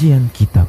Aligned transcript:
Kajian 0.00 0.32
Kitab 0.32 0.64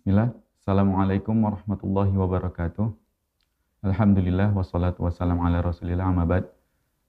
Bismillah. 0.00 0.32
Assalamualaikum 0.56 1.36
warahmatullahi 1.44 2.08
wabarakatuh. 2.16 2.88
Alhamdulillah 3.84 4.56
wassalatu 4.56 5.04
wassalamu 5.04 5.44
ala 5.44 5.60
rasulillah 5.60 6.08
amabad. 6.08 6.48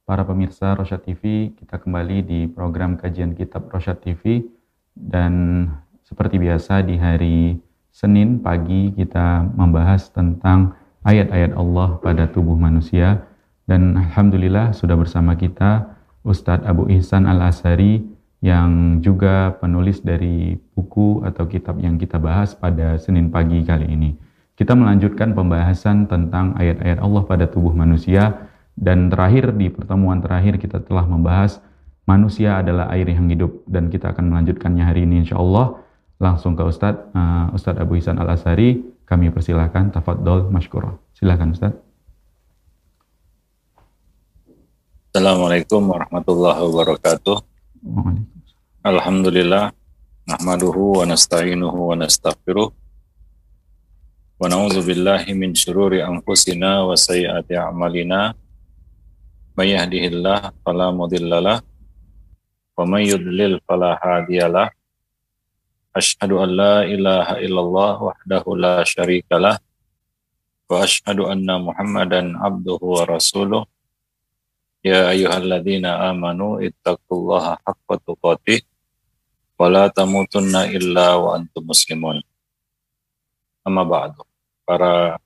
Para 0.04 0.28
pemirsa 0.28 0.76
Rosyad 0.76 1.08
TV, 1.08 1.56
kita 1.56 1.80
kembali 1.80 2.28
di 2.28 2.40
program 2.52 3.00
kajian 3.00 3.32
kitab 3.32 3.72
Rosyad 3.72 4.04
TV. 4.04 4.44
Dan 4.92 5.64
seperti 6.04 6.36
biasa 6.36 6.84
di 6.84 7.00
hari 7.00 7.64
Senin 7.96 8.44
pagi 8.44 8.92
kita 8.92 9.48
membahas 9.56 10.12
tentang 10.12 10.76
ayat-ayat 11.08 11.56
Allah 11.56 11.96
pada 12.04 12.28
tubuh 12.28 12.60
manusia. 12.60 13.27
Dan 13.68 14.00
Alhamdulillah 14.00 14.72
sudah 14.72 14.96
bersama 14.96 15.36
kita 15.36 15.92
Ustadz 16.24 16.64
Abu 16.64 16.88
Ihsan 16.88 17.28
Al-Asari 17.28 18.00
yang 18.40 19.04
juga 19.04 19.60
penulis 19.60 20.00
dari 20.00 20.56
buku 20.56 21.20
atau 21.28 21.52
kitab 21.52 21.76
yang 21.84 22.00
kita 22.00 22.16
bahas 22.16 22.56
pada 22.56 22.96
Senin 22.96 23.28
pagi 23.28 23.60
kali 23.68 23.92
ini. 23.92 24.16
Kita 24.56 24.72
melanjutkan 24.72 25.36
pembahasan 25.36 26.08
tentang 26.08 26.56
ayat-ayat 26.56 27.04
Allah 27.04 27.24
pada 27.28 27.46
tubuh 27.46 27.76
manusia. 27.76 28.50
Dan 28.78 29.10
terakhir 29.10 29.58
di 29.58 29.74
pertemuan 29.74 30.22
terakhir 30.22 30.62
kita 30.62 30.86
telah 30.86 31.04
membahas 31.04 31.60
manusia 32.06 32.62
adalah 32.62 32.88
air 32.94 33.10
yang 33.10 33.28
hidup. 33.28 33.68
Dan 33.68 33.90
kita 33.92 34.14
akan 34.16 34.32
melanjutkannya 34.32 34.86
hari 34.86 35.04
ini 35.04 35.26
insya 35.26 35.38
Allah 35.38 35.82
langsung 36.18 36.58
ke 36.58 36.64
Ustadz 36.66 37.14
uh, 37.14 37.54
Ustadz 37.54 37.82
Abu 37.82 37.98
Hisan 37.98 38.18
Al 38.18 38.34
Asari 38.34 38.82
kami 39.06 39.30
persilahkan 39.30 39.94
tafadol 39.94 40.50
masykurah. 40.50 40.98
Silakan 41.14 41.54
Ustadz 41.58 41.87
Assalamualaikum 45.18 45.82
warahmatullahi 45.82 46.62
wabarakatuh. 46.62 47.42
Alhamdulillah 48.86 49.74
nahmaduhu 50.30 51.02
wa 51.02 51.10
nasta'inuhu 51.10 51.90
wa 51.90 51.98
nastaghfiruh. 51.98 52.70
Wa 54.38 54.46
na'udzu 54.46 54.86
billahi 54.86 55.34
min 55.34 55.58
syururi 55.58 56.06
anfusina 56.06 56.86
wa 56.86 56.94
sayyiati 56.94 57.58
a'malina. 57.58 58.38
May 59.58 59.74
yahdihillahu 59.74 60.54
fala 60.62 60.94
mudhillalah 60.94 61.66
wa 61.66 62.86
may 62.86 63.10
yudlil 63.10 63.58
fala 63.66 63.98
hadiyalah 63.98 64.70
Ashhadu 65.98 66.46
an 66.46 66.50
la 66.54 66.86
ilaha 66.86 67.42
illallah 67.42 68.14
wahdahu 68.14 68.54
la 68.54 68.86
syarikalah 68.86 69.58
wa 70.70 70.86
ashhadu 70.86 71.26
anna 71.26 71.58
Muhammadan 71.58 72.38
abduhu 72.38 73.02
wa 73.02 73.10
rasuluh 73.10 73.66
Ya 74.86 75.10
ayyuhalladzina 75.12 76.10
amanu 76.10 76.62
ittaqullaha 76.62 77.62
haqqa 77.66 77.96
tuqatih 78.06 78.62
wa 79.58 79.68
la 79.74 79.90
tamutunna 79.90 80.70
illa 80.70 81.18
wa 81.18 81.38
antum 81.38 81.66
muslimun. 81.66 82.22
Amma 83.66 83.84
ba'du. 83.84 84.22
Para 84.64 85.18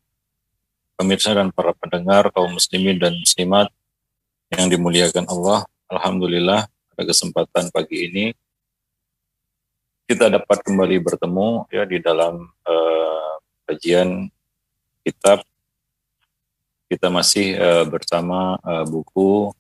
pemirsa 0.96 1.36
dan 1.36 1.52
para 1.52 1.76
pendengar 1.76 2.32
kaum 2.32 2.56
muslimin 2.56 2.98
dan 3.02 3.18
muslimat 3.18 3.68
yang 4.54 4.70
dimuliakan 4.70 5.26
Allah, 5.28 5.66
alhamdulillah 5.92 6.70
pada 6.94 7.04
kesempatan 7.04 7.74
pagi 7.74 7.98
ini 8.08 8.26
kita 10.12 10.28
dapat 10.28 10.60
kembali 10.60 11.00
bertemu 11.00 11.72
ya 11.72 11.88
di 11.88 12.04
dalam 12.04 12.44
uh, 12.68 13.34
kajian 13.64 14.28
kitab 15.08 15.40
kita 16.92 17.08
masih 17.08 17.56
uh, 17.56 17.88
bersama 17.88 18.60
uh, 18.68 18.84
buku 18.84 19.56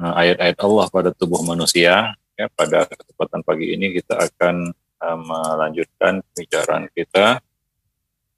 ayat-ayat 0.00 0.56
uh, 0.56 0.64
Allah 0.64 0.86
pada 0.88 1.10
tubuh 1.12 1.44
manusia. 1.44 2.16
Ya, 2.34 2.50
pada 2.50 2.88
kesempatan 2.88 3.44
pagi 3.44 3.76
ini 3.76 3.92
kita 3.92 4.24
akan 4.24 4.72
uh, 5.04 5.18
melanjutkan 5.20 6.24
pembicaraan 6.32 6.88
kita. 6.96 7.44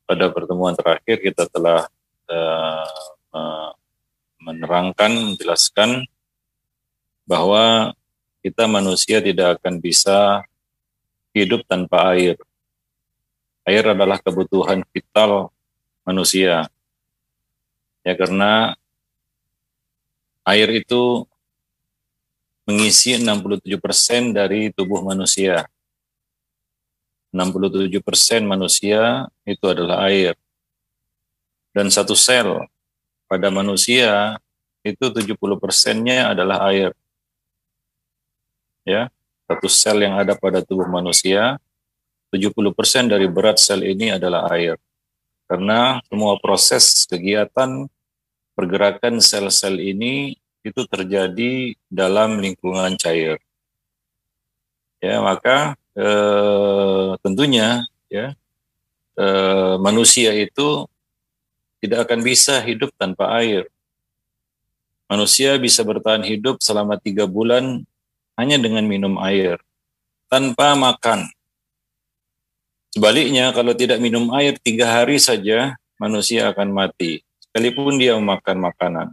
Pada 0.06 0.24
pertemuan 0.34 0.74
terakhir 0.74 1.22
kita 1.22 1.46
telah 1.46 1.86
uh, 2.26 3.70
menerangkan, 4.42 5.10
menjelaskan 5.30 6.10
bahwa 7.26 7.94
kita 8.42 8.66
manusia 8.66 9.18
tidak 9.22 9.58
akan 9.58 9.78
bisa 9.78 10.42
hidup 11.34 11.62
tanpa 11.66 12.14
air. 12.14 12.38
Air 13.66 13.94
adalah 13.94 14.22
kebutuhan 14.22 14.86
vital 14.94 15.50
manusia. 16.06 16.70
Ya 18.06 18.14
karena 18.14 18.78
air 20.46 20.70
itu 20.70 21.26
mengisi 22.62 23.18
67% 23.18 24.30
dari 24.30 24.70
tubuh 24.70 25.02
manusia. 25.02 25.66
67% 27.34 28.46
manusia 28.46 29.26
itu 29.42 29.66
adalah 29.66 30.06
air. 30.06 30.38
Dan 31.74 31.90
satu 31.90 32.14
sel 32.14 32.64
pada 33.26 33.50
manusia 33.50 34.38
itu 34.86 35.10
70 35.10 35.34
persennya 35.58 36.30
adalah 36.30 36.70
air. 36.70 36.94
Ya, 38.86 39.10
satu 39.50 39.66
sel 39.66 40.06
yang 40.06 40.14
ada 40.14 40.38
pada 40.38 40.62
tubuh 40.62 40.86
manusia, 40.86 41.58
70 42.30 42.70
persen 42.70 43.10
dari 43.10 43.26
berat 43.26 43.58
sel 43.58 43.82
ini 43.82 44.14
adalah 44.14 44.46
air 44.54 44.78
karena 45.46 46.02
semua 46.10 46.38
proses 46.42 47.06
kegiatan 47.06 47.86
pergerakan 48.58 49.22
sel-sel 49.22 49.78
ini 49.78 50.34
itu 50.66 50.82
terjadi 50.90 51.78
dalam 51.86 52.42
lingkungan 52.42 52.98
cair. 52.98 53.38
Ya, 54.98 55.22
maka 55.22 55.78
eh, 55.94 57.10
tentunya 57.22 57.86
ya 58.10 58.34
eh, 59.14 59.74
manusia 59.78 60.34
itu 60.34 60.90
tidak 61.78 62.10
akan 62.10 62.20
bisa 62.26 62.58
hidup 62.66 62.90
tanpa 62.98 63.30
air. 63.38 63.70
Manusia 65.06 65.54
bisa 65.62 65.86
bertahan 65.86 66.26
hidup 66.26 66.58
selama 66.58 66.98
tiga 66.98 67.30
bulan 67.30 67.86
hanya 68.34 68.58
dengan 68.58 68.82
minum 68.90 69.14
air, 69.22 69.62
tanpa 70.26 70.74
makan. 70.74 71.30
Sebaliknya, 72.96 73.52
kalau 73.52 73.76
tidak 73.76 74.00
minum 74.00 74.32
air 74.32 74.56
tiga 74.56 74.88
hari 74.88 75.20
saja, 75.20 75.76
manusia 76.00 76.48
akan 76.48 76.72
mati, 76.72 77.20
sekalipun 77.44 78.00
dia 78.00 78.16
memakan 78.16 78.56
makanan. 78.56 79.08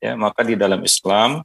Ya, 0.00 0.16
maka 0.16 0.40
di 0.40 0.56
dalam 0.56 0.80
Islam, 0.80 1.44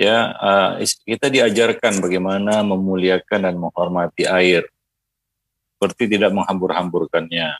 ya 0.00 0.32
uh, 0.32 0.80
kita 0.80 1.28
diajarkan 1.28 2.00
bagaimana 2.00 2.64
memuliakan 2.64 3.40
dan 3.44 3.60
menghormati 3.60 4.24
air, 4.24 4.64
seperti 5.76 6.16
tidak 6.16 6.32
menghambur-hamburkannya, 6.32 7.52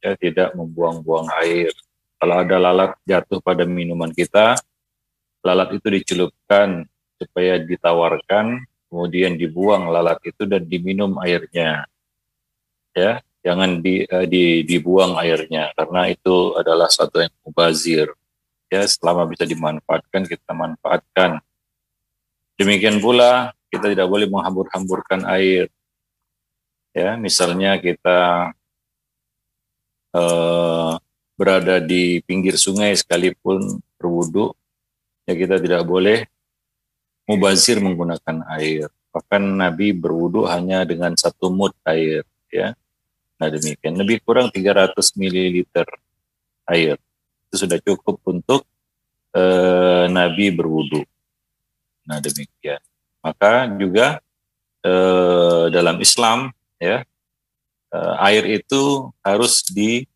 ya 0.00 0.10
tidak 0.16 0.56
membuang-buang 0.56 1.28
air. 1.44 1.76
Kalau 2.16 2.40
ada 2.40 2.56
lalat 2.56 2.96
jatuh 3.04 3.44
pada 3.44 3.68
minuman 3.68 4.08
kita, 4.08 4.56
lalat 5.44 5.76
itu 5.76 5.92
dicelupkan 5.92 6.88
supaya 7.20 7.60
ditawarkan, 7.60 8.64
kemudian 8.88 9.36
dibuang 9.36 9.92
lalat 9.92 10.24
itu 10.24 10.48
dan 10.48 10.64
diminum 10.64 11.20
airnya 11.20 11.84
ya. 12.94 13.20
Jangan 13.44 13.84
di, 13.84 14.08
uh, 14.08 14.24
di 14.24 14.64
dibuang 14.64 15.20
airnya 15.20 15.68
karena 15.76 16.08
itu 16.08 16.56
adalah 16.56 16.88
satu 16.88 17.20
yang 17.20 17.34
mubazir. 17.44 18.08
Ya 18.72 18.80
selama 18.88 19.28
bisa 19.28 19.44
dimanfaatkan 19.44 20.24
kita 20.24 20.56
manfaatkan. 20.56 21.44
Demikian 22.56 23.04
pula 23.04 23.52
kita 23.68 23.92
tidak 23.92 24.08
boleh 24.08 24.24
menghambur-hamburkan 24.32 25.28
air. 25.28 25.68
Ya 26.96 27.20
misalnya 27.20 27.76
kita 27.76 28.50
uh, 30.16 30.96
berada 31.36 31.82
di 31.82 32.24
pinggir 32.24 32.56
sungai 32.56 32.94
sekalipun 32.94 33.82
berwudu 34.00 34.54
ya 35.26 35.34
kita 35.34 35.58
tidak 35.60 35.82
boleh 35.84 36.24
mubazir 37.28 37.76
menggunakan 37.82 38.46
air. 38.56 38.88
Bahkan 39.12 39.42
Nabi 39.42 39.92
berwudu 39.92 40.48
hanya 40.48 40.88
dengan 40.88 41.12
satu 41.18 41.52
mut 41.52 41.76
air 41.84 42.24
ya 42.48 42.72
Nah 43.34 43.50
demikian, 43.50 43.98
lebih 43.98 44.22
kurang 44.22 44.50
300 44.50 44.94
ml 45.18 45.66
air. 46.70 46.96
Itu 47.50 47.66
sudah 47.66 47.78
cukup 47.82 48.22
untuk 48.26 48.62
eh, 49.34 50.06
Nabi 50.08 50.54
berwudu. 50.54 51.02
Nah 52.06 52.22
demikian. 52.22 52.78
Maka 53.24 53.66
juga 53.74 54.20
eh, 54.84 55.64
dalam 55.74 55.98
Islam 55.98 56.52
ya 56.78 57.02
eh, 57.90 58.14
air 58.22 58.44
itu 58.62 59.10
harus 59.24 59.66
dihemat, 59.66 60.14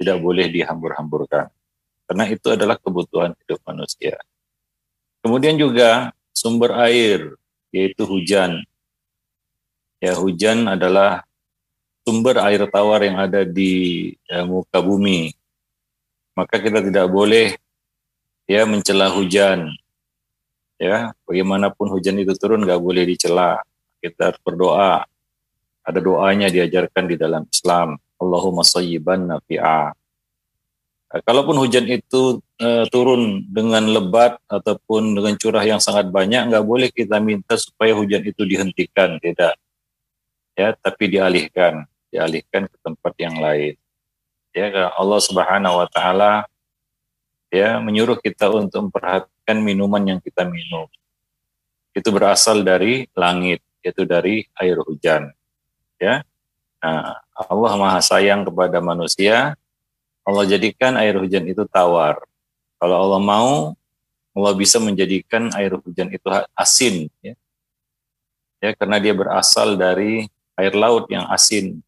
tidak 0.00 0.18
boleh 0.24 0.48
dihambur-hamburkan. 0.48 1.52
Karena 2.10 2.26
itu 2.26 2.50
adalah 2.50 2.74
kebutuhan 2.80 3.36
hidup 3.44 3.62
manusia. 3.62 4.18
Kemudian 5.20 5.54
juga 5.60 6.10
sumber 6.32 6.72
air, 6.88 7.36
yaitu 7.70 8.02
hujan 8.08 8.64
ya 10.00 10.16
hujan 10.16 10.66
adalah 10.66 11.22
sumber 12.02 12.40
air 12.42 12.64
tawar 12.72 13.04
yang 13.04 13.20
ada 13.20 13.44
di 13.44 14.10
ya, 14.26 14.42
muka 14.48 14.80
bumi. 14.80 15.36
Maka 16.34 16.56
kita 16.58 16.80
tidak 16.80 17.06
boleh 17.12 17.54
ya 18.48 18.64
mencela 18.64 19.12
hujan. 19.12 19.70
Ya, 20.80 21.12
bagaimanapun 21.28 21.92
hujan 21.92 22.16
itu 22.16 22.32
turun 22.40 22.64
nggak 22.64 22.80
boleh 22.80 23.04
dicela. 23.04 23.60
Kita 24.00 24.32
harus 24.32 24.40
berdoa. 24.40 25.04
Ada 25.84 26.00
doanya 26.00 26.48
diajarkan 26.48 27.04
di 27.04 27.20
dalam 27.20 27.44
Islam. 27.52 28.00
Allahumma 28.16 28.64
sayyiban 28.64 29.28
nafi'a. 29.28 29.92
Kalaupun 31.10 31.58
hujan 31.58 31.90
itu 31.90 32.38
uh, 32.62 32.84
turun 32.88 33.42
dengan 33.50 33.82
lebat 33.82 34.38
ataupun 34.46 35.18
dengan 35.18 35.34
curah 35.36 35.64
yang 35.66 35.82
sangat 35.82 36.06
banyak, 36.08 36.48
nggak 36.48 36.62
boleh 36.62 36.88
kita 36.94 37.18
minta 37.18 37.58
supaya 37.58 37.92
hujan 37.98 38.22
itu 38.22 38.46
dihentikan, 38.46 39.18
tidak. 39.18 39.58
Ya, 40.58 40.76
tapi 40.76 41.08
dialihkan, 41.08 41.86
dialihkan 42.10 42.66
ke 42.68 42.76
tempat 42.82 43.12
yang 43.16 43.38
lain. 43.38 43.74
Ya, 44.50 44.90
Allah 44.98 45.20
Subhanahu 45.22 45.78
wa 45.78 45.86
taala 45.86 46.50
ya 47.50 47.78
menyuruh 47.82 48.18
kita 48.18 48.50
untuk 48.50 48.90
memperhatikan 48.90 49.58
minuman 49.62 50.02
yang 50.16 50.20
kita 50.22 50.46
minum. 50.46 50.90
Itu 51.94 52.14
berasal 52.14 52.62
dari 52.62 53.10
langit, 53.14 53.62
yaitu 53.82 54.06
dari 54.06 54.46
air 54.58 54.78
hujan. 54.78 55.30
Ya. 55.98 56.22
Nah, 56.80 57.18
Allah 57.34 57.72
Maha 57.76 58.00
sayang 58.00 58.46
kepada 58.46 58.78
manusia. 58.78 59.58
Allah 60.22 60.46
jadikan 60.46 60.94
air 60.98 61.18
hujan 61.18 61.46
itu 61.50 61.66
tawar. 61.66 62.22
Kalau 62.78 62.96
Allah 62.96 63.20
mau, 63.20 63.52
Allah 64.30 64.52
bisa 64.54 64.78
menjadikan 64.78 65.50
air 65.58 65.74
hujan 65.74 66.08
itu 66.14 66.26
asin, 66.54 67.10
ya. 67.20 67.34
Ya, 68.60 68.76
karena 68.76 69.00
dia 69.00 69.16
berasal 69.16 69.74
dari 69.74 70.28
air 70.60 70.76
laut 70.76 71.08
yang 71.08 71.26
asin. 71.32 71.80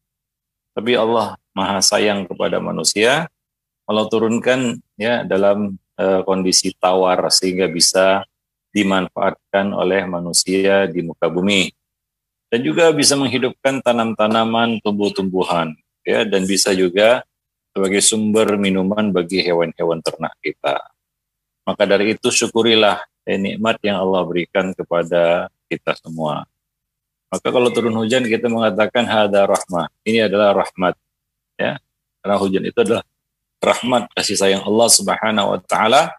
Tapi 0.73 0.97
Allah 0.97 1.37
Maha 1.53 1.85
sayang 1.85 2.25
kepada 2.25 2.57
manusia, 2.57 3.29
Allah 3.85 4.05
turunkan 4.09 4.81
ya 4.97 5.21
dalam 5.21 5.77
uh, 6.01 6.21
kondisi 6.25 6.73
tawar 6.73 7.29
sehingga 7.29 7.69
bisa 7.69 8.25
dimanfaatkan 8.73 9.69
oleh 9.69 10.01
manusia 10.09 10.89
di 10.89 11.05
muka 11.05 11.29
bumi 11.29 11.69
dan 12.49 12.61
juga 12.65 12.89
bisa 12.89 13.13
menghidupkan 13.13 13.81
tanam-tanaman 13.85 14.81
tumbuh-tumbuhan 14.81 15.77
ya 16.01 16.25
dan 16.25 16.45
bisa 16.49 16.73
juga 16.73 17.21
sebagai 17.73 18.01
sumber 18.01 18.57
minuman 18.61 19.09
bagi 19.09 19.41
hewan-hewan 19.41 20.01
ternak 20.05 20.33
kita. 20.41 20.77
Maka 21.65 21.89
dari 21.89 22.13
itu 22.13 22.29
syukurilah 22.29 23.01
eh, 23.25 23.41
nikmat 23.41 23.81
yang 23.81 23.97
Allah 24.05 24.21
berikan 24.21 24.69
kepada 24.77 25.49
kita 25.65 25.97
semua. 25.97 26.45
Maka 27.33 27.49
kalau 27.49 27.73
turun 27.73 27.97
hujan 27.97 28.21
kita 28.29 28.45
mengatakan 28.45 29.09
hada 29.09 29.49
rahmah. 29.49 29.89
Ini 30.05 30.29
adalah 30.29 30.53
rahmat. 30.53 30.93
Ya. 31.57 31.81
Karena 32.21 32.37
hujan 32.37 32.61
itu 32.61 32.77
adalah 32.77 33.01
rahmat 33.57 34.13
kasih 34.13 34.37
sayang 34.37 34.61
Allah 34.61 34.87
Subhanahu 34.93 35.57
wa 35.57 35.59
taala 35.65 36.13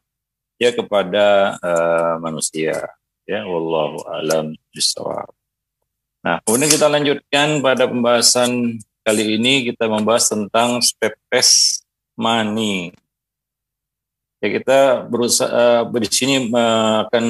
ya 0.59 0.75
kepada 0.75 1.55
uh, 1.63 2.19
manusia 2.19 2.91
ya 3.31 3.47
wallahu 3.47 4.03
alam 4.11 4.59
bisawab. 4.75 5.31
Nah, 6.25 6.41
kemudian 6.43 6.73
kita 6.73 6.91
lanjutkan 6.91 7.63
pada 7.63 7.85
pembahasan 7.87 8.81
kali 9.05 9.39
ini 9.39 9.71
kita 9.71 9.87
membahas 9.87 10.33
tentang 10.33 10.83
tetes 10.99 11.85
mani. 12.19 12.91
Ya 14.45 14.49
kita 14.61 15.09
berusaha 15.09 15.89
uh, 15.89 15.89
di 15.89 16.09
sini 16.13 16.53
akan 16.53 17.25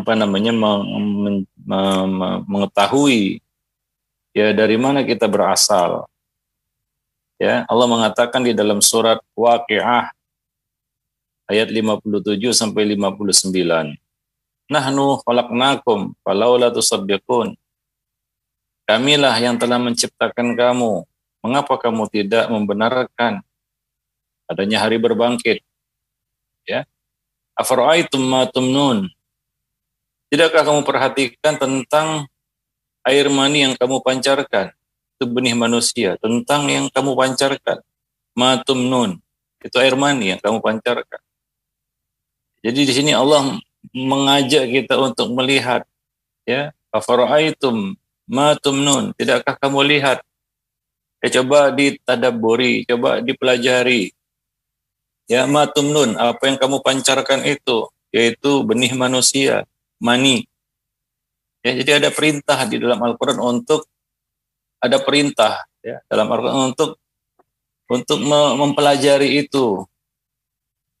apa 0.00 0.16
namanya 0.16 0.48
meng, 0.48 0.80
men, 1.20 1.36
mengetahui 2.48 3.44
ya 4.32 4.56
dari 4.56 4.80
mana 4.80 5.04
kita 5.04 5.28
berasal 5.28 6.08
Ya, 7.42 7.66
Allah 7.66 7.90
mengatakan 7.90 8.46
di 8.46 8.54
dalam 8.54 8.78
surat 8.78 9.18
Waqiah 9.34 10.14
ayat 11.50 11.74
57 11.74 12.38
sampai 12.54 12.94
59. 12.94 13.50
Nahnu 14.70 15.06
khalaqnakum 15.26 16.14
falaula 16.22 16.70
tusaddiqun. 16.70 17.58
Kamilah 18.86 19.34
yang 19.42 19.58
telah 19.58 19.82
menciptakan 19.82 20.54
kamu. 20.54 21.02
Mengapa 21.42 21.74
kamu 21.82 22.06
tidak 22.14 22.46
membenarkan 22.46 23.42
adanya 24.46 24.86
hari 24.86 25.02
berbangkit? 25.02 25.66
Ya. 26.68 26.86
Afara'aitum 27.58 28.22
ma 28.22 28.48
tumnun. 28.48 29.10
Tidakkah 30.32 30.64
kamu 30.64 30.82
perhatikan 30.88 31.60
tentang 31.60 32.26
air 33.04 33.28
mani 33.28 33.68
yang 33.68 33.74
kamu 33.76 34.00
pancarkan? 34.00 34.72
itu 35.22 35.30
benih 35.30 35.54
manusia 35.54 36.18
tentang 36.18 36.66
yang 36.66 36.90
kamu 36.90 37.14
pancarkan. 37.14 37.78
Matum 38.34 38.90
nun 38.90 39.22
itu 39.62 39.78
air 39.78 39.94
mani 39.94 40.34
yang 40.34 40.40
kamu 40.42 40.58
pancarkan. 40.58 41.22
Jadi 42.66 42.80
di 42.82 42.90
sini 42.90 43.14
Allah 43.14 43.54
mengajak 43.94 44.66
kita 44.66 44.98
untuk 44.98 45.30
melihat 45.30 45.86
ya 46.42 46.74
afara'aitum 46.90 47.94
matum 48.26 48.76
nun 48.82 49.04
tidakkah 49.14 49.54
kamu 49.62 49.94
lihat 49.94 50.26
ya 51.22 51.28
coba 51.38 51.70
ditadaburi 51.70 52.82
coba 52.90 53.22
dipelajari 53.22 54.10
ya 55.30 55.46
matum 55.46 55.90
nun 55.90 56.18
apa 56.18 56.40
yang 56.46 56.56
kamu 56.58 56.82
pancarkan 56.82 57.42
itu 57.46 57.86
yaitu 58.10 58.62
benih 58.66 58.92
manusia 58.96 59.64
mani 60.02 60.46
ya 61.62 61.72
jadi 61.78 62.02
ada 62.02 62.10
perintah 62.10 62.58
di 62.66 62.76
dalam 62.78 62.98
Al-Qur'an 62.98 63.38
untuk 63.38 63.86
ada 64.82 64.98
perintah 64.98 65.62
ya 65.80 66.02
dalam 66.10 66.26
Al-Qur'an 66.26 66.74
untuk 66.74 67.02
untuk 67.92 68.24
mempelajari 68.56 69.44
itu, 69.44 69.84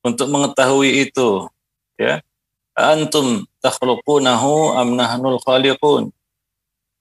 untuk 0.04 0.28
mengetahui 0.28 1.08
itu, 1.08 1.48
ya. 1.96 2.20
Antum 2.76 3.48
takhluqunahu 3.64 4.76
am 4.76 4.96
nahnul 4.96 5.40
khaliqun? 5.40 6.12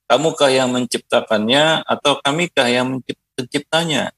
Kamukah 0.08 0.52
yang 0.52 0.72
menciptakannya 0.76 1.84
atau 1.88 2.20
kamikah 2.20 2.68
yang 2.68 3.00
menciptanya? 3.40 4.12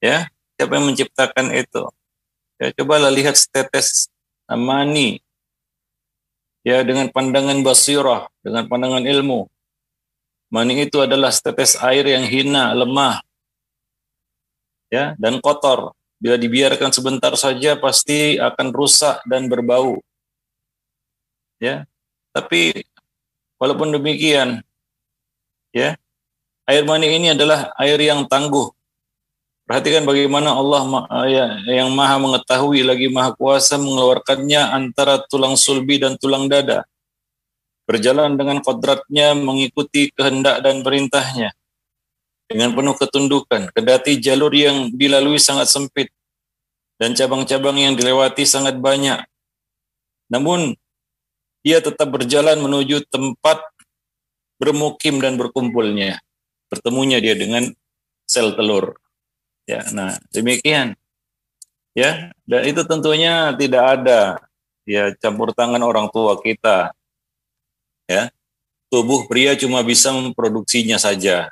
Ya, 0.00 0.28
siapa 0.56 0.72
yang 0.80 0.88
menciptakan 0.88 1.52
itu? 1.52 1.84
Ya, 2.56 2.72
cobalah 2.72 3.12
lihat 3.12 3.36
setetes 3.36 4.08
mani 4.48 5.20
ya 6.64 6.80
dengan 6.82 7.12
pandangan 7.12 7.60
basirah, 7.60 8.26
dengan 8.40 8.64
pandangan 8.66 9.04
ilmu. 9.04 9.46
Mani 10.50 10.88
itu 10.88 10.98
adalah 11.04 11.28
setetes 11.28 11.76
air 11.78 12.08
yang 12.08 12.24
hina, 12.24 12.72
lemah, 12.72 13.20
ya 14.88 15.14
dan 15.20 15.38
kotor. 15.44 15.92
Bila 16.16 16.40
dibiarkan 16.40 16.90
sebentar 16.96 17.36
saja 17.36 17.76
pasti 17.76 18.40
akan 18.40 18.72
rusak 18.72 19.20
dan 19.28 19.52
berbau. 19.52 20.00
Ya, 21.60 21.84
tapi 22.32 22.84
walaupun 23.60 23.92
demikian, 23.92 24.64
ya 25.76 25.96
air 26.64 26.84
mani 26.88 27.12
ini 27.12 27.36
adalah 27.36 27.72
air 27.76 28.00
yang 28.00 28.24
tangguh. 28.24 28.75
Perhatikan 29.66 30.06
bagaimana 30.06 30.54
Allah 30.54 30.82
ya, 31.26 31.46
yang 31.66 31.90
maha 31.90 32.22
mengetahui 32.22 32.86
lagi 32.86 33.10
maha 33.10 33.34
kuasa 33.34 33.74
mengeluarkannya 33.74 34.62
antara 34.62 35.18
tulang 35.26 35.58
sulbi 35.58 35.98
dan 35.98 36.14
tulang 36.14 36.46
dada 36.46 36.86
berjalan 37.86 38.34
dengan 38.38 38.62
kodratnya 38.62 39.34
mengikuti 39.34 40.10
kehendak 40.14 40.62
dan 40.62 40.86
perintahnya 40.86 41.50
dengan 42.46 42.78
penuh 42.78 42.94
ketundukan, 42.94 43.74
kedati 43.74 44.22
jalur 44.22 44.54
yang 44.54 44.94
dilalui 44.94 45.38
sangat 45.42 45.66
sempit 45.66 46.14
dan 46.98 47.18
cabang-cabang 47.18 47.74
yang 47.74 47.98
dilewati 47.98 48.46
sangat 48.46 48.78
banyak. 48.78 49.18
Namun 50.30 50.78
ia 51.66 51.82
tetap 51.82 52.06
berjalan 52.10 52.62
menuju 52.62 53.02
tempat 53.10 53.66
bermukim 54.62 55.18
dan 55.18 55.34
berkumpulnya, 55.34 56.22
bertemunya 56.70 57.18
dia 57.18 57.34
dengan 57.34 57.66
sel 58.30 58.54
telur. 58.54 58.94
Ya, 59.66 59.82
nah 59.90 60.14
demikian. 60.30 60.94
Ya, 61.96 62.30
dan 62.46 62.62
itu 62.70 62.86
tentunya 62.86 63.50
tidak 63.58 63.84
ada 63.98 64.20
ya 64.86 65.10
campur 65.18 65.50
tangan 65.50 65.82
orang 65.82 66.06
tua 66.14 66.38
kita 66.38 66.94
ya 68.06 68.30
tubuh 68.86 69.26
pria 69.26 69.58
cuma 69.58 69.82
bisa 69.82 70.14
memproduksinya 70.14 70.96
saja. 70.96 71.50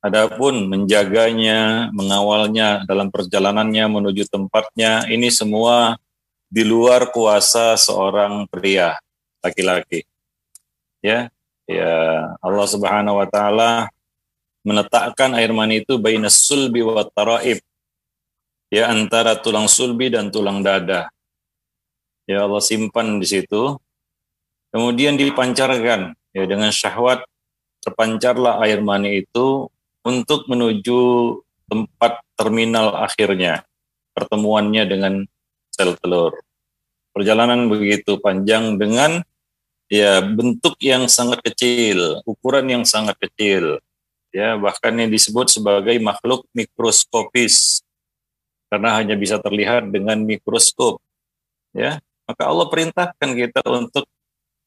Adapun 0.00 0.64
menjaganya, 0.64 1.92
mengawalnya 1.92 2.88
dalam 2.88 3.12
perjalanannya 3.12 3.84
menuju 3.84 4.32
tempatnya, 4.32 5.04
ini 5.12 5.28
semua 5.28 6.00
di 6.48 6.64
luar 6.64 7.12
kuasa 7.12 7.76
seorang 7.76 8.48
pria 8.48 8.96
laki-laki. 9.44 10.08
Ya, 11.04 11.28
ya 11.68 11.92
Allah 12.40 12.66
Subhanahu 12.66 13.20
wa 13.20 13.28
taala 13.28 13.92
menetapkan 14.66 15.32
air 15.36 15.50
mani 15.54 15.80
itu 15.84 15.96
bainas 15.96 16.36
sulbi 16.40 16.84
wa 16.84 17.04
taraib. 17.04 17.60
Ya 18.70 18.86
antara 18.86 19.34
tulang 19.38 19.66
sulbi 19.66 20.12
dan 20.12 20.30
tulang 20.30 20.62
dada. 20.62 21.10
Ya 22.28 22.46
Allah 22.46 22.62
simpan 22.62 23.18
di 23.18 23.26
situ 23.26 23.74
kemudian 24.70 25.18
dipancarkan 25.18 26.14
ya 26.30 26.44
dengan 26.46 26.70
syahwat 26.70 27.26
terpancarlah 27.82 28.62
air 28.62 28.78
mani 28.78 29.26
itu 29.26 29.66
untuk 30.06 30.46
menuju 30.48 31.00
tempat 31.68 32.20
terminal 32.34 32.96
akhirnya, 32.96 33.64
pertemuannya 34.16 34.84
dengan 34.88 35.14
sel 35.72 35.96
telur. 36.00 36.40
Perjalanan 37.10 37.66
begitu 37.68 38.16
panjang 38.22 38.78
dengan 38.78 39.20
ya 39.90 40.22
bentuk 40.22 40.78
yang 40.80 41.10
sangat 41.10 41.42
kecil, 41.42 42.22
ukuran 42.24 42.70
yang 42.70 42.84
sangat 42.86 43.18
kecil. 43.18 43.82
Ya, 44.30 44.54
bahkan 44.54 44.94
yang 44.94 45.10
disebut 45.10 45.50
sebagai 45.50 45.98
makhluk 45.98 46.46
mikroskopis 46.54 47.82
karena 48.70 48.94
hanya 49.02 49.18
bisa 49.18 49.42
terlihat 49.42 49.90
dengan 49.90 50.22
mikroskop. 50.22 51.02
Ya, 51.74 51.98
maka 52.30 52.46
Allah 52.46 52.66
perintahkan 52.70 53.30
kita 53.34 53.60
untuk 53.66 54.06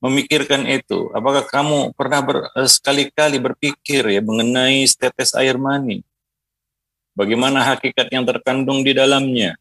memikirkan 0.04 0.68
itu. 0.68 1.08
Apakah 1.16 1.48
kamu 1.48 1.96
pernah 1.96 2.20
ber, 2.20 2.38
eh, 2.60 2.68
sekali-kali 2.68 3.40
berpikir 3.40 4.04
ya 4.12 4.20
mengenai 4.20 4.84
setetes 4.84 5.32
air 5.32 5.56
mani? 5.56 6.04
Bagaimana 7.16 7.64
hakikat 7.64 8.12
yang 8.12 8.28
terkandung 8.28 8.84
di 8.84 8.92
dalamnya? 8.92 9.56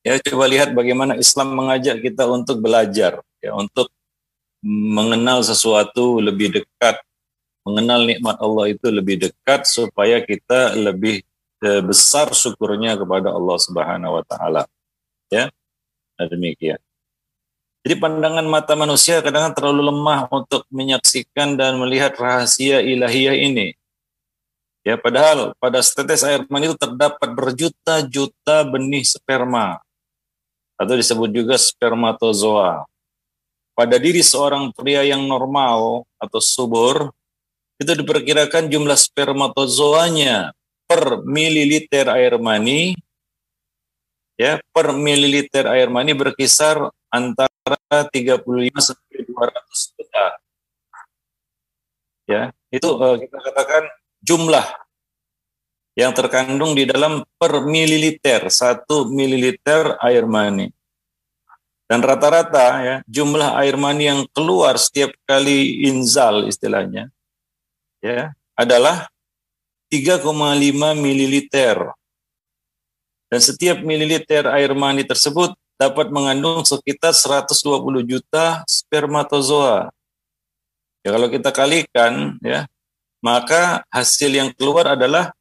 Ya, 0.00 0.16
coba 0.16 0.48
lihat 0.48 0.72
bagaimana 0.72 1.20
Islam 1.20 1.52
mengajak 1.52 2.00
kita 2.00 2.24
untuk 2.24 2.64
belajar, 2.64 3.20
ya, 3.44 3.52
untuk 3.52 3.92
mengenal 4.64 5.44
sesuatu 5.44 6.24
lebih 6.24 6.56
dekat, 6.56 6.96
mengenal 7.66 8.08
nikmat 8.08 8.36
Allah 8.40 8.72
itu 8.72 8.88
lebih 8.88 9.28
dekat 9.28 9.68
supaya 9.68 10.20
kita 10.24 10.74
lebih 10.76 11.20
eh, 11.64 11.82
besar 11.84 12.32
syukurnya 12.32 12.96
kepada 12.96 13.32
Allah 13.32 13.58
Subhanahu 13.60 14.20
wa 14.20 14.24
taala. 14.24 14.62
Ya. 15.28 15.52
Nah, 16.16 16.26
demikian. 16.28 16.80
Jadi 17.80 17.96
pandangan 17.96 18.44
mata 18.44 18.76
manusia 18.76 19.24
kadang-kadang 19.24 19.56
terlalu 19.56 19.88
lemah 19.88 20.28
untuk 20.28 20.68
menyaksikan 20.68 21.56
dan 21.56 21.80
melihat 21.80 22.12
rahasia 22.20 22.84
ilahiyah 22.84 23.40
ini. 23.40 23.72
Ya, 24.84 25.00
padahal 25.00 25.56
pada 25.60 25.80
setetes 25.80 26.24
air 26.24 26.44
mani 26.48 26.72
itu 26.72 26.76
terdapat 26.76 27.28
berjuta-juta 27.32 28.64
benih 28.68 29.04
sperma 29.04 29.80
atau 30.76 30.96
disebut 30.96 31.28
juga 31.32 31.56
spermatozoa 31.60 32.88
pada 33.76 33.96
diri 33.96 34.20
seorang 34.20 34.72
pria 34.76 35.00
yang 35.04 35.24
normal 35.24 36.04
atau 36.20 36.36
subur, 36.36 37.08
itu 37.80 37.92
diperkirakan 37.96 38.68
jumlah 38.68 38.94
spermatozoanya 38.94 40.52
per 40.84 41.24
mililiter 41.24 42.12
air 42.12 42.36
mani 42.36 42.92
ya 44.36 44.60
per 44.68 44.92
mililiter 44.92 45.64
air 45.64 45.88
mani 45.88 46.12
berkisar 46.12 46.92
antara 47.08 47.48
35 47.88 48.44
sampai 48.78 49.18
200 49.24 49.96
juta. 49.96 50.26
Ya, 52.30 52.42
itu 52.70 52.88
uh, 52.94 53.18
kita 53.18 53.36
katakan 53.42 53.90
jumlah 54.22 54.66
yang 55.98 56.14
terkandung 56.14 56.78
di 56.78 56.86
dalam 56.86 57.26
per 57.40 57.66
mililiter, 57.66 58.46
satu 58.52 59.10
mililiter 59.10 59.98
air 59.98 60.28
mani. 60.28 60.70
Dan 61.90 62.06
rata-rata 62.06 62.66
ya 62.86 62.96
jumlah 63.10 63.58
air 63.58 63.74
mani 63.74 64.06
yang 64.06 64.22
keluar 64.30 64.78
setiap 64.78 65.10
kali 65.26 65.90
inzal 65.90 66.46
istilahnya 66.46 67.10
ya 68.04 68.32
adalah 68.56 69.08
3,5 69.88 70.26
mililiter. 70.96 71.76
Dan 73.30 73.40
setiap 73.40 73.78
mililiter 73.86 74.50
air 74.50 74.74
mani 74.74 75.06
tersebut 75.06 75.54
dapat 75.78 76.10
mengandung 76.10 76.66
sekitar 76.66 77.14
120 77.14 78.02
juta 78.04 78.66
spermatozoa. 78.66 79.88
Ya 81.00 81.16
kalau 81.16 81.30
kita 81.32 81.54
kalikan 81.54 82.36
ya, 82.44 82.66
maka 83.24 83.86
hasil 83.88 84.28
yang 84.28 84.50
keluar 84.52 84.92
adalah 84.92 85.32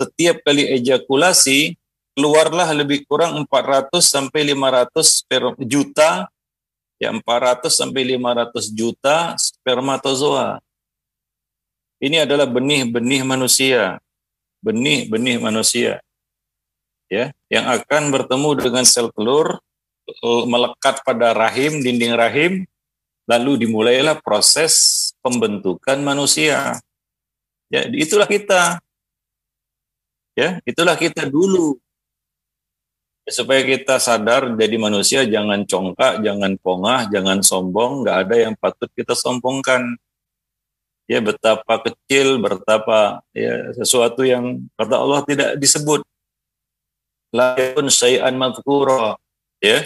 setiap 0.00 0.40
kali 0.46 0.70
ejakulasi 0.80 1.76
keluarlah 2.16 2.68
lebih 2.76 3.04
kurang 3.08 3.36
400 3.44 4.00
sampai 4.04 4.52
500 4.52 5.28
per 5.28 5.42
juta 5.64 6.28
ya 7.00 7.10
400 7.10 7.68
sampai 7.72 8.16
500 8.16 8.72
juta 8.72 9.34
spermatozoa. 9.36 10.60
Ini 12.02 12.26
adalah 12.26 12.50
benih-benih 12.50 13.22
manusia. 13.22 14.02
Benih-benih 14.58 15.38
manusia. 15.38 16.02
Ya, 17.06 17.30
yang 17.46 17.68
akan 17.68 18.10
bertemu 18.10 18.48
dengan 18.58 18.84
sel 18.88 19.12
telur 19.14 19.60
melekat 20.48 21.04
pada 21.06 21.30
rahim, 21.30 21.78
dinding 21.84 22.16
rahim, 22.16 22.52
lalu 23.30 23.62
dimulailah 23.62 24.18
proses 24.18 25.12
pembentukan 25.22 26.02
manusia. 26.02 26.80
Ya, 27.70 27.86
itulah 27.86 28.26
kita. 28.26 28.82
Ya, 30.32 30.58
itulah 30.64 30.96
kita 30.96 31.28
dulu 31.28 31.78
supaya 33.28 33.62
kita 33.62 34.02
sadar 34.02 34.50
jadi 34.58 34.76
manusia 34.80 35.22
jangan 35.22 35.62
congkak, 35.62 36.24
jangan 36.26 36.58
pongah, 36.58 37.06
jangan 37.12 37.38
sombong, 37.44 38.02
nggak 38.02 38.16
ada 38.26 38.36
yang 38.48 38.54
patut 38.58 38.90
kita 38.90 39.14
sombongkan. 39.14 39.94
Ya 41.12 41.20
betapa 41.20 41.76
kecil, 41.84 42.40
betapa 42.40 43.20
ya 43.36 43.76
sesuatu 43.76 44.24
yang 44.24 44.64
kata 44.80 44.96
Allah 44.96 45.20
tidak 45.28 45.60
disebut. 45.60 46.00
Lain 47.36 47.86
syai'an 47.92 48.32
madhkura. 48.32 49.20
Ya. 49.60 49.84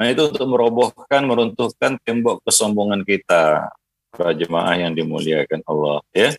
Nah 0.00 0.08
itu 0.08 0.24
untuk 0.24 0.48
merobohkan, 0.48 1.28
meruntuhkan 1.28 2.00
tembok 2.00 2.40
kesombongan 2.48 3.04
kita. 3.04 3.68
Para 4.08 4.32
jemaah 4.32 4.72
yang 4.72 4.96
dimuliakan 4.96 5.60
Allah. 5.68 6.00
Ya. 6.16 6.32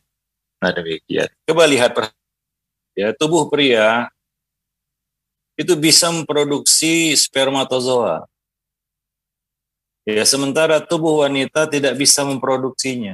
Nah 0.58 0.74
demikian. 0.74 1.30
Coba 1.46 1.70
lihat 1.70 1.94
ya 2.98 3.14
tubuh 3.14 3.46
pria 3.46 4.10
itu 5.54 5.78
bisa 5.78 6.10
memproduksi 6.10 7.14
spermatozoa. 7.14 8.26
Ya, 10.10 10.26
sementara 10.26 10.82
tubuh 10.82 11.22
wanita 11.22 11.70
tidak 11.70 11.94
bisa 11.94 12.26
memproduksinya. 12.26 13.14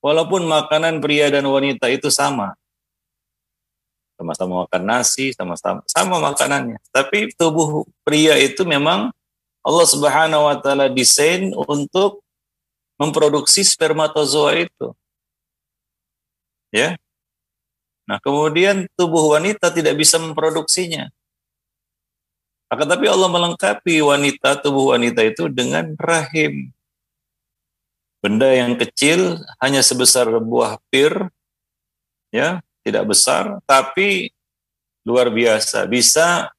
Walaupun 0.00 0.46
makanan 0.46 1.02
pria 1.02 1.32
dan 1.32 1.44
wanita 1.48 1.90
itu 1.90 2.12
sama. 2.12 2.54
Sama-sama 4.16 4.64
makan 4.64 4.82
nasi, 4.88 5.36
sama-sama 5.36 5.84
sama 5.84 6.16
makanannya. 6.22 6.80
Tapi 6.88 7.36
tubuh 7.36 7.84
pria 8.00 8.38
itu 8.40 8.64
memang 8.64 9.12
Allah 9.60 9.86
Subhanahu 9.86 10.48
wa 10.48 10.56
taala 10.56 10.88
desain 10.88 11.52
untuk 11.52 12.24
memproduksi 12.96 13.60
spermatozoa 13.60 14.56
itu. 14.56 14.96
Ya, 16.72 16.96
Nah, 18.06 18.22
kemudian 18.22 18.86
tubuh 18.94 19.34
wanita 19.34 19.74
tidak 19.74 19.98
bisa 19.98 20.16
memproduksinya. 20.22 21.10
Akan 22.70 22.86
tapi 22.86 23.10
Allah 23.10 23.26
melengkapi 23.26 23.98
wanita, 23.98 24.62
tubuh 24.62 24.94
wanita 24.94 25.26
itu 25.26 25.50
dengan 25.50 25.94
rahim. 25.98 26.70
Benda 28.26 28.50
yang 28.50 28.74
kecil 28.74 29.38
hanya 29.62 29.86
sebesar 29.86 30.26
buah 30.42 30.82
pir, 30.90 31.30
ya, 32.34 32.58
tidak 32.82 33.14
besar, 33.14 33.62
tapi 33.62 34.34
luar 35.06 35.30
biasa, 35.30 35.86
bisa 35.86 36.50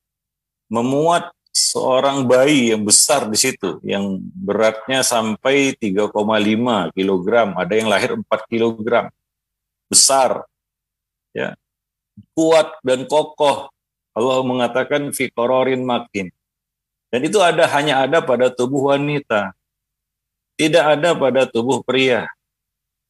memuat 0.71 1.27
seorang 1.51 2.23
bayi 2.23 2.71
yang 2.71 2.87
besar 2.87 3.27
di 3.27 3.35
situ, 3.35 3.83
yang 3.83 4.15
beratnya 4.31 5.03
sampai 5.03 5.75
3,5 5.75 6.87
kg, 6.95 7.27
ada 7.51 7.73
yang 7.75 7.91
lahir 7.91 8.15
4 8.15 8.23
kg. 8.47 9.11
Besar, 9.91 10.47
ya 11.35 11.51
kuat 12.37 12.77
dan 12.85 13.09
kokoh. 13.09 13.69
Allah 14.13 14.39
mengatakan 14.41 15.09
fikororin 15.13 15.83
makin. 15.83 16.33
Dan 17.13 17.19
itu 17.27 17.43
ada 17.43 17.67
hanya 17.75 18.07
ada 18.07 18.23
pada 18.23 18.49
tubuh 18.53 18.93
wanita. 18.93 19.56
Tidak 20.57 20.83
ada 20.97 21.13
pada 21.13 21.45
tubuh 21.45 21.85
pria. 21.85 22.25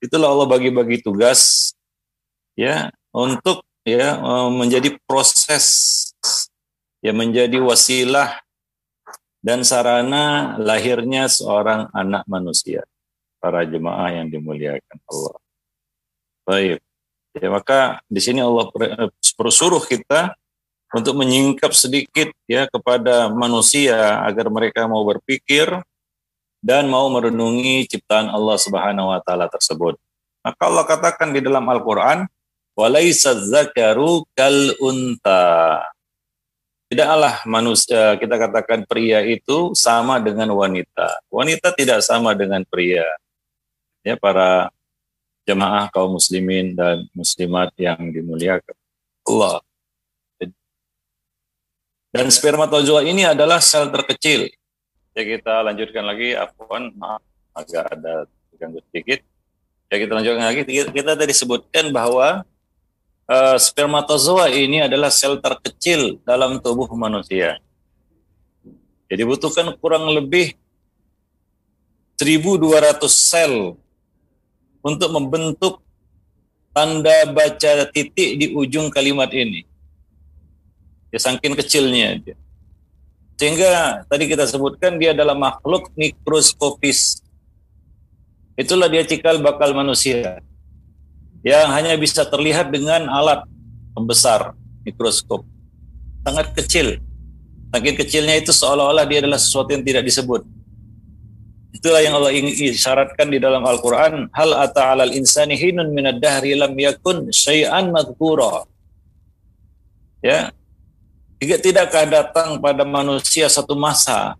Itulah 0.03 0.29
Allah 0.29 0.47
bagi-bagi 0.51 0.99
tugas 0.99 1.71
ya 2.59 2.91
untuk 3.15 3.63
ya 3.87 4.19
e, 4.19 4.31
menjadi 4.51 4.93
proses 5.07 5.65
ya 6.99 7.15
menjadi 7.15 7.57
wasilah 7.63 8.43
dan 9.39 9.63
sarana 9.63 10.59
lahirnya 10.59 11.31
seorang 11.31 11.87
anak 11.95 12.27
manusia. 12.27 12.83
Para 13.39 13.63
jemaah 13.63 14.11
yang 14.11 14.27
dimuliakan 14.27 14.97
Allah. 15.07 15.37
Baik. 16.43 16.79
Ya, 17.37 17.47
maka 17.53 18.01
di 18.09 18.17
sini 18.17 18.41
Allah 18.41 18.67
suruh 19.53 19.83
kita 19.85 20.33
untuk 20.89 21.19
menyingkap 21.19 21.69
sedikit 21.71 22.33
ya 22.49 22.65
kepada 22.65 23.29
manusia 23.29 24.25
agar 24.25 24.49
mereka 24.49 24.89
mau 24.89 25.05
berpikir 25.05 25.69
dan 26.61 26.89
mau 26.89 27.07
merenungi 27.07 27.85
ciptaan 27.87 28.29
Allah 28.29 28.57
Subhanahu 28.57 29.13
wa 29.13 29.19
taala 29.21 29.47
tersebut. 29.47 29.95
Maka 30.41 30.61
Allah 30.63 30.85
katakan 30.87 31.35
di 31.35 31.43
dalam 31.43 31.67
Al-Qur'an, 31.67 32.25
"Walaisa 32.73 33.35
dzakaru 33.35 34.25
kal 34.33 34.75
unta." 34.79 35.83
Tidaklah 36.87 37.43
manusia 37.43 38.15
kita 38.15 38.39
katakan 38.39 38.87
pria 38.87 39.19
itu 39.27 39.75
sama 39.75 40.23
dengan 40.23 40.47
wanita. 40.55 41.19
Wanita 41.27 41.75
tidak 41.75 41.99
sama 41.99 42.31
dengan 42.31 42.63
pria. 42.63 43.03
Ya 44.07 44.15
para 44.15 44.71
jemaah 45.43 45.91
kaum 45.91 46.15
muslimin 46.15 46.79
dan 46.79 47.07
muslimat 47.11 47.75
yang 47.75 47.99
dimuliakan 48.07 48.75
Allah. 49.27 49.59
Dan 52.07 52.31
spermatozoa 52.31 53.03
ini 53.03 53.27
adalah 53.27 53.59
sel 53.59 53.91
terkecil. 53.91 54.47
Ya 55.17 55.25
kita 55.25 55.65
lanjutkan 55.65 56.05
lagi, 56.05 56.37
afwan, 56.37 56.93
maaf 56.93 57.25
agak 57.57 57.89
ada 57.89 58.29
ganggu 58.53 58.85
sedikit. 58.85 59.25
Ya 59.89 59.97
kita 59.97 60.13
lanjutkan 60.13 60.45
lagi. 60.45 60.61
Kita 60.61 61.17
tadi 61.17 61.33
sebutkan 61.33 61.89
bahwa 61.89 62.45
uh, 63.25 63.57
spermatozoa 63.57 64.53
ini 64.53 64.85
adalah 64.85 65.09
sel 65.09 65.41
terkecil 65.41 66.21
dalam 66.21 66.61
tubuh 66.61 66.85
manusia. 66.93 67.57
Jadi 69.09 69.25
butuhkan 69.25 69.73
kurang 69.81 70.05
lebih 70.13 70.53
1200 72.21 73.01
sel 73.09 73.73
untuk 74.85 75.09
membentuk 75.17 75.81
tanda 76.77 77.25
baca 77.33 77.89
titik 77.89 78.37
di 78.37 78.53
ujung 78.53 78.93
kalimat 78.93 79.33
ini. 79.33 79.65
Ya 81.09 81.17
saking 81.17 81.57
kecilnya 81.57 82.21
dia. 82.21 82.37
Sehingga 83.37 84.01
tadi 84.09 84.25
kita 84.25 84.49
sebutkan 84.49 84.97
dia 84.97 85.13
adalah 85.13 85.37
makhluk 85.37 85.93
mikroskopis. 85.93 87.21
Itulah 88.57 88.89
dia 88.89 89.05
cikal 89.05 89.37
bakal 89.37 89.77
manusia 89.77 90.41
yang 91.45 91.69
hanya 91.69 91.93
bisa 91.93 92.25
terlihat 92.25 92.73
dengan 92.73 93.05
alat 93.05 93.45
pembesar 93.93 94.57
mikroskop. 94.81 95.45
Sangat 96.25 96.57
kecil. 96.57 96.97
Saking 97.69 97.95
kecilnya 97.99 98.35
itu 98.41 98.49
seolah-olah 98.49 99.05
dia 99.05 99.21
adalah 99.21 99.37
sesuatu 99.37 99.69
yang 99.69 99.85
tidak 99.85 100.01
disebut. 100.09 100.41
Itulah 101.77 102.01
yang 102.01 102.17
Allah 102.17 102.33
ingin 102.33 102.73
isyaratkan 102.73 103.29
di 103.29 103.37
dalam 103.37 103.61
Al-Quran. 103.61 104.33
Hal 104.33 104.49
ata 104.57 104.97
alal 104.97 105.13
insani 105.13 105.53
hinun 105.53 105.93
minad 105.93 106.17
dahri 106.17 106.57
lam 106.57 106.73
yakun 106.73 107.29
syai'an 107.29 107.93
madhkura. 107.93 108.65
Ya. 110.25 110.49
Jika 111.37 111.55
tidakkah 111.61 112.05
datang 112.09 112.57
pada 112.57 112.81
manusia 112.81 113.45
satu 113.45 113.77
masa 113.77 114.33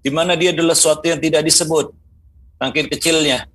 di 0.00 0.08
mana 0.08 0.38
dia 0.38 0.54
adalah 0.54 0.78
sesuatu 0.78 1.04
yang 1.06 1.18
tidak 1.18 1.42
disebut. 1.42 1.90
Saking 2.60 2.88
kecilnya. 2.92 3.50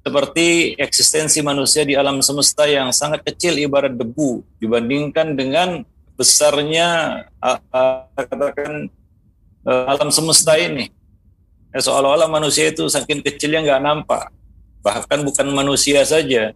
Seperti 0.00 0.80
eksistensi 0.80 1.44
manusia 1.44 1.84
di 1.84 1.92
alam 1.92 2.24
semesta 2.24 2.64
yang 2.64 2.88
sangat 2.88 3.20
kecil 3.20 3.60
ibarat 3.60 3.92
debu 3.92 4.40
dibandingkan 4.56 5.36
dengan 5.36 5.84
besarnya 6.16 7.20
katakan 8.16 8.88
uh, 9.68 9.84
alam 9.92 10.08
semesta 10.08 10.56
ini 10.56 10.88
Ya, 11.70 11.78
seolah-olah 11.78 12.26
manusia 12.26 12.66
itu 12.66 12.82
saking 12.90 13.22
kecilnya 13.22 13.62
nggak 13.62 13.82
nampak. 13.82 14.34
Bahkan 14.82 15.22
bukan 15.22 15.46
manusia 15.54 16.02
saja. 16.02 16.50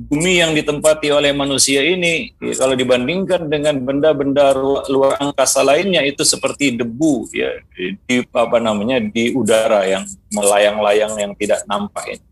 Bumi 0.00 0.40
yang 0.40 0.56
ditempati 0.56 1.12
oleh 1.12 1.28
manusia 1.36 1.84
ini, 1.84 2.32
kalau 2.56 2.72
dibandingkan 2.72 3.52
dengan 3.52 3.76
benda-benda 3.84 4.56
luar 4.88 5.20
angkasa 5.20 5.60
lainnya 5.60 6.00
itu 6.08 6.24
seperti 6.24 6.72
debu 6.72 7.28
ya 7.28 7.60
di 8.08 8.24
apa 8.32 8.56
namanya 8.56 8.96
di 8.96 9.36
udara 9.36 9.84
yang 9.84 10.08
melayang-layang 10.32 11.20
yang 11.20 11.32
tidak 11.36 11.60
nampak 11.68 12.16
ini. 12.16 12.24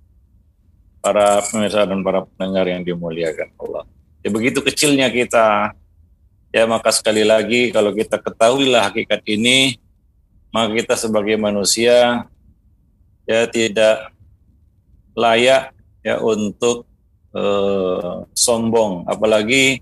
Para 1.05 1.45
pemirsa 1.45 1.85
dan 1.85 2.01
para 2.01 2.25
pendengar 2.25 2.73
yang 2.73 2.89
dimuliakan 2.89 3.53
Allah. 3.61 3.85
Ya 4.25 4.33
begitu 4.33 4.65
kecilnya 4.65 5.13
kita, 5.13 5.77
ya 6.49 6.65
maka 6.65 6.89
sekali 6.89 7.21
lagi 7.21 7.69
kalau 7.69 7.93
kita 7.93 8.17
ketahuilah 8.17 8.89
hakikat 8.89 9.21
ini, 9.29 9.77
maka 10.57 10.73
kita 10.73 10.97
sebagai 10.97 11.37
manusia 11.37 12.25
ya 13.29 13.45
tidak 13.45 14.09
layak 15.13 15.77
ya 16.01 16.17
untuk 16.25 16.88
uh, 17.39 18.27
sombong 18.35 19.07
apalagi 19.07 19.79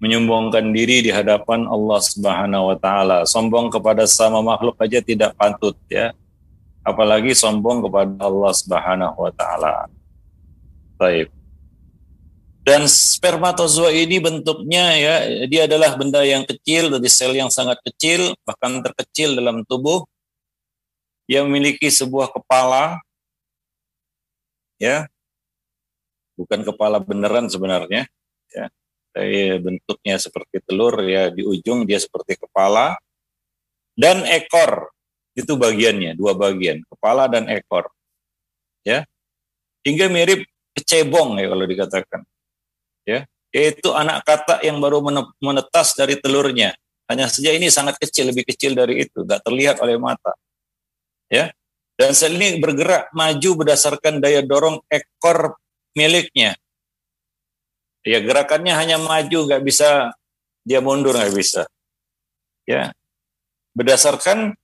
menyombongkan 0.00 0.72
diri 0.72 1.04
di 1.04 1.10
hadapan 1.12 1.68
Allah 1.68 2.00
Subhanahu 2.00 2.72
wa 2.72 2.76
taala. 2.80 3.28
Sombong 3.28 3.68
kepada 3.68 4.08
sama 4.08 4.40
makhluk 4.40 4.76
aja 4.80 5.00
tidak 5.04 5.36
pantut 5.36 5.76
ya. 5.92 6.16
Apalagi 6.80 7.36
sombong 7.36 7.84
kepada 7.84 8.16
Allah 8.24 8.52
Subhanahu 8.56 9.18
wa 9.20 9.32
taala. 9.36 9.92
Baik. 10.96 11.28
Dan 12.64 12.88
spermatozoa 12.88 13.92
ini 13.92 14.20
bentuknya 14.20 14.84
ya 14.96 15.14
dia 15.48 15.64
adalah 15.64 15.96
benda 15.96 16.20
yang 16.24 16.44
kecil 16.44 16.92
dari 16.92 17.08
sel 17.08 17.32
yang 17.32 17.48
sangat 17.48 17.80
kecil 17.84 18.36
bahkan 18.44 18.84
terkecil 18.84 19.32
dalam 19.32 19.64
tubuh 19.64 20.04
yang 21.24 21.48
memiliki 21.48 21.88
sebuah 21.88 22.28
kepala 22.30 23.00
ya 24.76 25.08
bukan 26.40 26.64
kepala 26.64 26.96
beneran 27.04 27.52
sebenarnya 27.52 28.08
ya. 28.48 28.72
Tapi 29.12 29.60
bentuknya 29.60 30.16
seperti 30.16 30.64
telur 30.64 30.96
ya 31.04 31.28
di 31.28 31.44
ujung 31.44 31.84
dia 31.84 32.00
seperti 32.00 32.40
kepala 32.40 32.96
dan 33.92 34.24
ekor. 34.24 34.88
Itu 35.36 35.60
bagiannya 35.60 36.16
dua 36.16 36.32
bagian 36.32 36.80
kepala 36.88 37.28
dan 37.28 37.44
ekor 37.52 37.92
ya. 38.80 39.04
Hingga 39.84 40.08
mirip 40.08 40.48
kecebong 40.72 41.36
ya 41.36 41.46
kalau 41.52 41.64
dikatakan 41.68 42.20
ya. 43.04 43.28
Yaitu 43.50 43.90
anak 43.90 44.22
kata 44.22 44.62
yang 44.62 44.78
baru 44.78 45.02
menetas 45.42 45.98
dari 45.98 46.16
telurnya. 46.16 46.72
Hanya 47.10 47.26
saja 47.26 47.50
ini 47.50 47.66
sangat 47.66 47.98
kecil 47.98 48.30
lebih 48.30 48.46
kecil 48.46 48.78
dari 48.78 49.02
itu 49.02 49.26
nggak 49.26 49.42
terlihat 49.42 49.82
oleh 49.82 49.98
mata 49.98 50.32
ya. 51.26 51.50
Dan 51.98 52.14
sel 52.16 52.38
ini 52.38 52.62
bergerak 52.62 53.10
maju 53.12 53.50
berdasarkan 53.60 54.22
daya 54.22 54.40
dorong 54.40 54.80
ekor 54.88 55.58
miliknya. 55.94 56.56
Ya 58.00 58.18
gerakannya 58.24 58.72
hanya 58.72 58.96
maju 58.96 59.38
nggak 59.44 59.62
bisa 59.64 60.14
dia 60.64 60.80
mundur 60.80 61.16
nggak 61.16 61.34
bisa. 61.36 61.62
Ya. 62.64 62.94
Berdasarkan 63.76 64.56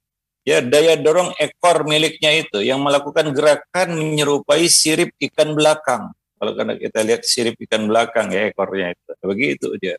ya 0.43 0.63
daya 0.65 0.99
dorong 0.99 1.37
ekor 1.39 1.87
miliknya 1.87 2.43
itu 2.43 2.63
yang 2.63 2.83
melakukan 2.83 3.31
gerakan 3.31 3.95
menyerupai 3.95 4.67
sirip 4.67 5.13
ikan 5.31 5.53
belakang. 5.55 6.11
Kalau 6.37 6.53
kita 6.77 7.01
lihat 7.01 7.23
sirip 7.25 7.57
ikan 7.65 7.89
belakang 7.89 8.33
ya 8.33 8.49
ekornya 8.51 8.93
itu. 8.93 9.11
Begitu 9.23 9.69
dia 9.79 9.95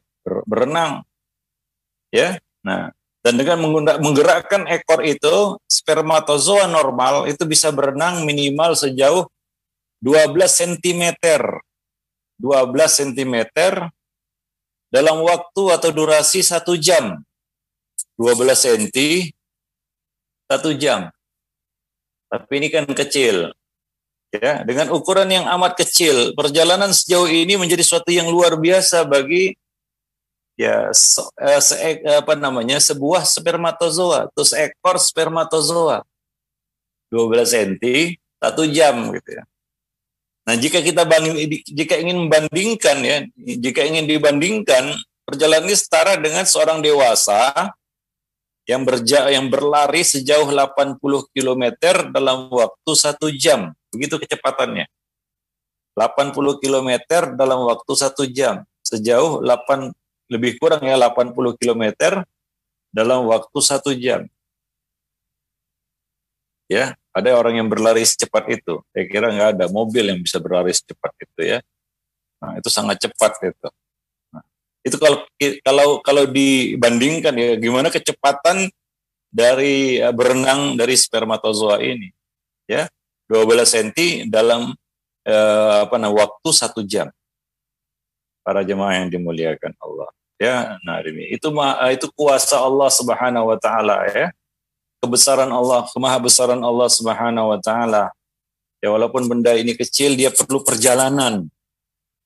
berenang. 0.46 1.06
Ya 2.12 2.40
nah 2.66 2.92
dan 3.28 3.36
dengan 3.36 3.60
menggerakkan 4.00 4.63
ekor 4.72 5.04
itu, 5.04 5.60
spermatozoa 5.68 6.63
normal 6.63 7.28
itu 7.28 7.44
bisa 7.44 7.76
berenang 7.76 8.24
minimal 8.24 8.72
sejauh 8.72 9.28
12 10.04 10.34
cm. 10.48 11.04
12 12.38 12.98
cm 13.02 13.36
dalam 14.94 15.18
waktu 15.26 15.64
atau 15.74 15.90
durasi 15.90 16.46
satu 16.46 16.78
jam. 16.78 17.22
12 18.18 18.54
cm, 18.58 18.86
satu 20.50 20.74
jam. 20.74 21.10
Tapi 22.28 22.52
ini 22.58 22.68
kan 22.74 22.86
kecil. 22.90 23.54
Ya, 24.28 24.60
dengan 24.68 24.92
ukuran 24.92 25.32
yang 25.32 25.48
amat 25.56 25.80
kecil, 25.80 26.36
perjalanan 26.36 26.92
sejauh 26.92 27.32
ini 27.32 27.56
menjadi 27.56 27.80
suatu 27.80 28.12
yang 28.12 28.28
luar 28.28 28.60
biasa 28.60 29.08
bagi 29.08 29.56
ya 30.60 30.92
se, 30.92 31.24
eh, 31.40 31.62
se, 31.64 31.76
apa 32.04 32.34
namanya 32.36 32.82
sebuah 32.82 33.24
spermatozoa 33.24 34.28
atau 34.28 34.44
seekor 34.44 34.98
spermatozoa 35.00 36.02
12 37.14 37.80
cm 37.80 38.18
satu 38.42 38.68
jam 38.68 39.16
gitu 39.16 39.38
ya. 39.38 39.44
Nah 40.48 40.56
jika 40.56 40.80
kita 40.80 41.04
banding, 41.04 41.36
jika 41.68 42.00
ingin 42.00 42.24
membandingkan 42.24 42.98
ya 43.04 43.28
jika 43.36 43.84
ingin 43.84 44.08
dibandingkan 44.08 44.96
perjalanan 45.28 45.68
ini 45.68 45.76
setara 45.76 46.16
dengan 46.16 46.48
seorang 46.48 46.80
dewasa 46.80 47.76
yang 48.64 48.88
berja 48.88 49.28
yang 49.28 49.52
berlari 49.52 50.08
sejauh 50.08 50.48
80 50.48 51.00
km 51.36 51.64
dalam 52.16 52.48
waktu 52.48 52.92
satu 52.96 53.28
jam. 53.36 53.76
Begitu 53.92 54.24
kecepatannya. 54.24 54.88
80 56.00 56.64
km 56.64 56.90
dalam 57.36 57.68
waktu 57.68 57.94
satu 57.96 58.24
jam. 58.24 58.64
Sejauh 58.88 59.44
8 59.44 59.92
lebih 60.32 60.56
kurang 60.60 60.84
ya 60.84 60.96
80 60.96 61.60
km 61.60 61.84
dalam 62.96 63.28
waktu 63.28 63.60
satu 63.60 63.92
jam. 63.96 64.32
Ya, 66.68 67.00
ada 67.16 67.32
orang 67.34 67.64
yang 67.64 67.68
berlari 67.72 68.04
secepat 68.04 68.44
itu. 68.52 68.84
Saya 68.92 69.06
kira 69.08 69.32
nggak 69.32 69.50
ada 69.56 69.66
mobil 69.72 70.12
yang 70.12 70.20
bisa 70.20 70.38
berlari 70.44 70.76
secepat 70.76 71.16
itu 71.24 71.42
ya. 71.56 71.60
Nah, 72.44 72.60
itu 72.60 72.70
sangat 72.70 73.00
cepat 73.02 73.40
itu. 73.40 73.70
Nah, 74.36 74.44
itu 74.84 74.96
kalau 75.00 75.24
kalau 75.64 75.88
kalau 76.04 76.24
dibandingkan 76.28 77.34
ya 77.40 77.56
gimana 77.56 77.88
kecepatan 77.88 78.68
dari 79.32 80.04
uh, 80.04 80.12
berenang 80.12 80.76
dari 80.76 80.96
spermatozoa 80.96 81.84
ini 81.84 82.12
ya 82.68 82.88
12 83.32 83.64
cm 83.64 84.32
dalam 84.32 84.72
uh, 85.28 85.76
apa 85.88 85.96
namanya 86.00 86.28
waktu 86.28 86.50
satu 86.52 86.84
jam 86.84 87.12
para 88.44 88.64
jemaah 88.64 89.04
yang 89.04 89.12
dimuliakan 89.12 89.76
Allah. 89.84 90.08
Ya, 90.38 90.78
nah 90.86 91.02
ini 91.02 91.34
itu 91.34 91.50
itu 91.92 92.08
kuasa 92.14 92.62
Allah 92.62 92.90
Subhanahu 92.94 93.50
wa 93.52 93.58
taala 93.58 94.06
ya. 94.14 94.30
Kebesaran 94.98 95.50
Allah, 95.54 95.86
kemahabesaran 95.94 96.62
Allah 96.62 96.90
Subhanahu 96.90 97.54
wa 97.54 97.60
taala. 97.62 98.10
Ya 98.82 98.94
walaupun 98.94 99.26
benda 99.30 99.54
ini 99.54 99.74
kecil, 99.74 100.18
dia 100.18 100.30
perlu 100.30 100.62
perjalanan 100.62 101.50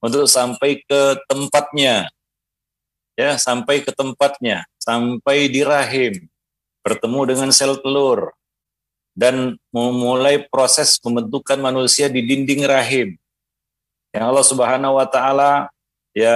untuk 0.03 0.27
sampai 0.27 0.83
ke 0.83 1.19
tempatnya. 1.29 2.09
Ya, 3.19 3.35
sampai 3.37 3.83
ke 3.83 3.91
tempatnya, 3.91 4.65
sampai 4.81 5.51
di 5.51 5.61
rahim, 5.61 6.31
bertemu 6.81 7.21
dengan 7.27 7.49
sel 7.53 7.77
telur 7.77 8.33
dan 9.13 9.59
memulai 9.69 10.41
proses 10.47 10.97
pembentukan 10.97 11.59
manusia 11.59 12.07
di 12.07 12.23
dinding 12.23 12.63
rahim. 12.65 13.19
Yang 14.11 14.25
Allah 14.25 14.45
Subhanahu 14.47 14.93
wa 14.97 15.07
taala 15.07 15.51
ya 16.11 16.35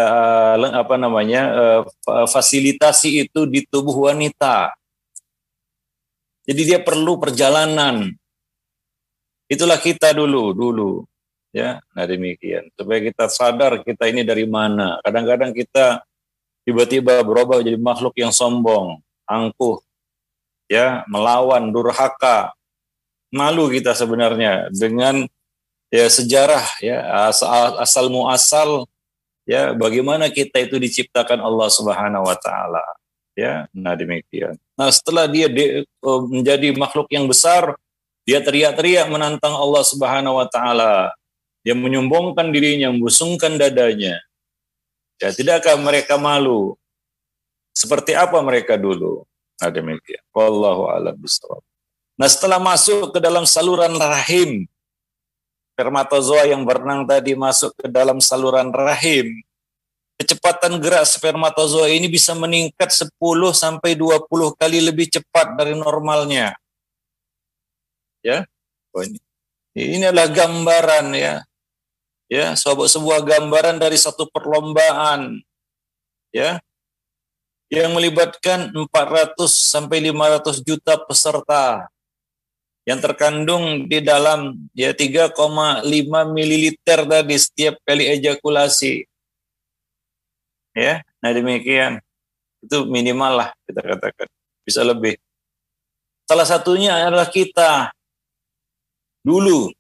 apa 0.56 0.96
namanya 0.96 1.42
eh, 1.52 1.82
fasilitasi 2.28 3.28
itu 3.28 3.48
di 3.48 3.64
tubuh 3.68 4.12
wanita. 4.12 4.72
Jadi 6.46 6.62
dia 6.62 6.80
perlu 6.82 7.18
perjalanan. 7.18 8.14
Itulah 9.50 9.78
kita 9.82 10.14
dulu, 10.14 10.54
dulu. 10.54 10.92
Ya, 11.54 11.82
nah 11.98 12.06
demikian. 12.06 12.70
Supaya 12.78 13.00
kita 13.02 13.26
sadar 13.30 13.82
kita 13.82 14.10
ini 14.10 14.22
dari 14.22 14.46
mana. 14.46 15.02
Kadang-kadang 15.02 15.56
kita 15.56 16.06
tiba-tiba 16.66 17.22
berubah 17.26 17.62
jadi 17.62 17.78
makhluk 17.78 18.18
yang 18.18 18.34
sombong, 18.34 19.02
angkuh, 19.26 19.82
ya, 20.70 21.06
melawan, 21.10 21.70
durhaka. 21.74 22.54
Malu 23.34 23.68
kita 23.74 23.98
sebenarnya 23.98 24.70
dengan 24.70 25.26
ya 25.94 26.08
sejarah 26.10 26.66
ya 26.82 26.98
asal, 27.30 27.80
asal 27.80 28.06
muasal 28.12 28.70
ya 29.46 29.72
bagaimana 29.72 30.28
kita 30.28 30.66
itu 30.66 30.76
diciptakan 30.82 31.40
Allah 31.40 31.70
Subhanahu 31.70 32.26
wa 32.26 32.38
taala 32.38 32.84
ya 33.38 33.70
nah 33.72 33.94
demikian 33.94 34.58
nah 34.76 34.92
setelah 34.92 35.26
dia 35.26 35.48
de, 35.48 35.88
menjadi 36.04 36.76
makhluk 36.76 37.08
yang 37.12 37.26
besar 37.26 37.76
dia 38.26 38.42
teriak-teriak 38.42 39.06
menantang 39.08 39.54
Allah 39.54 39.86
Subhanahu 39.86 40.42
wa 40.42 40.50
taala. 40.50 41.14
Dia 41.62 41.78
menyombongkan 41.78 42.50
dirinya 42.50 42.90
membusungkan 42.90 43.58
dadanya. 43.58 44.18
Ya 45.22 45.30
tidakkah 45.30 45.78
mereka 45.78 46.18
malu? 46.18 46.74
Seperti 47.70 48.18
apa 48.18 48.42
mereka 48.42 48.82
dulu? 48.82 49.30
Nah 49.62 49.70
demikian. 49.70 50.22
Wallahu 50.34 50.90
a'lam 50.90 51.18
nah 52.16 52.32
setelah 52.32 52.58
masuk 52.64 53.12
ke 53.14 53.20
dalam 53.20 53.44
saluran 53.44 53.92
rahim 54.00 54.66
spermatozoa 55.76 56.48
yang 56.48 56.64
berenang 56.64 57.04
tadi 57.04 57.36
masuk 57.36 57.76
ke 57.76 57.92
dalam 57.92 58.24
saluran 58.24 58.72
rahim, 58.72 59.28
kecepatan 60.16 60.80
gerak 60.80 61.04
spermatozoa 61.04 61.92
ini 61.92 62.08
bisa 62.08 62.32
meningkat 62.34 62.92
10 62.92 63.12
sampai 63.52 64.00
20 64.00 64.26
kali 64.56 64.80
lebih 64.80 65.12
cepat 65.12 65.60
dari 65.60 65.76
normalnya. 65.76 66.56
Ya. 68.24 68.48
Oh 68.96 69.04
ini. 69.04 69.20
Ini 69.76 70.10
adalah 70.10 70.32
gambaran 70.32 71.12
ya. 71.14 71.44
Ya, 72.26 72.58
sebuah, 72.58 72.90
sebuah 72.90 73.20
gambaran 73.22 73.78
dari 73.78 74.02
satu 74.02 74.26
perlombaan 74.26 75.46
ya 76.34 76.58
yang 77.70 77.94
melibatkan 77.94 78.74
400 78.74 79.38
sampai 79.46 80.10
500 80.10 80.66
juta 80.66 80.98
peserta 81.06 81.86
yang 82.86 83.02
terkandung 83.02 83.90
di 83.90 84.02
dalam 84.02 84.58
ya 84.78 84.94
3,5 84.94 85.34
mililiter 86.30 87.00
tadi 87.06 87.38
setiap 87.38 87.82
kali 87.82 88.10
ejakulasi. 88.14 89.06
Ya, 90.76 91.02
nah 91.24 91.32
demikian. 91.32 92.04
Itu 92.60 92.84
minimal 92.86 93.32
lah 93.40 93.50
kita 93.64 93.80
katakan. 93.80 94.28
Bisa 94.68 94.84
lebih. 94.84 95.16
Salah 96.28 96.44
satunya 96.44 97.08
adalah 97.08 97.30
kita 97.30 97.94
dulu 99.24 99.72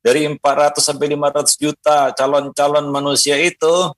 dari 0.00 0.24
400 0.26 0.80
sampai 0.80 1.12
500 1.12 1.60
juta 1.60 1.98
calon-calon 2.16 2.86
manusia 2.90 3.38
itu 3.38 3.92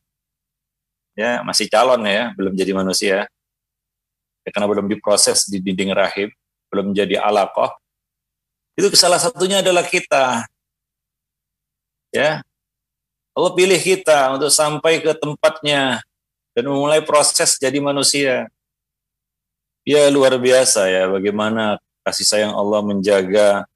ya 1.16 1.40
masih 1.46 1.70
calon 1.70 2.02
ya, 2.04 2.34
belum 2.34 2.52
jadi 2.58 2.72
manusia. 2.74 3.16
Ya, 4.42 4.48
karena 4.50 4.66
belum 4.66 4.86
diproses 4.90 5.46
di 5.46 5.58
dinding 5.62 5.94
rahim, 5.94 6.30
belum 6.70 6.90
jadi 6.94 7.18
alaqah 7.22 7.74
itu 8.76 8.92
salah 8.92 9.16
satunya 9.16 9.64
adalah 9.64 9.88
kita. 9.88 10.44
Ya. 12.12 12.44
Allah 13.32 13.52
pilih 13.56 13.80
kita 13.80 14.36
untuk 14.36 14.52
sampai 14.52 15.00
ke 15.00 15.16
tempatnya 15.16 16.04
dan 16.56 16.64
memulai 16.64 17.04
proses 17.04 17.60
jadi 17.60 17.76
manusia. 17.84 18.48
Ya 19.84 20.08
luar 20.08 20.34
biasa 20.40 20.88
ya 20.88 21.06
bagaimana 21.06 21.76
kasih 22.02 22.26
sayang 22.26 22.54
Allah 22.56 22.80
menjaga 22.82 23.68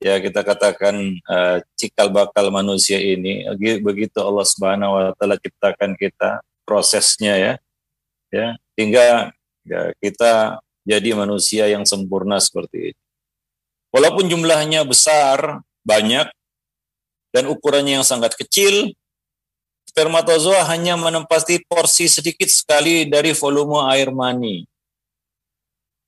ya 0.00 0.16
kita 0.16 0.40
katakan 0.40 1.20
uh, 1.28 1.60
cikal 1.76 2.08
bakal 2.08 2.48
manusia 2.48 2.96
ini 2.96 3.44
begitu 3.84 4.24
Allah 4.24 4.46
Subhanahu 4.48 4.92
wa 4.96 5.04
taala 5.20 5.36
ciptakan 5.36 5.98
kita 6.00 6.40
prosesnya 6.64 7.36
ya 7.36 7.52
ya 8.32 8.56
hingga 8.78 9.34
ya, 9.68 9.92
kita 10.00 10.62
jadi 10.88 11.12
manusia 11.12 11.68
yang 11.68 11.84
sempurna 11.84 12.40
seperti 12.40 12.94
itu. 12.96 13.02
Walaupun 13.90 14.30
jumlahnya 14.30 14.86
besar, 14.86 15.60
banyak, 15.82 16.30
dan 17.34 17.44
ukurannya 17.50 18.00
yang 18.00 18.06
sangat 18.06 18.38
kecil, 18.38 18.94
spermatozoa 19.90 20.62
hanya 20.70 20.94
menempati 20.94 21.66
porsi 21.66 22.06
sedikit 22.06 22.46
sekali 22.46 23.10
dari 23.10 23.34
volume 23.34 23.90
air 23.90 24.14
mani. 24.14 24.62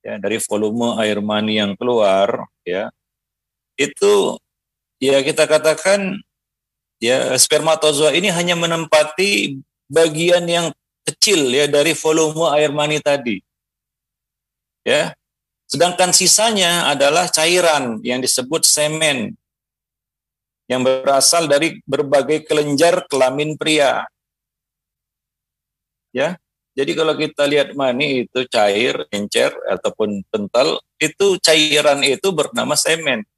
Ya, 0.02 0.18
dari 0.18 0.38
volume 0.38 0.98
air 1.02 1.18
mani 1.22 1.58
yang 1.58 1.74
keluar, 1.78 2.46
ya, 2.66 2.90
itu 3.78 4.38
ya 4.98 5.22
kita 5.22 5.46
katakan 5.46 6.18
ya 6.98 7.34
spermatozoa 7.38 8.14
ini 8.14 8.30
hanya 8.30 8.58
menempati 8.58 9.58
bagian 9.86 10.42
yang 10.46 10.66
kecil 11.06 11.50
ya 11.50 11.70
dari 11.70 11.94
volume 11.94 12.50
air 12.54 12.70
mani 12.74 12.98
tadi. 12.98 13.42
Ya, 14.82 15.14
Sedangkan 15.72 16.12
sisanya 16.12 16.92
adalah 16.92 17.32
cairan 17.32 17.96
yang 18.04 18.20
disebut 18.20 18.68
semen 18.68 19.40
yang 20.72 20.82
berasal 20.82 21.44
dari 21.44 21.78
berbagai 21.84 22.48
kelenjar 22.48 23.04
kelamin 23.06 23.54
pria. 23.60 24.08
Ya. 26.16 26.40
Jadi 26.72 26.96
kalau 26.96 27.12
kita 27.12 27.44
lihat 27.44 27.76
mani 27.76 28.24
itu 28.24 28.48
cair, 28.48 29.04
encer 29.12 29.52
ataupun 29.68 30.24
kental, 30.32 30.80
itu 30.96 31.36
cairan 31.44 32.00
itu 32.00 32.32
bernama 32.32 32.72
semen. 32.72 33.28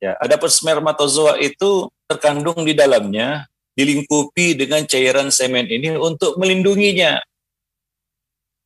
Ya, 0.00 0.16
ada 0.16 0.40
spermatozoa 0.40 1.36
itu 1.36 1.92
terkandung 2.08 2.64
di 2.64 2.72
dalamnya, 2.72 3.44
dilingkupi 3.76 4.56
dengan 4.56 4.88
cairan 4.88 5.28
semen 5.28 5.68
ini 5.68 5.92
untuk 5.92 6.40
melindunginya 6.40 7.20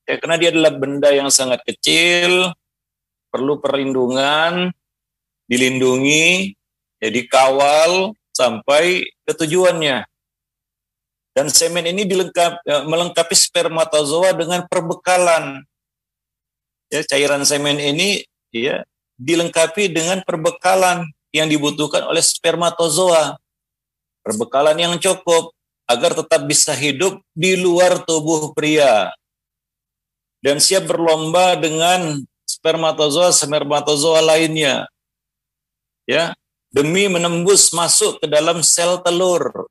Ya, 0.07 0.23
karena 0.23 0.39
dia 0.39 0.55
adalah 0.55 0.73
benda 0.79 1.11
yang 1.11 1.35
sangat 1.35 1.67
kecil, 1.67 2.55
perlu 3.27 3.59
perlindungan, 3.59 4.71
dilindungi, 5.51 6.55
ya 7.07 7.11
dikawal 7.14 8.11
sampai 8.35 9.07
ke 9.23 9.33
tujuannya. 9.38 10.03
Dan 11.37 11.53
semen 11.53 11.87
ini 11.87 12.03
dilengkap, 12.03 12.64
ya, 12.66 12.83
melengkapi 12.88 13.37
spermatozoa 13.37 14.35
dengan 14.35 14.66
perbekalan. 14.66 15.62
Ya, 16.90 17.05
cairan 17.07 17.47
semen 17.47 17.79
ini 17.79 18.25
ya 18.51 18.83
dilengkapi 19.21 19.92
dengan 19.92 20.25
perbekalan 20.27 21.07
yang 21.31 21.47
dibutuhkan 21.47 22.09
oleh 22.09 22.25
spermatozoa. 22.25 23.38
Perbekalan 24.25 24.81
yang 24.81 24.95
cukup 24.99 25.55
agar 25.87 26.19
tetap 26.19 26.42
bisa 26.51 26.75
hidup 26.75 27.23
di 27.31 27.55
luar 27.55 28.03
tubuh 28.03 28.51
pria 28.51 29.14
dan 30.42 30.59
siap 30.59 30.90
berlomba 30.90 31.55
dengan 31.59 32.23
spermatozoa 32.47 33.31
spermatozoa 33.31 34.23
lainnya 34.23 34.87
ya 36.07 36.35
demi 36.70 37.07
menembus 37.11 37.70
masuk 37.74 38.22
ke 38.22 38.26
dalam 38.26 38.61
sel 38.61 39.00
telur. 39.02 39.68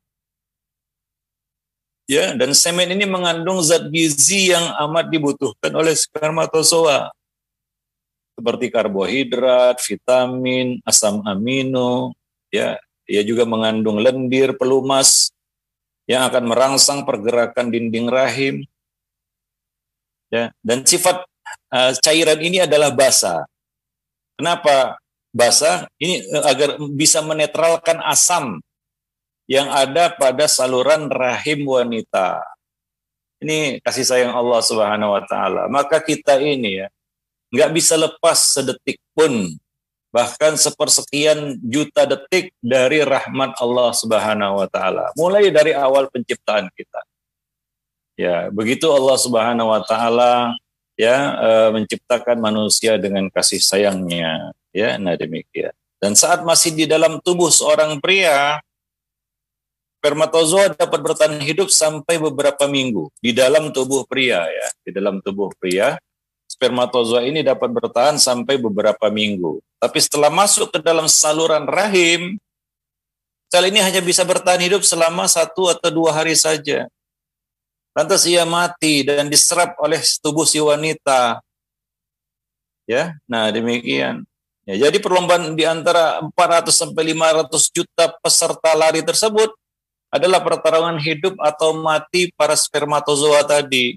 Ya 2.06 2.38
dan 2.38 2.54
semen 2.54 2.94
ini 2.94 3.10
mengandung 3.10 3.66
zat 3.66 3.90
gizi 3.90 4.54
yang 4.54 4.64
amat 4.86 5.10
dibutuhkan 5.10 5.74
oleh 5.74 5.98
spermatozoa. 5.98 7.10
Seperti 8.36 8.68
karbohidrat, 8.68 9.80
vitamin, 9.80 10.84
asam 10.84 11.24
amino, 11.24 12.12
ya, 12.52 12.76
ia 13.08 13.24
juga 13.24 13.48
mengandung 13.48 13.98
lendir, 13.98 14.54
pelumas 14.60 15.32
yang 16.06 16.28
akan 16.30 16.44
merangsang 16.52 17.08
pergerakan 17.08 17.72
dinding 17.72 18.12
rahim, 18.12 18.68
ya 20.30 20.52
dan 20.62 20.86
sifat 20.86 21.26
uh, 21.74 21.92
cairan 22.04 22.40
ini 22.42 22.62
adalah 22.62 22.94
basa. 22.94 23.46
Kenapa 24.36 25.00
basa? 25.36 25.92
Ini 26.00 26.24
uh, 26.32 26.44
agar 26.48 26.80
bisa 26.96 27.20
menetralkan 27.20 28.00
asam 28.08 28.64
yang 29.52 29.68
ada 29.68 30.16
pada 30.16 30.48
saluran 30.48 31.12
rahim 31.12 31.68
wanita. 31.68 32.40
Ini 33.44 33.84
kasih 33.84 34.08
sayang 34.08 34.34
Allah 34.34 34.64
Subhanahu 34.64 35.12
wa 35.12 35.24
taala. 35.28 35.68
Maka 35.68 36.00
kita 36.00 36.40
ini 36.40 36.82
ya 36.82 36.88
nggak 37.52 37.72
bisa 37.76 38.00
lepas 38.00 38.56
sedetik 38.56 38.98
pun 39.14 39.54
bahkan 40.16 40.56
sepersekian 40.56 41.60
juta 41.60 42.08
detik 42.08 42.56
dari 42.64 43.04
rahmat 43.04 43.60
Allah 43.60 43.92
Subhanahu 43.92 44.64
wa 44.64 44.68
taala. 44.72 45.12
Mulai 45.20 45.52
dari 45.52 45.76
awal 45.76 46.08
penciptaan 46.08 46.72
kita. 46.72 47.04
Ya, 48.16 48.48
begitu 48.48 48.88
Allah 48.88 49.20
Subhanahu 49.20 49.76
wa 49.76 49.84
taala 49.84 50.56
ya 50.96 51.36
e, 51.36 51.50
menciptakan 51.76 52.40
manusia 52.40 52.96
dengan 52.96 53.28
kasih 53.28 53.60
sayangnya, 53.60 54.56
ya. 54.76 55.00
Nah, 55.00 55.16
demikian. 55.16 55.72
Dan 56.04 56.20
saat 56.20 56.44
masih 56.44 56.76
di 56.76 56.84
dalam 56.84 57.24
tubuh 57.24 57.48
seorang 57.48 57.98
pria, 58.04 58.60
spermatozoa 60.04 60.76
dapat 60.76 61.00
bertahan 61.00 61.40
hidup 61.40 61.72
sampai 61.72 62.20
beberapa 62.20 62.68
minggu 62.68 63.10
di 63.24 63.32
dalam 63.32 63.72
tubuh 63.72 64.04
pria 64.06 64.44
ya, 64.46 64.68
di 64.86 64.92
dalam 64.94 65.24
tubuh 65.24 65.50
pria 65.58 65.98
spermatozoa 66.46 67.26
ini 67.26 67.42
dapat 67.42 67.74
bertahan 67.74 68.16
sampai 68.22 68.56
beberapa 68.62 69.10
minggu. 69.10 69.60
Tapi 69.82 69.98
setelah 70.00 70.32
masuk 70.32 70.72
ke 70.72 70.80
dalam 70.80 71.10
saluran 71.10 71.66
rahim, 71.68 72.38
sel 73.52 73.68
ini 73.68 73.82
hanya 73.82 74.00
bisa 74.00 74.24
bertahan 74.24 74.62
hidup 74.64 74.86
selama 74.86 75.28
satu 75.28 75.68
atau 75.74 75.90
dua 75.92 76.16
hari 76.16 76.38
saja. 76.38 76.88
Lantas 77.96 78.28
ia 78.28 78.44
mati 78.44 79.08
dan 79.08 79.28
diserap 79.32 79.76
oleh 79.80 80.00
tubuh 80.20 80.44
si 80.48 80.60
wanita. 80.60 81.40
Ya, 82.86 83.18
nah 83.26 83.50
demikian. 83.50 84.24
Ya, 84.66 84.90
jadi 84.90 84.98
perlombaan 84.98 85.54
di 85.54 85.62
antara 85.62 86.26
400 86.26 86.74
sampai 86.74 87.14
500 87.14 87.70
juta 87.70 88.10
peserta 88.18 88.74
lari 88.74 89.06
tersebut 89.06 89.54
adalah 90.10 90.42
pertarungan 90.42 90.98
hidup 90.98 91.38
atau 91.38 91.78
mati 91.78 92.34
para 92.34 92.58
spermatozoa 92.58 93.46
tadi. 93.46 93.94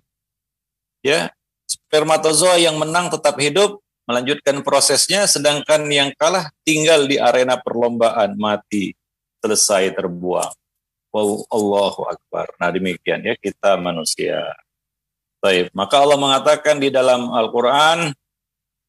Ya, 1.00 1.32
spermatozoa 1.64 2.60
yang 2.60 2.76
menang 2.76 3.08
tetap 3.08 3.40
hidup, 3.40 3.80
melanjutkan 4.04 4.60
prosesnya, 4.60 5.24
sedangkan 5.24 5.88
yang 5.88 6.12
kalah 6.20 6.52
tinggal 6.68 7.08
di 7.08 7.16
arena 7.16 7.56
perlombaan, 7.56 8.36
mati, 8.36 8.92
selesai 9.40 9.96
terbuang. 9.96 10.52
Wow, 11.08 11.48
Allahu 11.48 12.12
Akbar. 12.12 12.52
Nah 12.60 12.68
demikian 12.68 13.24
ya 13.24 13.32
kita 13.40 13.80
manusia. 13.80 14.44
Baik, 15.38 15.70
maka 15.72 16.02
Allah 16.02 16.18
mengatakan 16.18 16.82
di 16.82 16.90
dalam 16.90 17.30
Al-Quran, 17.30 18.12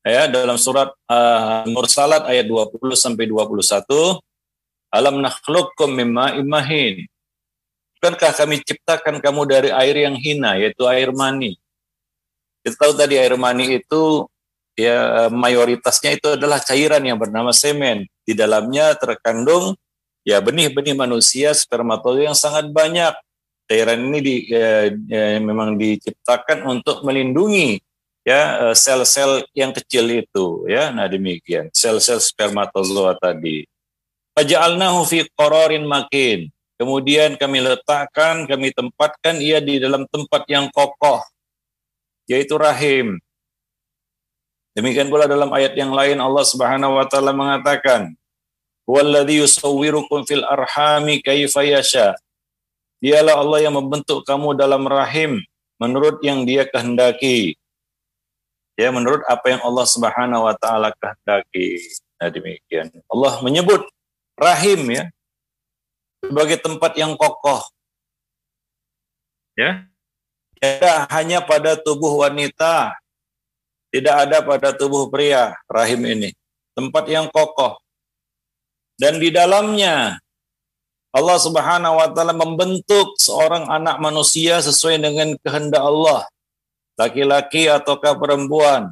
ya 0.09 0.23
dalam 0.27 0.57
surat 0.57 0.89
uh, 1.07 1.63
Mursalat 1.69 2.25
ayat 2.25 2.49
20 2.49 2.75
sampai 2.97 3.29
21, 3.29 4.19
Alam 4.89 5.21
nakhluqkum 5.21 5.93
mimma 5.93 6.41
imahin. 6.41 7.05
Bukankah 7.99 8.31
kami 8.33 8.63
ciptakan 8.65 9.21
kamu 9.21 9.41
dari 9.45 9.69
air 9.69 10.07
yang 10.07 10.17
hina, 10.17 10.57
yaitu 10.57 10.87
air 10.89 11.13
mani. 11.13 11.59
Kita 12.65 12.75
tahu 12.79 12.93
tadi 12.95 13.19
air 13.19 13.35
mani 13.35 13.77
itu 13.77 14.25
ya 14.79 15.27
mayoritasnya 15.27 16.15
itu 16.15 16.39
adalah 16.39 16.63
cairan 16.63 17.03
yang 17.03 17.19
bernama 17.19 17.51
semen. 17.51 18.07
Di 18.23 18.31
dalamnya 18.31 18.95
terkandung 18.95 19.75
ya 20.23 20.39
benih-benih 20.39 20.95
manusia 20.95 21.51
spermatozoa 21.51 22.31
yang 22.31 22.37
sangat 22.37 22.71
banyak. 22.71 23.13
Cairan 23.69 24.01
ini 24.09 24.19
di, 24.23 24.35
ya, 24.49 24.89
ya, 24.89 25.37
memang 25.37 25.77
diciptakan 25.77 26.65
untuk 26.65 27.05
melindungi 27.05 27.77
ya 28.23 28.71
sel-sel 28.75 29.45
yang 29.55 29.75
kecil 29.75 30.05
itu 30.09 30.65
ya. 30.65 30.89
Nah 30.89 31.05
demikian 31.05 31.69
sel-sel 31.75 32.23
spermatozoa 32.23 33.19
tadi. 33.19 33.67
Faja'alnahu 34.33 35.03
fi 35.03 35.27
qararin 35.35 35.83
makin. 35.83 36.47
Kemudian 36.79 37.35
kami 37.35 37.59
letakkan, 37.59 38.47
kami 38.47 38.71
tempatkan 38.71 39.35
ia 39.43 39.59
di 39.59 39.83
dalam 39.83 40.07
tempat 40.07 40.47
yang 40.47 40.71
kokoh 40.71 41.19
yaitu 42.29 42.55
rahim. 42.55 43.19
Demikian 44.77 45.11
pula 45.11 45.27
dalam 45.27 45.51
ayat 45.51 45.75
yang 45.75 45.91
lain 45.91 46.23
Allah 46.23 46.45
Subhanahu 46.47 46.95
wa 46.95 47.03
taala 47.03 47.35
mengatakan, 47.35 48.15
"Walladzi 48.87 49.43
yusawwirukum 49.43 50.23
fil 50.23 50.47
arhami 50.47 51.19
kaifa 51.19 51.67
yasha." 51.67 52.15
Dialah 53.03 53.43
Allah 53.43 53.67
yang 53.67 53.75
membentuk 53.75 54.23
kamu 54.23 54.55
dalam 54.55 54.87
rahim 54.87 55.43
menurut 55.83 56.23
yang 56.23 56.47
Dia 56.47 56.63
kehendaki. 56.63 57.58
Ya, 58.79 58.95
menurut 58.95 59.19
apa 59.27 59.51
yang 59.51 59.59
Allah 59.59 59.83
Subhanahu 59.83 60.47
wa 60.47 60.55
taala 60.55 60.95
kehendaki. 60.95 61.83
Nah, 62.15 62.31
demikian. 62.31 62.87
Allah 63.11 63.43
menyebut 63.43 63.83
rahim 64.39 64.87
ya 64.87 65.11
sebagai 66.23 66.63
tempat 66.63 66.95
yang 66.95 67.19
kokoh. 67.19 67.59
Ya, 69.59 69.83
tidak 70.63 71.11
hanya 71.11 71.43
pada 71.43 71.75
tubuh 71.75 72.23
wanita, 72.23 72.95
tidak 73.91 74.15
ada 74.15 74.39
pada 74.47 74.71
tubuh 74.71 75.11
pria 75.11 75.51
rahim 75.67 75.99
ini. 76.07 76.31
Tempat 76.71 77.11
yang 77.11 77.27
kokoh. 77.27 77.83
Dan 78.95 79.19
di 79.19 79.27
dalamnya 79.27 80.23
Allah 81.11 81.37
Subhanahu 81.41 81.99
wa 81.99 82.07
taala 82.15 82.31
membentuk 82.31 83.19
seorang 83.19 83.67
anak 83.67 83.99
manusia 83.99 84.63
sesuai 84.63 85.03
dengan 85.03 85.35
kehendak 85.43 85.83
Allah. 85.83 86.23
Laki-laki 86.99 87.71
ataukah 87.71 88.19
perempuan. 88.19 88.91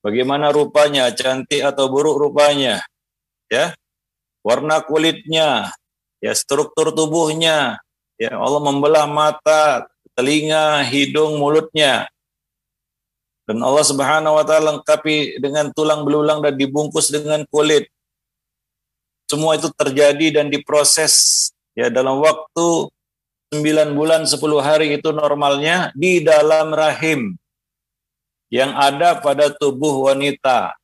Bagaimana 0.00 0.48
rupanya, 0.48 1.12
cantik 1.12 1.60
atau 1.60 1.92
buruk 1.92 2.16
rupanya. 2.16 2.80
Ya. 3.52 3.76
Warna 4.40 4.80
kulitnya, 4.80 5.76
ya 6.24 6.32
struktur 6.32 6.88
tubuhnya, 6.96 7.76
ya 8.16 8.32
Allah 8.32 8.62
membelah 8.64 9.04
mata, 9.04 9.84
telinga, 10.16 10.80
hidung, 10.88 11.36
mulutnya. 11.36 12.08
Dan 13.44 13.60
Allah 13.60 13.84
Subhanahu 13.84 14.36
wa 14.40 14.44
taala 14.44 14.76
lengkapi 14.76 15.36
dengan 15.40 15.68
tulang 15.72 16.08
belulang 16.08 16.40
dan 16.40 16.56
dibungkus 16.56 17.12
dengan 17.12 17.44
kulit. 17.48 17.88
Semua 19.28 19.60
itu 19.60 19.68
terjadi 19.72 20.40
dan 20.40 20.48
diproses 20.48 21.48
ya 21.76 21.92
dalam 21.92 22.20
waktu 22.24 22.88
9 23.48 23.96
bulan 23.96 24.28
10 24.28 24.36
hari 24.60 25.00
itu 25.00 25.08
normalnya 25.08 25.88
di 25.96 26.20
dalam 26.20 26.68
rahim 26.68 27.32
yang 28.52 28.76
ada 28.76 29.16
pada 29.16 29.48
tubuh 29.52 30.12
wanita. 30.12 30.76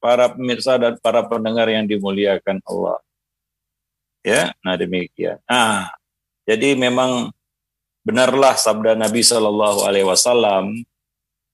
Para 0.00 0.32
pemirsa 0.32 0.80
dan 0.80 0.96
para 0.96 1.20
pendengar 1.28 1.68
yang 1.68 1.84
dimuliakan 1.84 2.64
Allah. 2.64 2.96
Ya, 4.24 4.56
nah 4.64 4.72
demikian. 4.72 5.36
Nah, 5.44 5.92
jadi 6.48 6.72
memang 6.72 7.28
benarlah 8.00 8.56
sabda 8.56 8.96
Nabi 8.96 9.20
Shallallahu 9.20 9.84
Alaihi 9.84 10.08
Wasallam 10.08 10.88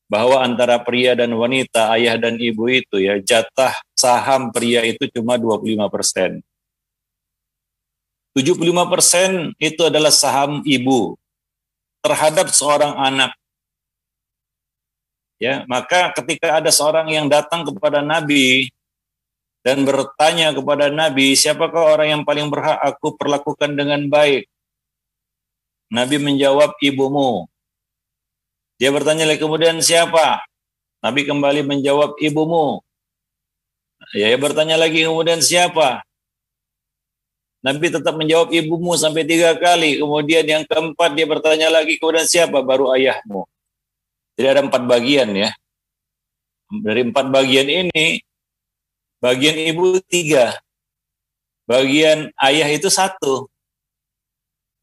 bahwa 0.07 0.47
antara 0.47 0.79
pria 0.79 1.19
dan 1.19 1.35
wanita, 1.35 1.91
ayah 1.99 2.15
dan 2.15 2.39
ibu 2.39 2.71
itu 2.71 3.03
ya 3.03 3.19
jatah 3.19 3.75
saham 3.99 4.55
pria 4.55 4.87
itu 4.87 5.11
cuma 5.11 5.35
25 5.35 5.91
persen. 5.91 6.39
75 8.37 8.93
persen 8.93 9.57
itu 9.57 9.89
adalah 9.89 10.13
saham 10.13 10.61
ibu 10.69 11.17
terhadap 12.05 12.53
seorang 12.53 12.93
anak. 12.93 13.33
Ya, 15.41 15.65
maka 15.65 16.13
ketika 16.21 16.61
ada 16.61 16.69
seorang 16.69 17.09
yang 17.09 17.33
datang 17.33 17.65
kepada 17.65 18.05
Nabi 18.05 18.69
dan 19.65 19.89
bertanya 19.89 20.53
kepada 20.53 20.93
Nabi, 20.93 21.33
siapakah 21.33 21.97
orang 21.97 22.09
yang 22.13 22.23
paling 22.29 22.53
berhak 22.53 22.77
aku 22.77 23.17
perlakukan 23.17 23.73
dengan 23.73 24.05
baik? 24.05 24.45
Nabi 25.89 26.21
menjawab 26.21 26.77
ibumu. 26.85 27.49
Dia 28.77 28.93
bertanya 28.93 29.25
lagi 29.25 29.41
kemudian 29.41 29.81
siapa? 29.81 30.45
Nabi 31.01 31.25
kembali 31.25 31.65
menjawab 31.65 32.21
ibumu. 32.21 32.85
Ya, 34.13 34.31
bertanya 34.37 34.77
lagi 34.77 35.03
kemudian 35.09 35.41
siapa? 35.41 36.06
Nabi 37.67 37.91
tetap 37.91 38.15
menjawab 38.15 38.55
ibumu 38.55 38.95
sampai 38.95 39.27
tiga 39.27 39.59
kali. 39.59 39.99
Kemudian 39.99 40.47
yang 40.47 40.63
keempat 40.63 41.19
dia 41.19 41.27
bertanya 41.27 41.67
lagi 41.67 41.99
kemudian 41.99 42.23
siapa? 42.23 42.63
Baru 42.63 42.95
ayahmu. 42.95 43.43
Jadi 44.39 44.47
ada 44.47 44.63
empat 44.63 44.87
bagian 44.87 45.35
ya. 45.35 45.51
Dari 46.71 47.11
empat 47.11 47.27
bagian 47.27 47.67
ini, 47.67 48.23
bagian 49.19 49.59
ibu 49.59 49.99
tiga. 50.07 50.55
Bagian 51.67 52.31
ayah 52.39 52.71
itu 52.71 52.87
satu. 52.87 53.51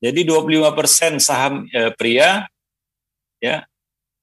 Jadi 0.03 0.27
25% 0.27 1.23
saham 1.23 1.63
e, 1.71 1.95
pria, 1.95 2.43
ya, 3.39 3.63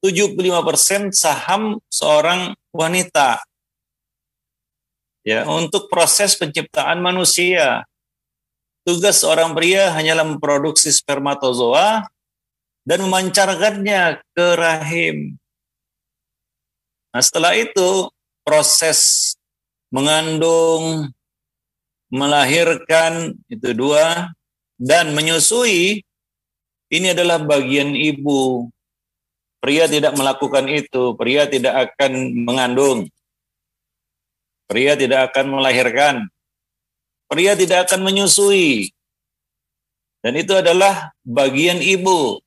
75% 0.04 1.16
saham 1.16 1.80
seorang 1.88 2.52
wanita. 2.68 3.40
Ya, 5.24 5.48
untuk 5.48 5.88
proses 5.88 6.36
penciptaan 6.36 7.00
manusia. 7.00 7.88
Tugas 8.80 9.20
seorang 9.20 9.52
pria 9.52 9.92
hanyalah 9.92 10.24
memproduksi 10.24 10.88
spermatozoa 10.88 12.08
dan 12.88 12.98
memancarkannya 13.04 14.24
ke 14.32 14.46
rahim. 14.56 15.36
Nah, 17.12 17.20
setelah 17.20 17.52
itu 17.58 18.08
proses 18.40 19.34
mengandung, 19.92 21.12
melahirkan 22.08 23.36
itu 23.52 23.74
dua, 23.76 24.32
dan 24.80 25.12
menyusui 25.12 26.00
ini 26.90 27.06
adalah 27.12 27.38
bagian 27.38 27.94
ibu. 27.94 28.66
Pria 29.60 29.84
tidak 29.84 30.16
melakukan 30.16 30.66
itu, 30.72 31.12
pria 31.20 31.44
tidak 31.44 31.92
akan 31.92 32.32
mengandung. 32.48 33.12
Pria 34.64 34.96
tidak 34.96 35.30
akan 35.30 35.60
melahirkan. 35.60 36.16
Pria 37.30 37.54
tidak 37.54 37.86
akan 37.86 38.02
menyusui. 38.02 38.90
Dan 40.18 40.34
itu 40.34 40.50
adalah 40.50 41.14
bagian 41.22 41.78
ibu. 41.78 42.42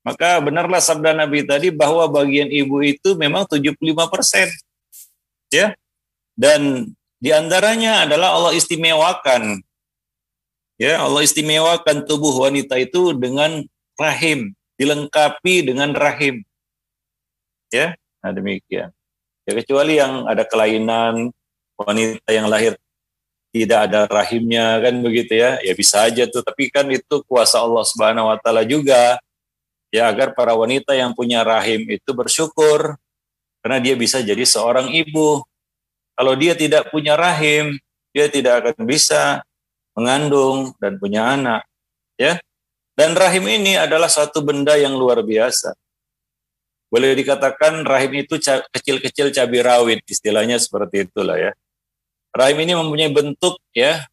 Maka 0.00 0.40
benarlah 0.40 0.80
sabda 0.80 1.12
Nabi 1.12 1.44
tadi 1.44 1.68
bahwa 1.68 2.08
bagian 2.08 2.48
ibu 2.48 2.80
itu 2.80 3.12
memang 3.20 3.44
75 3.44 3.76
persen. 4.08 4.48
Ya. 5.52 5.76
Dan 6.32 6.88
di 7.20 7.36
antaranya 7.36 8.08
adalah 8.08 8.32
Allah 8.32 8.56
istimewakan. 8.56 9.60
Ya, 10.80 11.04
Allah 11.04 11.20
istimewakan 11.20 12.08
tubuh 12.08 12.32
wanita 12.40 12.80
itu 12.80 13.12
dengan 13.12 13.68
rahim, 14.00 14.56
dilengkapi 14.80 15.68
dengan 15.68 15.92
rahim. 15.92 16.40
Ya, 17.68 17.92
nah 18.24 18.32
demikian. 18.32 18.88
Ya 19.44 19.52
kecuali 19.52 20.00
yang 20.00 20.24
ada 20.24 20.48
kelainan 20.48 21.36
wanita 21.76 22.32
yang 22.32 22.48
lahir 22.48 22.80
tidak 23.50 23.90
ada 23.90 24.06
rahimnya 24.06 24.78
kan 24.78 24.94
begitu 25.02 25.34
ya? 25.34 25.58
Ya 25.62 25.74
bisa 25.74 26.06
aja 26.06 26.26
tuh 26.30 26.42
tapi 26.42 26.70
kan 26.70 26.86
itu 26.86 27.22
kuasa 27.26 27.58
Allah 27.58 27.82
Subhanahu 27.82 28.30
wa 28.30 28.38
taala 28.38 28.62
juga 28.62 29.18
ya 29.90 30.06
agar 30.06 30.38
para 30.38 30.54
wanita 30.54 30.94
yang 30.94 31.10
punya 31.10 31.42
rahim 31.42 31.82
itu 31.90 32.10
bersyukur 32.14 32.94
karena 33.60 33.78
dia 33.82 33.94
bisa 33.98 34.22
jadi 34.22 34.42
seorang 34.46 34.94
ibu. 34.94 35.42
Kalau 36.14 36.34
dia 36.38 36.54
tidak 36.54 36.94
punya 36.94 37.18
rahim 37.18 37.74
dia 38.14 38.26
tidak 38.30 38.62
akan 38.62 38.86
bisa 38.86 39.42
mengandung 39.98 40.74
dan 40.78 40.98
punya 41.02 41.34
anak 41.34 41.66
ya? 42.14 42.38
Dan 42.94 43.16
rahim 43.18 43.48
ini 43.50 43.80
adalah 43.80 44.12
satu 44.12 44.44
benda 44.44 44.76
yang 44.76 44.94
luar 44.94 45.24
biasa. 45.24 45.72
Boleh 46.90 47.14
dikatakan 47.18 47.86
rahim 47.86 48.26
itu 48.26 48.38
kecil-kecil 48.74 49.30
cabai 49.34 49.62
rawit 49.62 50.00
istilahnya 50.06 50.58
seperti 50.58 51.06
itulah 51.06 51.38
ya 51.38 51.54
Rahim 52.30 52.62
ini 52.62 52.78
mempunyai 52.78 53.10
bentuk 53.10 53.58
ya, 53.74 54.06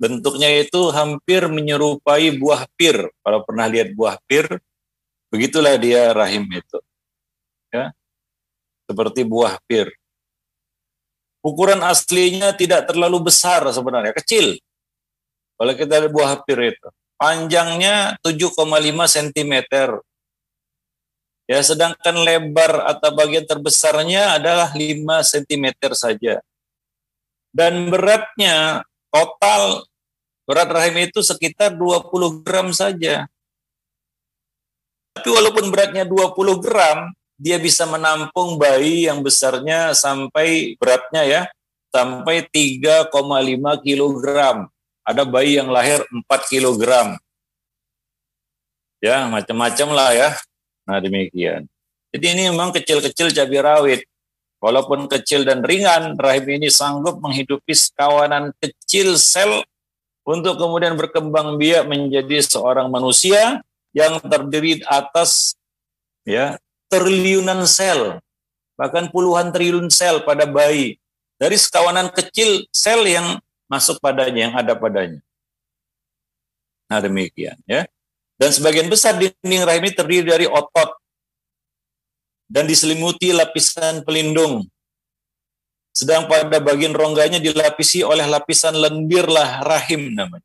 bentuknya 0.00 0.48
itu 0.64 0.88
hampir 0.96 1.44
menyerupai 1.44 2.32
buah 2.40 2.64
pir. 2.72 3.12
Kalau 3.20 3.44
pernah 3.44 3.68
lihat 3.68 3.92
buah 3.92 4.16
pir, 4.24 4.48
begitulah 5.28 5.76
dia 5.76 6.16
rahim 6.16 6.48
itu. 6.48 6.78
Ya. 7.68 7.92
Seperti 8.88 9.28
buah 9.28 9.60
pir. 9.68 9.92
Ukuran 11.44 11.84
aslinya 11.84 12.56
tidak 12.56 12.88
terlalu 12.88 13.28
besar 13.28 13.60
sebenarnya, 13.68 14.16
kecil. 14.16 14.56
Kalau 15.60 15.72
kita 15.76 16.00
lihat 16.00 16.12
buah 16.16 16.32
pir 16.48 16.72
itu, 16.72 16.88
panjangnya 17.20 18.16
7,5 18.24 18.56
cm. 19.04 19.54
Ya, 21.44 21.60
sedangkan 21.60 22.24
lebar 22.24 22.88
atau 22.88 23.12
bagian 23.12 23.44
terbesarnya 23.44 24.40
adalah 24.40 24.72
5 24.72 24.80
cm 25.20 25.92
saja 25.92 26.40
dan 27.54 27.86
beratnya 27.86 28.82
total 29.14 29.86
berat 30.44 30.68
rahim 30.74 31.06
itu 31.06 31.22
sekitar 31.22 31.72
20 31.78 32.42
gram 32.42 32.74
saja. 32.74 33.30
Tapi 35.14 35.30
walaupun 35.30 35.70
beratnya 35.70 36.02
20 36.02 36.58
gram, 36.58 37.14
dia 37.38 37.62
bisa 37.62 37.86
menampung 37.86 38.58
bayi 38.58 39.06
yang 39.06 39.22
besarnya 39.22 39.94
sampai 39.94 40.74
beratnya 40.74 41.22
ya, 41.22 41.42
sampai 41.94 42.50
3,5 42.50 43.14
kilogram. 43.86 44.66
Ada 45.06 45.22
bayi 45.22 45.62
yang 45.62 45.70
lahir 45.70 46.02
4 46.10 46.26
kilogram. 46.50 47.14
Ya, 48.98 49.30
macam-macam 49.30 49.88
lah 49.94 50.10
ya. 50.16 50.28
Nah, 50.90 50.98
demikian. 50.98 51.70
Jadi 52.10 52.26
ini 52.34 52.42
memang 52.50 52.74
kecil-kecil 52.74 53.30
cabai 53.30 53.60
rawit. 53.62 54.00
Walaupun 54.64 55.12
kecil 55.12 55.44
dan 55.44 55.60
ringan, 55.60 56.16
rahim 56.16 56.56
ini 56.56 56.72
sanggup 56.72 57.20
menghidupi 57.20 57.76
sekawanan 57.76 58.56
kecil 58.56 59.20
sel 59.20 59.60
untuk 60.24 60.56
kemudian 60.56 60.96
berkembang 60.96 61.60
biak 61.60 61.84
menjadi 61.84 62.40
seorang 62.40 62.88
manusia 62.88 63.60
yang 63.92 64.16
terdiri 64.24 64.80
atas 64.88 65.60
ya 66.24 66.56
triliunan 66.88 67.68
sel, 67.68 68.24
bahkan 68.80 69.12
puluhan 69.12 69.52
triliun 69.52 69.92
sel 69.92 70.24
pada 70.24 70.48
bayi 70.48 70.96
dari 71.36 71.60
sekawanan 71.60 72.08
kecil 72.08 72.64
sel 72.72 73.04
yang 73.04 73.36
masuk 73.68 74.00
padanya, 74.00 74.48
yang 74.48 74.54
ada 74.56 74.72
padanya. 74.72 75.20
Nah 76.88 77.04
demikian 77.04 77.60
ya. 77.68 77.84
Dan 78.40 78.48
sebagian 78.48 78.88
besar 78.88 79.20
dinding 79.20 79.60
rahim 79.68 79.84
ini 79.84 79.92
terdiri 79.92 80.24
dari 80.24 80.46
otot, 80.48 81.03
dan 82.48 82.68
diselimuti 82.68 83.32
lapisan 83.32 84.04
pelindung. 84.04 84.64
Sedang 85.94 86.26
pada 86.26 86.58
bagian 86.58 86.90
rongganya 86.90 87.38
dilapisi 87.38 88.02
oleh 88.02 88.26
lapisan 88.26 88.74
lendir 88.74 89.30
lah 89.30 89.62
rahim 89.62 90.10
namanya. 90.10 90.44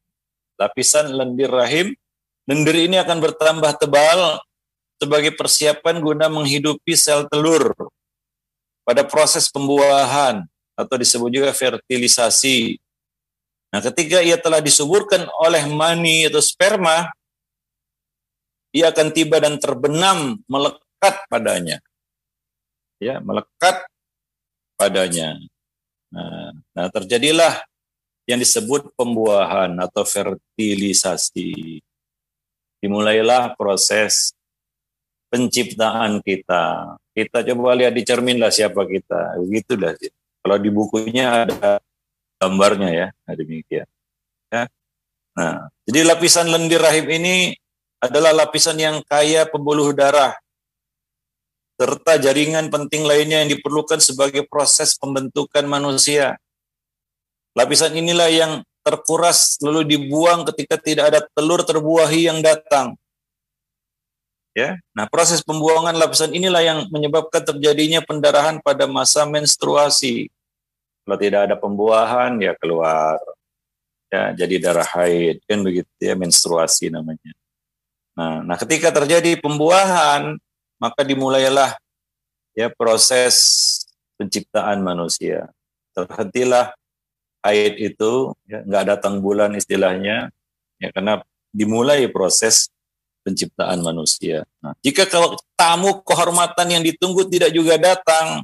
Lapisan 0.62 1.10
lendir 1.10 1.50
rahim. 1.50 1.98
Lendir 2.46 2.78
ini 2.78 2.98
akan 3.02 3.18
bertambah 3.18 3.78
tebal 3.78 4.42
sebagai 5.02 5.34
persiapan 5.34 6.02
guna 6.02 6.30
menghidupi 6.30 6.94
sel 6.98 7.26
telur 7.30 7.74
pada 8.86 9.06
proses 9.06 9.50
pembuahan 9.50 10.46
atau 10.74 10.96
disebut 10.98 11.30
juga 11.30 11.52
fertilisasi. 11.54 12.78
Nah, 13.70 13.86
ketika 13.86 14.18
ia 14.26 14.34
telah 14.34 14.66
disuburkan 14.66 15.30
oleh 15.46 15.62
mani 15.70 16.26
atau 16.26 16.42
sperma, 16.42 17.06
ia 18.74 18.90
akan 18.90 19.14
tiba 19.14 19.38
dan 19.38 19.62
terbenam 19.62 20.42
melekat 20.50 21.22
padanya 21.30 21.78
ya 23.00 23.24
melekat 23.24 23.88
padanya. 24.76 25.40
Nah, 26.12 26.52
nah 26.76 26.88
terjadilah 26.92 27.64
yang 28.30 28.38
disebut 28.38 28.94
pembuahan 28.94 29.74
atau 29.82 30.06
fertilisasi. 30.06 31.82
Dimulailah 32.80 33.58
proses 33.58 34.32
penciptaan 35.34 36.22
kita. 36.22 36.96
Kita 37.12 37.44
coba 37.44 37.76
lihat 37.76 37.92
di 37.92 38.04
cermin 38.06 38.40
lah 38.40 38.54
siapa 38.54 38.86
kita. 38.86 39.40
Begitu 39.44 39.76
dah. 39.76 39.98
Kalau 40.40 40.58
di 40.62 40.70
bukunya 40.72 41.44
ada 41.44 41.84
gambarnya 42.40 42.90
ya, 42.96 43.08
nah, 43.28 43.34
demikian. 43.36 43.88
Ya. 44.48 44.64
Nah, 45.36 45.68
jadi 45.84 46.08
lapisan 46.08 46.48
lendir 46.48 46.80
rahim 46.80 47.06
ini 47.12 47.52
adalah 48.00 48.32
lapisan 48.32 48.80
yang 48.80 49.04
kaya 49.04 49.44
pembuluh 49.44 49.92
darah 49.92 50.32
serta 51.80 52.20
jaringan 52.20 52.68
penting 52.68 53.08
lainnya 53.08 53.40
yang 53.40 53.56
diperlukan 53.56 54.04
sebagai 54.04 54.44
proses 54.44 55.00
pembentukan 55.00 55.64
manusia. 55.64 56.36
Lapisan 57.56 57.96
inilah 57.96 58.28
yang 58.28 58.52
terkuras 58.84 59.56
lalu 59.64 59.96
dibuang 59.96 60.44
ketika 60.52 60.76
tidak 60.76 61.06
ada 61.16 61.20
telur 61.32 61.64
terbuahi 61.64 62.28
yang 62.28 62.44
datang. 62.44 63.00
Ya. 64.52 64.76
Nah, 64.92 65.08
proses 65.08 65.40
pembuangan 65.40 65.96
lapisan 65.96 66.36
inilah 66.36 66.60
yang 66.60 66.80
menyebabkan 66.92 67.48
terjadinya 67.48 68.04
pendarahan 68.04 68.60
pada 68.60 68.84
masa 68.84 69.24
menstruasi. 69.24 70.28
Kalau 71.08 71.16
tidak 71.16 71.48
ada 71.48 71.56
pembuahan 71.56 72.36
ya 72.44 72.60
keluar. 72.60 73.24
Ya, 74.10 74.34
jadi 74.36 74.58
darah 74.60 74.90
haid 74.90 75.46
kan 75.48 75.64
begitu 75.64 75.88
ya 76.02 76.18
menstruasi 76.18 76.92
namanya. 76.92 77.32
Nah, 78.18 78.42
nah 78.44 78.58
ketika 78.58 78.90
terjadi 78.92 79.38
pembuahan 79.38 80.42
maka 80.80 81.04
dimulailah 81.04 81.76
ya 82.56 82.72
proses 82.72 83.36
penciptaan 84.16 84.82
manusia. 84.82 85.52
Terhentilah 85.94 86.76
haid 87.44 87.80
itu, 87.80 88.36
ya, 88.48 88.64
nggak 88.64 88.86
datang 88.98 89.24
bulan 89.24 89.56
istilahnya, 89.56 90.32
ya 90.80 90.90
karena 90.92 91.24
dimulai 91.56 92.08
proses 92.12 92.68
penciptaan 93.24 93.80
manusia. 93.84 94.48
Nah, 94.64 94.76
jika 94.84 95.08
kalau 95.08 95.36
tamu 95.56 96.04
kehormatan 96.04 96.68
yang 96.68 96.84
ditunggu 96.84 97.28
tidak 97.28 97.52
juga 97.52 97.76
datang, 97.80 98.44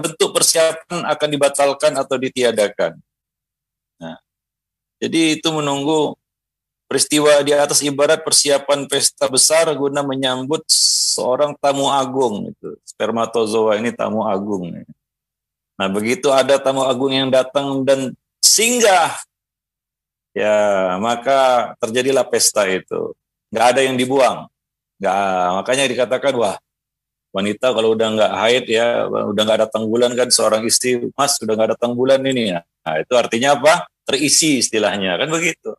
bentuk 0.00 0.32
persiapan 0.32 1.04
akan 1.04 1.28
dibatalkan 1.28 1.92
atau 1.96 2.16
ditiadakan. 2.16 2.96
Nah, 4.00 4.16
jadi 5.00 5.40
itu 5.40 5.48
menunggu 5.52 6.19
Peristiwa 6.90 7.38
di 7.46 7.54
atas 7.54 7.86
ibarat 7.86 8.26
persiapan 8.26 8.90
pesta 8.90 9.30
besar 9.30 9.70
guna 9.78 10.02
menyambut 10.02 10.66
seorang 10.66 11.54
tamu 11.54 11.86
agung 11.86 12.50
itu. 12.50 12.74
Spermatozoa 12.82 13.78
ini 13.78 13.94
tamu 13.94 14.26
agung. 14.26 14.74
Nah, 15.78 15.86
begitu 15.86 16.34
ada 16.34 16.58
tamu 16.58 16.82
agung 16.82 17.14
yang 17.14 17.30
datang 17.30 17.86
dan 17.86 18.10
singgah 18.42 19.14
ya 20.34 20.98
maka 20.98 21.72
terjadilah 21.78 22.26
pesta 22.26 22.66
itu. 22.66 23.14
Nggak 23.54 23.66
ada 23.70 23.80
yang 23.86 23.94
dibuang. 23.94 24.50
Nggak, 24.98 25.46
makanya 25.62 25.84
dikatakan 25.86 26.34
wah 26.42 26.58
wanita 27.30 27.70
kalau 27.70 27.94
udah 27.94 28.08
nggak 28.18 28.32
haid 28.34 28.64
ya 28.66 29.06
udah 29.06 29.42
nggak 29.46 29.60
datang 29.70 29.86
bulan 29.86 30.10
kan 30.18 30.26
seorang 30.34 30.66
istri 30.66 30.98
mas 31.14 31.38
udah 31.38 31.54
nggak 31.54 31.70
datang 31.78 31.94
bulan 31.94 32.18
ini 32.26 32.58
ya 32.58 32.60
nah 32.82 32.98
itu 32.98 33.14
artinya 33.14 33.54
apa 33.54 33.86
terisi 34.02 34.58
istilahnya 34.58 35.14
kan 35.14 35.30
begitu 35.30 35.70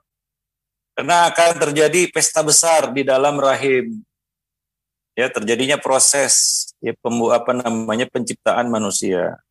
karena 1.01 1.33
akan 1.33 1.57
terjadi 1.57 2.13
pesta 2.13 2.45
besar 2.45 2.93
di 2.93 3.01
dalam 3.01 3.41
rahim. 3.41 4.05
ya 5.17 5.33
terjadinya 5.33 5.81
proses 5.81 6.69
ya 6.77 6.93
pembu 7.01 7.33
apa 7.33 7.57
namanya 7.57 8.05
penciptaan 8.05 8.69
manusia. 8.69 9.41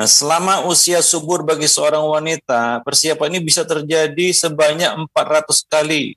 Nah, 0.00 0.08
selama 0.08 0.64
usia 0.64 1.04
subur 1.04 1.44
bagi 1.44 1.68
seorang 1.68 2.00
wanita, 2.00 2.80
persiapan 2.88 3.36
ini 3.36 3.40
bisa 3.44 3.68
terjadi 3.68 4.32
sebanyak 4.32 4.88
400 5.12 5.60
kali. 5.68 6.16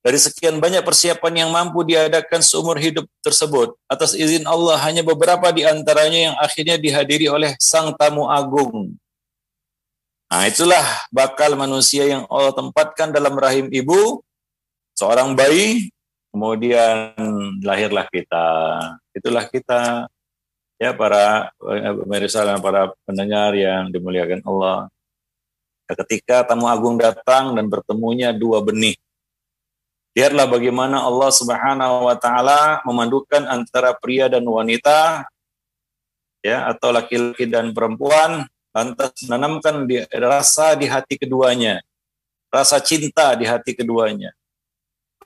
Dari 0.00 0.16
sekian 0.16 0.56
banyak 0.56 0.80
persiapan 0.80 1.44
yang 1.44 1.50
mampu 1.52 1.84
diadakan 1.84 2.40
seumur 2.40 2.80
hidup 2.80 3.04
tersebut, 3.20 3.76
atas 3.92 4.16
izin 4.16 4.48
Allah 4.48 4.80
hanya 4.88 5.04
beberapa 5.04 5.52
di 5.52 5.68
antaranya 5.68 6.32
yang 6.32 6.36
akhirnya 6.40 6.80
dihadiri 6.80 7.28
oleh 7.28 7.52
sang 7.60 7.92
tamu 7.92 8.24
agung. 8.24 8.96
Nah, 10.28 10.44
itulah 10.44 10.84
bakal 11.08 11.56
manusia 11.56 12.04
yang 12.04 12.28
Allah 12.28 12.52
tempatkan 12.52 13.08
dalam 13.08 13.32
rahim 13.32 13.72
ibu, 13.72 14.20
seorang 14.92 15.32
bayi, 15.32 15.88
kemudian 16.28 17.16
lahirlah 17.64 18.04
kita. 18.12 18.46
Itulah 19.16 19.48
kita 19.48 20.04
ya 20.76 20.92
para 20.92 21.48
pemirsa 22.04 22.44
dan 22.44 22.60
para 22.60 22.92
pendengar 23.08 23.56
yang 23.56 23.88
dimuliakan 23.88 24.44
Allah. 24.44 24.92
Ketika 25.88 26.44
tamu 26.44 26.68
agung 26.68 27.00
datang 27.00 27.56
dan 27.56 27.64
bertemunya 27.72 28.36
dua 28.36 28.60
benih. 28.60 29.00
Lihatlah 30.12 30.44
bagaimana 30.44 31.08
Allah 31.08 31.30
Subhanahu 31.32 32.04
wa 32.04 32.16
taala 32.20 32.84
memandukan 32.84 33.48
antara 33.48 33.96
pria 33.96 34.28
dan 34.28 34.44
wanita 34.44 35.24
ya 36.44 36.68
atau 36.68 36.92
laki-laki 36.92 37.48
dan 37.48 37.72
perempuan 37.72 38.44
lantas 38.72 39.12
menanamkan 39.26 39.88
rasa 40.18 40.76
di 40.76 40.86
hati 40.86 41.16
keduanya, 41.16 41.80
rasa 42.52 42.78
cinta 42.80 43.34
di 43.34 43.48
hati 43.48 43.74
keduanya. 43.74 44.32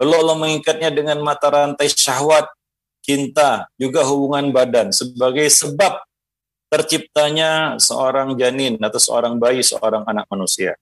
Lalu 0.00 0.14
Allah 0.18 0.36
mengikatnya 0.38 0.90
dengan 0.90 1.20
mata 1.20 1.52
rantai 1.52 1.86
syahwat 1.86 2.48
cinta, 3.02 3.66
juga 3.76 4.06
hubungan 4.06 4.54
badan 4.54 4.94
sebagai 4.94 5.50
sebab 5.50 6.00
terciptanya 6.72 7.76
seorang 7.76 8.32
janin 8.38 8.80
atau 8.80 8.96
seorang 8.96 9.36
bayi, 9.36 9.60
seorang 9.60 10.06
anak 10.08 10.24
manusia. 10.32 10.78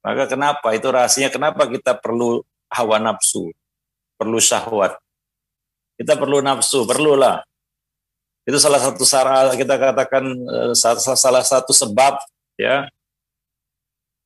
Maka 0.00 0.24
kenapa 0.24 0.72
itu 0.72 0.88
rahasianya 0.88 1.28
kenapa 1.28 1.68
kita 1.68 1.92
perlu 2.00 2.40
hawa 2.72 2.96
nafsu, 2.96 3.52
perlu 4.16 4.40
syahwat. 4.40 4.96
Kita 6.00 6.16
perlu 6.16 6.40
nafsu, 6.40 6.88
perlulah. 6.88 7.44
Itu 8.50 8.58
salah 8.58 8.82
satu 8.82 9.06
cara 9.06 9.54
kita 9.54 9.78
katakan 9.78 10.24
eh, 10.26 10.74
salah 10.74 11.46
satu 11.46 11.70
sebab 11.70 12.18
ya 12.58 12.90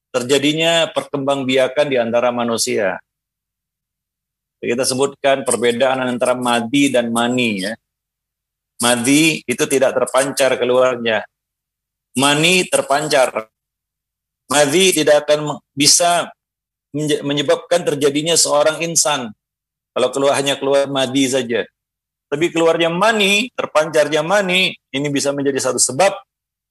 terjadinya 0.08 0.88
perkembangbiakan 0.96 1.86
di 1.92 2.00
antara 2.00 2.32
manusia. 2.32 2.96
Kita 4.64 4.80
sebutkan 4.88 5.44
perbedaan 5.44 6.00
antara 6.08 6.32
madi 6.32 6.88
dan 6.88 7.12
mani 7.12 7.68
ya. 7.68 7.76
Madi 8.80 9.44
itu 9.44 9.64
tidak 9.68 9.92
terpancar 9.92 10.56
keluarnya. 10.56 11.20
Mani 12.16 12.64
terpancar. 12.64 13.52
Madi 14.48 15.04
tidak 15.04 15.28
akan 15.28 15.60
bisa 15.76 16.32
menyebabkan 17.20 17.84
terjadinya 17.84 18.40
seorang 18.40 18.80
insan. 18.80 19.36
Kalau 19.92 20.08
keluar 20.14 20.32
hanya 20.40 20.56
keluar 20.56 20.88
madi 20.88 21.28
saja. 21.28 21.68
Tapi 22.34 22.50
keluarnya 22.50 22.90
mani, 22.90 23.46
terpancarnya 23.54 24.26
mani, 24.26 24.74
ini 24.90 25.06
bisa 25.06 25.30
menjadi 25.30 25.70
satu 25.70 25.78
sebab 25.78 26.18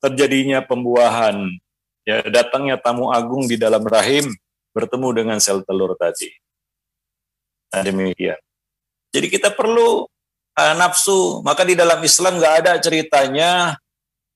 terjadinya 0.03 0.59
pembuahan. 0.59 1.39
Ya, 2.03 2.19
datangnya 2.27 2.75
tamu 2.75 3.15
agung 3.15 3.47
di 3.47 3.55
dalam 3.55 3.79
rahim 3.87 4.27
bertemu 4.75 5.23
dengan 5.23 5.39
sel 5.39 5.63
telur 5.63 5.95
tadi. 5.95 6.27
Nah, 7.71 7.79
demikian. 7.79 8.35
Jadi 9.15 9.31
kita 9.31 9.55
perlu 9.55 10.03
uh, 10.59 10.75
nafsu. 10.75 11.39
Maka 11.47 11.63
di 11.63 11.79
dalam 11.79 12.03
Islam 12.03 12.43
nggak 12.43 12.55
ada 12.59 12.73
ceritanya 12.83 13.79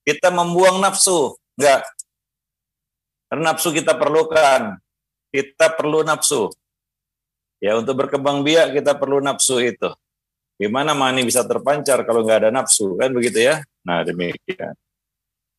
kita 0.08 0.32
membuang 0.32 0.80
nafsu. 0.80 1.36
Nggak. 1.60 1.84
Karena 3.28 3.52
nafsu 3.52 3.68
kita 3.76 4.00
perlukan. 4.00 4.80
Kita 5.28 5.76
perlu 5.76 6.00
nafsu. 6.08 6.48
Ya 7.60 7.76
untuk 7.76 8.00
berkembang 8.00 8.40
biak 8.40 8.80
kita 8.80 8.96
perlu 8.96 9.20
nafsu 9.20 9.60
itu. 9.60 9.92
Gimana 10.58 10.90
mani 10.90 11.22
bisa 11.22 11.46
terpancar 11.46 12.02
kalau 12.02 12.26
nggak 12.26 12.38
ada 12.46 12.50
nafsu 12.50 12.98
kan 12.98 13.14
begitu 13.14 13.46
ya? 13.46 13.62
Nah 13.86 14.02
demikian. 14.02 14.74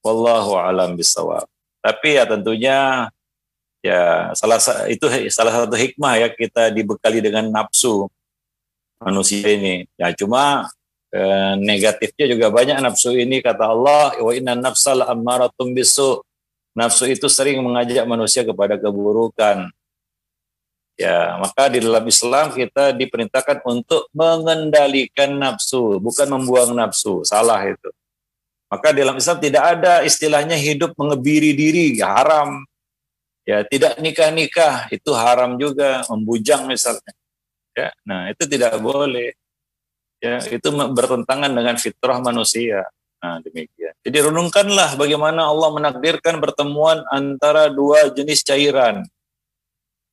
Wallahu 0.03 0.59
alam 0.59 0.99
bisawab. 0.99 1.47
Tapi 1.79 2.19
ya 2.19 2.27
tentunya 2.27 3.07
ya 3.79 4.35
salah 4.35 4.59
itu 4.91 5.07
salah 5.31 5.63
satu 5.63 5.75
hikmah 5.79 6.19
ya 6.19 6.27
kita 6.27 6.67
dibekali 6.75 7.23
dengan 7.23 7.47
nafsu 7.47 8.11
manusia 8.99 9.55
ini 9.55 9.87
ya 9.95 10.11
cuma 10.11 10.67
eh, 11.15 11.55
negatifnya 11.55 12.27
juga 12.27 12.51
banyak 12.51 12.75
nafsu 12.83 13.15
ini 13.15 13.39
kata 13.39 13.71
Allah 13.71 14.19
wa 14.19 14.31
inna 14.35 14.59
nafsal 14.59 14.99
ammaratum 15.07 15.71
bisu 15.71 16.19
nafsu 16.75 17.07
itu 17.07 17.31
sering 17.31 17.63
mengajak 17.63 18.03
manusia 18.03 18.43
kepada 18.43 18.75
keburukan 18.75 19.71
ya 20.99 21.39
maka 21.39 21.71
di 21.71 21.79
dalam 21.79 22.03
Islam 22.03 22.51
kita 22.51 22.91
diperintahkan 22.91 23.63
untuk 23.63 24.11
mengendalikan 24.11 25.31
nafsu 25.39 26.03
bukan 26.03 26.27
membuang 26.27 26.75
nafsu. 26.75 27.23
Salah 27.23 27.63
itu. 27.63 27.87
Maka 28.69 28.91
dalam 28.93 29.17
Islam 29.17 29.39
tidak 29.39 29.63
ada 29.79 30.03
istilahnya 30.03 30.59
hidup 30.59 30.93
mengebiri 30.99 31.55
diri 31.55 31.95
haram. 32.03 32.67
Ya 33.47 33.65
tidak 33.65 33.97
nikah-nikah 33.97 34.91
itu 34.93 35.09
haram 35.15 35.57
juga 35.57 36.03
membujang 36.11 36.67
misalnya. 36.67 37.15
Ya 37.73 37.95
nah 38.03 38.27
itu 38.27 38.43
tidak 38.43 38.75
boleh. 38.83 39.33
Ya 40.19 40.43
itu 40.51 40.67
bertentangan 40.69 41.49
dengan 41.49 41.79
fitrah 41.79 42.19
manusia. 42.19 42.83
Nah 43.23 43.39
demikian. 43.39 43.95
Jadi 44.03 44.17
renungkanlah 44.19 44.99
bagaimana 44.99 45.47
Allah 45.47 45.71
menakdirkan 45.71 46.43
pertemuan 46.43 47.01
antara 47.09 47.71
dua 47.71 48.11
jenis 48.11 48.43
cairan 48.43 49.07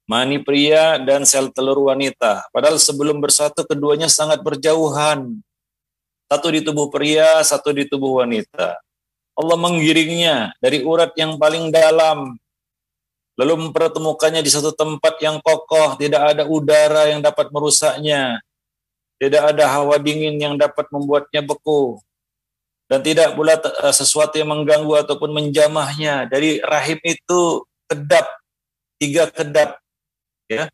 mani 0.06 0.38
pria 0.40 0.96
dan 1.02 1.26
sel 1.26 1.50
telur 1.50 1.90
wanita. 1.90 2.46
Padahal 2.54 2.78
sebelum 2.78 3.18
bersatu 3.18 3.66
keduanya 3.66 4.06
sangat 4.06 4.40
berjauhan. 4.40 5.42
Satu 6.26 6.50
di 6.50 6.62
tubuh 6.62 6.90
pria 6.90 7.38
satu 7.42 7.70
di 7.70 7.86
tubuh 7.86 8.22
wanita. 8.22 8.78
Allah 9.36 9.56
menggiringnya 9.60 10.56
dari 10.58 10.80
urat 10.80 11.12
yang 11.18 11.36
paling 11.36 11.68
dalam. 11.68 12.40
Lalu 13.36 13.68
mempertemukannya 13.68 14.40
di 14.40 14.48
satu 14.48 14.72
tempat 14.72 15.20
yang 15.20 15.44
kokoh, 15.44 16.00
tidak 16.00 16.32
ada 16.32 16.48
udara 16.48 17.12
yang 17.12 17.20
dapat 17.20 17.52
merusaknya, 17.52 18.40
tidak 19.20 19.52
ada 19.52 19.68
hawa 19.76 20.00
dingin 20.00 20.40
yang 20.40 20.56
dapat 20.56 20.88
membuatnya 20.88 21.44
beku, 21.44 22.00
dan 22.88 23.04
tidak 23.04 23.36
pula 23.36 23.60
eh, 23.60 23.92
sesuatu 23.92 24.40
yang 24.40 24.56
mengganggu 24.56 25.04
ataupun 25.04 25.36
menjamahnya. 25.36 26.32
Dari 26.32 26.64
rahim 26.64 26.96
itu 27.04 27.60
kedap, 27.84 28.24
tiga 28.96 29.28
kedap, 29.28 29.84
ya, 30.46 30.70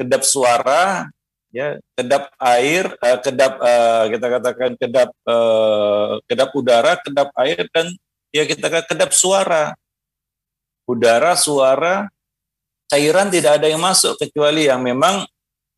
kedap 0.00 0.22
suara, 0.26 1.08
ya, 1.52 1.76
kedap 1.96 2.32
air, 2.40 2.90
uh, 3.00 3.18
kedap 3.20 3.52
uh, 3.60 4.04
kita 4.08 4.26
katakan 4.26 4.70
kedap 4.76 5.10
uh, 5.24 6.20
kedap 6.26 6.50
udara, 6.56 6.92
kedap 7.00 7.28
air, 7.40 7.64
dan 7.72 7.92
ya 8.32 8.44
kita 8.44 8.66
katakan 8.68 8.90
kedap 8.96 9.10
suara. 9.12 9.76
Udara, 10.90 11.38
suara, 11.38 12.10
cairan 12.90 13.30
tidak 13.30 13.62
ada 13.62 13.70
yang 13.70 13.78
masuk 13.78 14.18
kecuali 14.18 14.66
yang 14.66 14.82
memang 14.82 15.22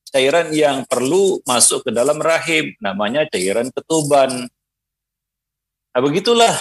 cairan 0.08 0.48
yang 0.56 0.88
perlu 0.88 1.40
masuk 1.44 1.84
ke 1.84 1.90
dalam 1.92 2.16
rahim, 2.16 2.72
namanya 2.80 3.28
cairan 3.28 3.68
ketuban. 3.72 4.48
Nah, 5.92 6.00
begitulah. 6.00 6.56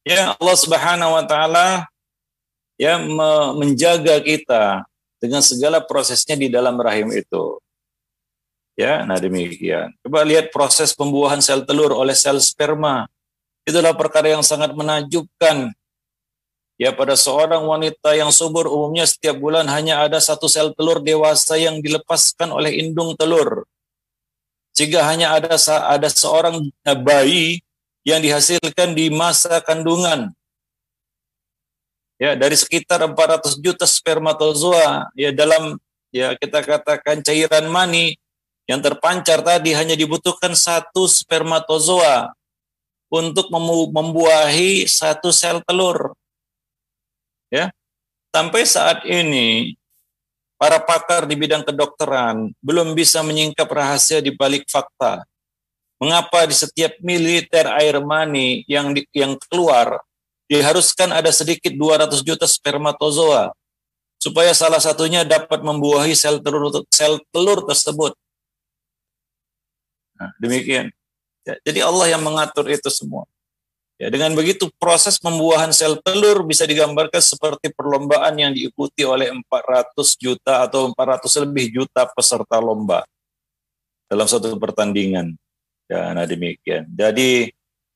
Ya 0.00 0.32
Allah 0.36 0.56
Subhanahu 0.56 1.12
wa 1.12 1.24
taala 1.28 1.84
ya 2.80 2.96
menjaga 3.52 4.16
kita 4.24 4.88
dengan 5.20 5.44
segala 5.44 5.84
prosesnya 5.84 6.34
di 6.34 6.48
dalam 6.48 6.80
rahim 6.80 7.12
itu. 7.12 7.60
Ya, 8.74 9.04
nah 9.04 9.20
demikian. 9.20 9.92
Coba 10.00 10.24
lihat 10.24 10.48
proses 10.48 10.96
pembuahan 10.96 11.44
sel 11.44 11.68
telur 11.68 11.92
oleh 11.92 12.16
sel 12.16 12.40
sperma. 12.40 13.04
Itulah 13.68 13.92
perkara 13.92 14.32
yang 14.32 14.40
sangat 14.40 14.72
menakjubkan 14.72 15.70
Ya 16.80 16.96
pada 16.96 17.12
seorang 17.12 17.60
wanita 17.68 18.16
yang 18.16 18.32
subur 18.32 18.64
umumnya 18.64 19.04
setiap 19.04 19.36
bulan 19.36 19.68
hanya 19.68 20.00
ada 20.00 20.16
satu 20.16 20.48
sel 20.48 20.72
telur 20.72 21.04
dewasa 21.04 21.60
yang 21.60 21.76
dilepaskan 21.84 22.48
oleh 22.48 22.80
indung 22.80 23.12
telur. 23.20 23.68
Jika 24.72 25.04
hanya 25.04 25.36
ada 25.36 25.60
ada 25.60 26.08
seorang 26.08 26.72
bayi 27.04 27.60
yang 28.00 28.24
dihasilkan 28.24 28.96
di 28.96 29.12
masa 29.12 29.60
kandungan. 29.60 30.32
Ya, 32.20 32.36
dari 32.36 32.52
sekitar 32.52 33.00
400 33.00 33.56
juta 33.64 33.88
spermatozoa 33.88 35.08
ya 35.16 35.32
dalam 35.32 35.80
ya 36.12 36.36
kita 36.36 36.60
katakan 36.60 37.24
cairan 37.24 37.72
mani 37.72 38.20
yang 38.68 38.84
terpancar 38.84 39.40
tadi 39.40 39.72
hanya 39.72 39.96
dibutuhkan 39.96 40.52
satu 40.52 41.08
spermatozoa 41.08 42.36
untuk 43.08 43.48
membuahi 43.96 44.84
satu 44.84 45.32
sel 45.32 45.64
telur 45.64 46.12
ya 47.48 47.72
sampai 48.36 48.68
saat 48.68 49.00
ini 49.08 49.80
para 50.60 50.76
pakar 50.76 51.24
di 51.24 51.40
bidang 51.40 51.64
kedokteran 51.64 52.52
belum 52.60 52.92
bisa 52.92 53.24
menyingkap 53.24 53.64
rahasia 53.64 54.20
di 54.20 54.36
balik 54.36 54.68
fakta. 54.68 55.24
Mengapa 56.00 56.44
di 56.48 56.56
setiap 56.56 56.96
militer 57.04 57.68
air 57.76 58.00
mani 58.00 58.64
yang 58.64 58.92
di, 58.92 59.04
yang 59.12 59.36
keluar 59.48 60.00
diharuskan 60.50 61.14
ada 61.14 61.30
sedikit 61.30 61.70
200 61.70 62.26
juta 62.26 62.42
spermatozoa 62.50 63.54
supaya 64.18 64.50
salah 64.50 64.82
satunya 64.82 65.22
dapat 65.22 65.62
membuahi 65.62 66.12
sel 66.18 66.42
telur 66.42 66.82
sel 66.90 67.22
telur 67.30 67.62
tersebut. 67.64 68.12
Nah, 70.18 70.34
demikian. 70.42 70.90
Ya, 71.46 71.56
jadi 71.64 71.86
Allah 71.86 72.12
yang 72.12 72.20
mengatur 72.26 72.68
itu 72.68 72.90
semua. 72.90 73.24
Ya, 73.96 74.12
dengan 74.12 74.32
begitu 74.34 74.68
proses 74.76 75.16
pembuahan 75.16 75.72
sel 75.72 75.96
telur 76.02 76.44
bisa 76.44 76.66
digambarkan 76.66 77.22
seperti 77.22 77.72
perlombaan 77.72 78.36
yang 78.36 78.52
diikuti 78.52 79.06
oleh 79.06 79.32
400 79.32 80.18
juta 80.18 80.66
atau 80.66 80.90
400 80.92 81.46
lebih 81.46 81.80
juta 81.80 82.04
peserta 82.10 82.60
lomba 82.60 83.06
dalam 84.10 84.26
satu 84.26 84.58
pertandingan. 84.58 85.32
Ya, 85.88 86.12
nah 86.12 86.28
demikian. 86.28 86.90
Jadi 86.92 87.48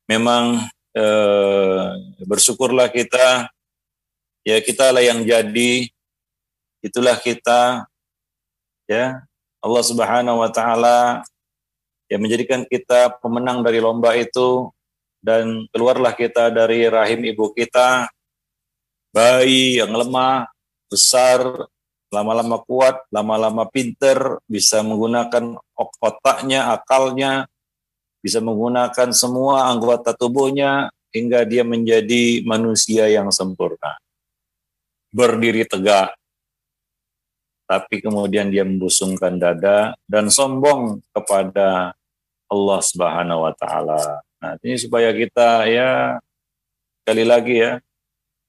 memang 0.09 0.65
eh, 0.95 1.87
bersyukurlah 2.25 2.89
kita, 2.89 3.51
ya 4.47 4.57
kita 4.63 4.95
lah 4.95 5.03
yang 5.03 5.27
jadi, 5.27 5.91
itulah 6.81 7.19
kita, 7.19 7.85
ya 8.87 9.21
Allah 9.65 9.83
Subhanahu 9.83 10.45
Wa 10.45 10.51
Taala 10.53 10.99
yang 12.13 12.21
menjadikan 12.21 12.69
kita 12.69 13.17
pemenang 13.19 13.65
dari 13.65 13.81
lomba 13.81 14.13
itu 14.15 14.69
dan 15.25 15.65
keluarlah 15.73 16.13
kita 16.13 16.53
dari 16.53 16.85
rahim 16.85 17.25
ibu 17.25 17.51
kita. 17.57 18.13
Bayi 19.15 19.79
yang 19.79 19.95
lemah 19.95 20.51
besar 20.91 21.41
lama-lama 22.13 22.61
kuat 22.63 23.03
lama-lama 23.11 23.67
pinter 23.71 24.39
bisa 24.47 24.83
menggunakan 24.87 25.59
otaknya 25.99 26.71
akalnya 26.71 27.47
bisa 28.25 28.41
menggunakan 28.41 29.13
semua 29.13 29.69
anggota 29.69 30.17
tubuhnya 30.17 30.89
hingga 31.13 31.45
dia 31.45 31.61
menjadi 31.61 32.41
manusia 32.49 33.05
yang 33.13 33.29
sempurna 33.29 34.01
berdiri 35.13 35.69
tegak 35.69 36.17
tapi 37.69 38.01
kemudian 38.01 38.49
dia 38.49 38.65
membusungkan 38.65 39.37
dada 39.37 39.93
dan 40.09 40.33
sombong 40.33 41.05
kepada 41.13 41.93
Allah 42.49 42.81
Subhanahu 42.81 43.45
wa 43.45 43.53
taala 43.53 44.25
Nah, 44.45 44.61
ini 44.61 44.77
supaya 44.77 45.09
kita 45.17 45.65
ya 45.73 46.21
sekali 47.01 47.25
lagi 47.25 47.65
ya, 47.65 47.81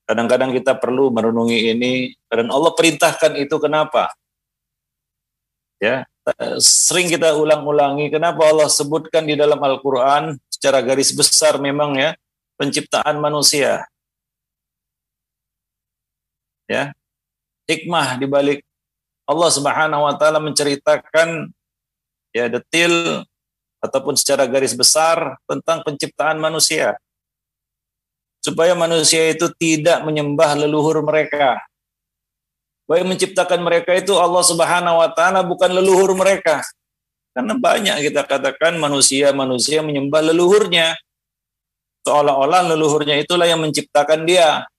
kadang-kadang 0.04 0.52
kita 0.52 0.76
perlu 0.76 1.08
merenungi 1.08 1.72
ini 1.72 2.12
dan 2.28 2.52
Allah 2.52 2.76
perintahkan 2.76 3.40
itu 3.40 3.56
kenapa? 3.64 4.12
Ya, 5.80 6.04
sering 6.58 7.06
kita 7.06 7.38
ulang-ulangi 7.38 8.10
kenapa 8.10 8.50
Allah 8.50 8.66
sebutkan 8.66 9.30
di 9.30 9.38
dalam 9.38 9.62
Al-Qur'an 9.62 10.34
secara 10.50 10.82
garis 10.82 11.14
besar 11.14 11.62
memang 11.62 11.94
ya 11.94 12.18
penciptaan 12.58 13.22
manusia. 13.22 13.86
Ya. 16.66 16.98
Hikmah 17.70 18.18
di 18.18 18.26
balik 18.26 18.66
Allah 19.26 19.50
Subhanahu 19.54 20.06
wa 20.06 20.14
taala 20.18 20.38
menceritakan 20.42 21.50
ya 22.34 22.46
detil 22.50 23.26
ataupun 23.82 24.18
secara 24.18 24.50
garis 24.50 24.74
besar 24.74 25.38
tentang 25.46 25.86
penciptaan 25.86 26.42
manusia. 26.42 26.98
Supaya 28.42 28.78
manusia 28.78 29.34
itu 29.34 29.50
tidak 29.58 30.06
menyembah 30.06 30.58
leluhur 30.58 31.02
mereka. 31.02 31.62
Baik 32.86 33.06
menciptakan 33.10 33.66
mereka 33.66 33.98
itu 33.98 34.14
Allah 34.14 34.46
Subhanahu 34.46 35.02
wa 35.02 35.10
taala 35.10 35.42
bukan 35.42 35.74
leluhur 35.74 36.14
mereka. 36.14 36.62
Karena 37.34 37.58
banyak 37.58 38.00
kita 38.06 38.24
katakan 38.24 38.78
manusia-manusia 38.78 39.82
menyembah 39.82 40.22
leluhurnya. 40.32 40.94
Seolah-olah 42.06 42.70
leluhurnya 42.70 43.18
itulah 43.18 43.50
yang 43.50 43.60
menciptakan 43.60 44.24
dia. 44.30 44.70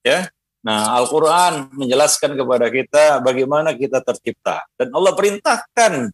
Ya. 0.00 0.32
Nah, 0.64 0.98
Al-Qur'an 0.98 1.70
menjelaskan 1.70 2.34
kepada 2.34 2.66
kita 2.72 3.22
bagaimana 3.22 3.76
kita 3.78 4.02
tercipta 4.02 4.66
dan 4.74 4.90
Allah 4.90 5.14
perintahkan 5.14 6.10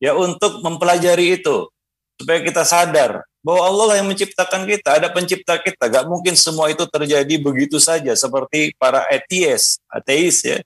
ya 0.00 0.16
untuk 0.16 0.64
mempelajari 0.64 1.36
itu 1.36 1.68
supaya 2.16 2.40
kita 2.40 2.64
sadar 2.64 3.20
bahwa 3.46 3.62
Allah 3.62 4.02
yang 4.02 4.10
menciptakan 4.10 4.66
kita, 4.66 4.98
ada 4.98 5.06
pencipta 5.06 5.54
kita. 5.62 5.86
Gak 5.86 6.10
mungkin 6.10 6.34
semua 6.34 6.66
itu 6.66 6.82
terjadi 6.82 7.38
begitu 7.38 7.78
saja 7.78 8.10
seperti 8.18 8.74
para 8.74 9.06
ateis, 9.06 9.78
ateis 9.86 10.42
ya. 10.42 10.58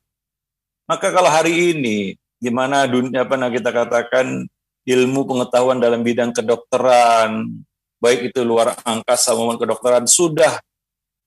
Maka 0.89 1.13
kalau 1.13 1.29
hari 1.29 1.77
ini 1.77 2.17
di 2.41 2.49
mana 2.49 2.89
dunia 2.89 3.29
apa 3.29 3.37
kita 3.37 3.69
katakan 3.69 4.49
ilmu 4.89 5.29
pengetahuan 5.29 5.77
dalam 5.77 6.01
bidang 6.01 6.33
kedokteran, 6.33 7.53
baik 8.01 8.33
itu 8.33 8.41
luar 8.41 8.73
angkasa 8.89 9.37
maupun 9.37 9.61
kedokteran 9.61 10.09
sudah 10.09 10.57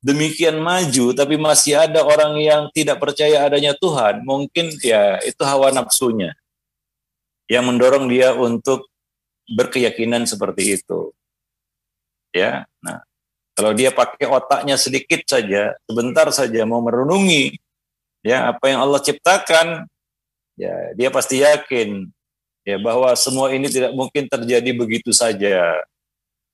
demikian 0.01 0.57
maju 0.57 1.13
tapi 1.13 1.37
masih 1.37 1.77
ada 1.77 2.01
orang 2.01 2.33
yang 2.41 2.61
tidak 2.73 2.97
percaya 2.97 3.45
adanya 3.45 3.77
Tuhan, 3.77 4.25
mungkin 4.25 4.73
ya 4.81 5.21
itu 5.21 5.45
hawa 5.45 5.69
nafsunya 5.69 6.33
yang 7.45 7.69
mendorong 7.69 8.09
dia 8.09 8.33
untuk 8.33 8.89
berkeyakinan 9.53 10.25
seperti 10.25 10.81
itu. 10.81 11.13
Ya, 12.33 12.65
nah 12.81 13.05
kalau 13.53 13.77
dia 13.77 13.93
pakai 13.93 14.25
otaknya 14.25 14.73
sedikit 14.81 15.21
saja, 15.29 15.77
sebentar 15.85 16.25
saja 16.33 16.65
mau 16.65 16.81
merenungi 16.81 17.53
ya 18.25 18.49
apa 18.49 18.73
yang 18.73 18.81
Allah 18.81 18.97
ciptakan, 18.97 19.85
ya 20.57 20.73
dia 20.97 21.13
pasti 21.13 21.45
yakin 21.45 22.09
ya 22.65 22.79
bahwa 22.81 23.13
semua 23.13 23.53
ini 23.53 23.69
tidak 23.69 23.93
mungkin 23.93 24.25
terjadi 24.25 24.71
begitu 24.73 25.13
saja. 25.13 25.77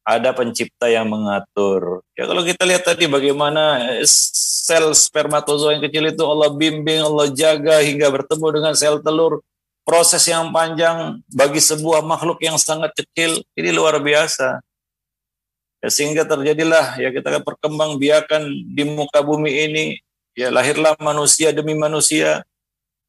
Ada 0.03 0.34
pencipta 0.34 0.89
yang 0.89 1.05
mengatur. 1.05 2.01
Ya 2.17 2.25
kalau 2.25 2.41
kita 2.41 2.65
lihat 2.65 2.82
tadi 2.82 3.05
bagaimana 3.05 3.93
sel 4.03 4.89
spermatozoa 4.97 5.77
yang 5.77 5.86
kecil 5.86 6.09
itu 6.09 6.23
Allah 6.25 6.49
bimbing, 6.49 7.05
Allah 7.05 7.30
jaga 7.30 7.77
hingga 7.86 8.09
bertemu 8.09 8.47
dengan 8.49 8.73
sel 8.73 8.97
telur 9.05 9.45
proses 9.86 10.25
yang 10.25 10.49
panjang 10.49 11.21
bagi 11.30 11.61
sebuah 11.61 12.01
makhluk 12.01 12.41
yang 12.41 12.57
sangat 12.57 12.89
kecil 12.97 13.45
ini 13.53 13.69
luar 13.69 14.01
biasa. 14.01 14.65
Ya, 15.80 15.88
sehingga 15.88 16.27
terjadilah 16.27 16.99
ya 16.99 17.07
kita 17.07 17.39
perkembang 17.39 17.95
biakan 17.95 18.51
di 18.75 18.84
muka 18.84 19.23
bumi 19.23 19.47
ini 19.63 19.86
ya 20.36 20.51
lahirlah 20.51 20.99
manusia 20.99 21.55
demi 21.55 21.71
manusia 21.71 22.43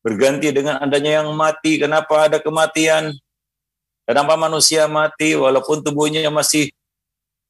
berganti 0.07 0.55
dengan 0.55 0.79
adanya 0.79 1.23
yang 1.23 1.35
mati. 1.35 1.83
Kenapa 1.83 2.31
ada 2.31 2.39
kematian? 2.39 3.11
Kenapa 4.07 4.39
manusia 4.39 4.87
mati 4.87 5.35
walaupun 5.35 5.83
tubuhnya 5.83 6.27
masih 6.31 6.71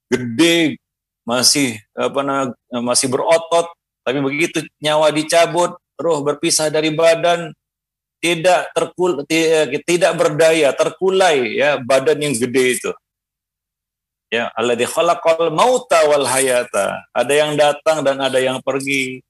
gede, 0.08 0.80
masih 1.24 1.76
apa 1.92 2.52
masih 2.80 3.08
berotot, 3.12 3.68
tapi 4.04 4.18
begitu 4.24 4.64
nyawa 4.80 5.12
dicabut, 5.12 5.76
roh 6.00 6.20
berpisah 6.24 6.72
dari 6.72 6.92
badan, 6.92 7.52
tidak 8.20 8.68
terkul 8.76 9.24
tidak 9.84 10.12
berdaya 10.12 10.68
terkulai 10.76 11.56
ya 11.56 11.80
badan 11.80 12.20
yang 12.20 12.36
gede 12.36 12.64
itu 12.76 12.90
ya 14.30 14.48
Allah 14.54 14.78
di 14.78 14.86
khalaqal 14.86 15.50
mauta 15.50 16.06
wal 16.06 16.24
hayata 16.24 17.02
ada 17.10 17.32
yang 17.34 17.58
datang 17.58 18.06
dan 18.06 18.22
ada 18.22 18.38
yang 18.38 18.62
pergi 18.62 19.20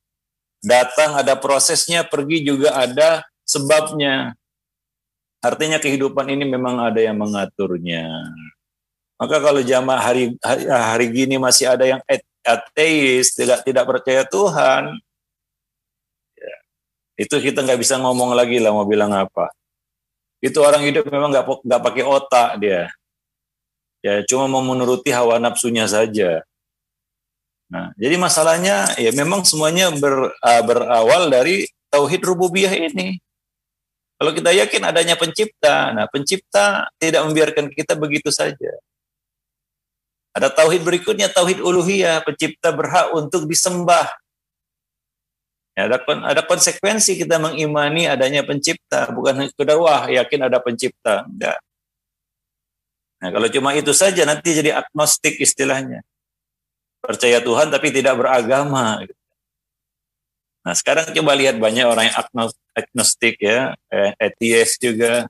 datang 0.60 1.16
ada 1.16 1.34
prosesnya 1.34 2.04
pergi 2.04 2.44
juga 2.44 2.76
ada 2.76 3.24
sebabnya 3.48 4.36
artinya 5.40 5.80
kehidupan 5.80 6.28
ini 6.28 6.44
memang 6.44 6.78
ada 6.78 7.00
yang 7.00 7.16
mengaturnya 7.16 8.06
maka 9.16 9.36
kalau 9.40 9.60
jamaah 9.64 10.00
hari, 10.00 10.36
hari 10.40 10.64
hari 10.68 11.06
gini 11.08 11.36
masih 11.40 11.72
ada 11.72 11.84
yang 11.88 12.00
ateis 12.44 13.32
tidak 13.32 13.64
tidak 13.64 13.84
percaya 13.88 14.24
Tuhan 14.28 15.00
itu 17.20 17.36
kita 17.36 17.60
nggak 17.60 17.76
bisa 17.84 18.00
ngomong 18.00 18.32
lagi 18.32 18.56
lah 18.56 18.72
mau 18.72 18.88
bilang 18.88 19.12
apa. 19.12 19.52
Itu 20.40 20.64
orang 20.64 20.88
hidup 20.88 21.04
memang 21.12 21.28
nggak 21.28 21.44
nggak 21.68 21.82
pakai 21.84 22.04
otak 22.08 22.50
dia. 22.56 22.88
Ya 24.00 24.24
cuma 24.24 24.48
mau 24.48 24.64
menuruti 24.64 25.12
hawa 25.12 25.36
nafsunya 25.36 25.84
saja. 25.84 26.40
Nah, 27.70 27.94
jadi 27.94 28.18
masalahnya 28.18 28.98
ya 28.98 29.14
memang 29.14 29.46
semuanya 29.46 29.94
ber, 29.94 30.34
uh, 30.34 30.62
berawal 30.66 31.30
dari 31.30 31.70
tauhid 31.92 32.22
rububiyah 32.24 32.72
ini. 32.90 33.22
Kalau 34.20 34.36
kita 34.36 34.52
yakin 34.52 34.84
adanya 34.84 35.16
pencipta, 35.16 35.96
nah 35.96 36.04
pencipta 36.10 36.92
tidak 37.00 37.24
membiarkan 37.24 37.72
kita 37.72 37.96
begitu 37.96 38.28
saja. 38.28 38.72
Ada 40.36 40.52
tauhid 40.52 40.84
berikutnya, 40.84 41.32
tauhid 41.32 41.58
uluhiyah, 41.64 42.20
pencipta 42.20 42.68
berhak 42.70 43.16
untuk 43.16 43.48
disembah. 43.48 44.12
Ya, 45.72 45.88
ada 45.88 46.02
ada 46.04 46.42
konsekuensi 46.44 47.16
kita 47.16 47.40
mengimani 47.40 48.04
adanya 48.10 48.44
pencipta, 48.44 49.08
bukan 49.08 49.48
sekedar 49.48 49.80
wah 49.80 50.10
yakin 50.10 50.52
ada 50.52 50.60
pencipta. 50.60 51.24
Enggak. 51.24 51.56
Nah, 53.20 53.28
kalau 53.28 53.48
cuma 53.52 53.76
itu 53.76 53.92
saja 53.92 54.24
nanti 54.24 54.56
jadi 54.56 54.80
agnostik 54.80 55.36
istilahnya. 55.38 56.00
Percaya 57.00 57.40
Tuhan 57.40 57.68
tapi 57.68 57.92
tidak 57.92 58.16
beragama. 58.16 59.04
Nah 60.60 60.74
sekarang 60.76 61.12
coba 61.16 61.32
lihat 61.32 61.56
banyak 61.56 61.88
orang 61.88 62.12
yang 62.12 62.16
agnostik 62.76 63.40
ya, 63.40 63.72
atheist 64.20 64.76
juga, 64.76 65.24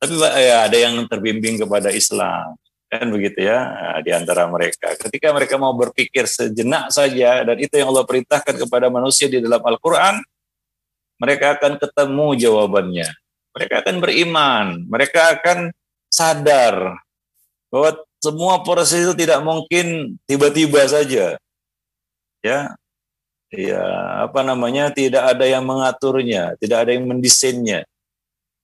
tapi 0.00 0.16
ya, 0.16 0.64
ada 0.64 0.76
yang 0.76 1.04
terbimbing 1.04 1.60
kepada 1.60 1.92
Islam 1.92 2.56
kan 2.86 3.10
begitu 3.10 3.42
ya 3.42 3.58
nah, 3.66 3.98
di 4.00 4.14
antara 4.14 4.46
mereka. 4.46 4.94
Ketika 4.94 5.34
mereka 5.34 5.58
mau 5.58 5.74
berpikir 5.74 6.24
sejenak 6.30 6.94
saja 6.94 7.42
dan 7.42 7.56
itu 7.58 7.74
yang 7.74 7.90
Allah 7.90 8.06
perintahkan 8.06 8.54
kepada 8.54 8.86
manusia 8.88 9.26
di 9.26 9.42
dalam 9.42 9.58
Al-Qur'an, 9.58 10.22
mereka 11.18 11.58
akan 11.58 11.82
ketemu 11.82 12.26
jawabannya. 12.38 13.08
Mereka 13.56 13.74
akan 13.82 13.96
beriman, 13.98 14.66
mereka 14.86 15.34
akan 15.34 15.72
sadar 16.06 17.02
bahwa 17.76 17.92
semua 18.24 18.64
proses 18.64 19.04
itu 19.04 19.12
tidak 19.12 19.44
mungkin 19.44 20.16
tiba-tiba 20.24 20.80
saja. 20.88 21.36
Ya, 22.40 22.72
ya 23.52 23.84
apa 24.24 24.40
namanya 24.40 24.88
tidak 24.88 25.28
ada 25.28 25.44
yang 25.44 25.60
mengaturnya, 25.60 26.56
tidak 26.56 26.88
ada 26.88 26.96
yang 26.96 27.04
mendesainnya. 27.04 27.84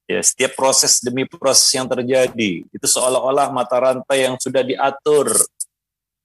Ya, 0.08 0.24
setiap 0.24 0.56
proses 0.56 1.04
demi 1.04 1.28
proses 1.28 1.68
yang 1.76 1.84
terjadi 1.84 2.64
itu 2.64 2.86
seolah-olah 2.88 3.52
mata 3.52 3.76
rantai 3.76 4.24
yang 4.24 4.40
sudah 4.40 4.64
diatur. 4.64 5.28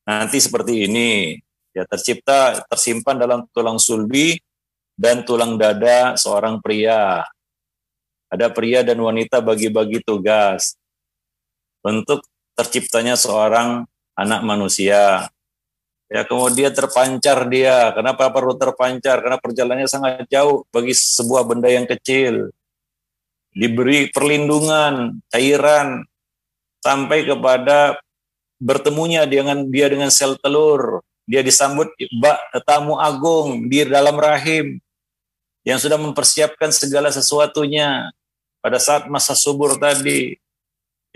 Nanti 0.07 0.39
seperti 0.39 0.87
ini, 0.87 1.35
ya 1.75 1.83
tercipta 1.83 2.63
tersimpan 2.71 3.19
dalam 3.19 3.43
tulang 3.51 3.75
sulbi 3.83 4.39
dan 4.95 5.27
tulang 5.27 5.59
dada 5.59 6.15
seorang 6.15 6.63
pria. 6.63 7.27
Ada 8.31 8.47
pria 8.47 8.79
dan 8.79 8.95
wanita 9.03 9.43
bagi-bagi 9.43 9.99
tugas 10.07 10.79
untuk 11.83 12.23
terciptanya 12.57 13.13
seorang 13.13 13.85
anak 14.17 14.41
manusia. 14.41 15.29
Ya, 16.09 16.23
kemudian 16.25 16.73
terpancar 16.73 17.45
dia. 17.51 17.93
Kenapa 17.93 18.33
perlu 18.33 18.57
terpancar? 18.57 19.21
Karena 19.21 19.37
perjalanannya 19.37 19.85
sangat 19.91 20.25
jauh 20.31 20.65
bagi 20.73 20.97
sebuah 20.97 21.45
benda 21.45 21.69
yang 21.69 21.85
kecil. 21.85 22.49
Diberi 23.53 24.09
perlindungan, 24.09 25.21
cairan 25.29 26.07
sampai 26.81 27.27
kepada 27.27 27.99
bertemunya 28.57 29.27
dengan 29.29 29.67
dia 29.69 29.91
dengan 29.91 30.09
sel 30.09 30.39
telur. 30.41 31.05
Dia 31.27 31.43
disambut 31.43 31.91
tamu 32.63 32.95
agung 32.97 33.67
di 33.67 33.83
dalam 33.83 34.15
rahim 34.15 34.79
yang 35.67 35.75
sudah 35.75 35.99
mempersiapkan 35.99 36.71
segala 36.71 37.11
sesuatunya 37.11 38.15
pada 38.63 38.79
saat 38.79 39.11
masa 39.11 39.35
subur 39.35 39.75
tadi. 39.75 40.39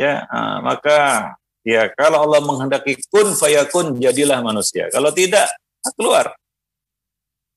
Ya, 0.02 0.26
maka 0.66 1.30
Ya, 1.62 1.94
kalau 1.94 2.26
Allah 2.26 2.42
menghendaki 2.42 2.98
kun 3.14 3.38
fayakun, 3.38 4.02
jadilah 4.02 4.42
manusia. 4.42 4.90
Kalau 4.90 5.14
tidak, 5.14 5.46
keluar. 5.94 6.34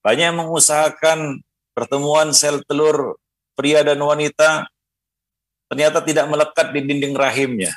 Banyak 0.05 0.37
mengusahakan 0.37 1.41
pertemuan 1.73 2.29
sel 2.29 2.61
telur 2.69 3.17
pria 3.57 3.81
dan 3.81 3.97
wanita, 3.97 4.69
ternyata 5.73 6.05
tidak 6.05 6.29
melekat 6.29 6.69
di 6.69 6.79
dinding 6.85 7.17
rahimnya. 7.17 7.73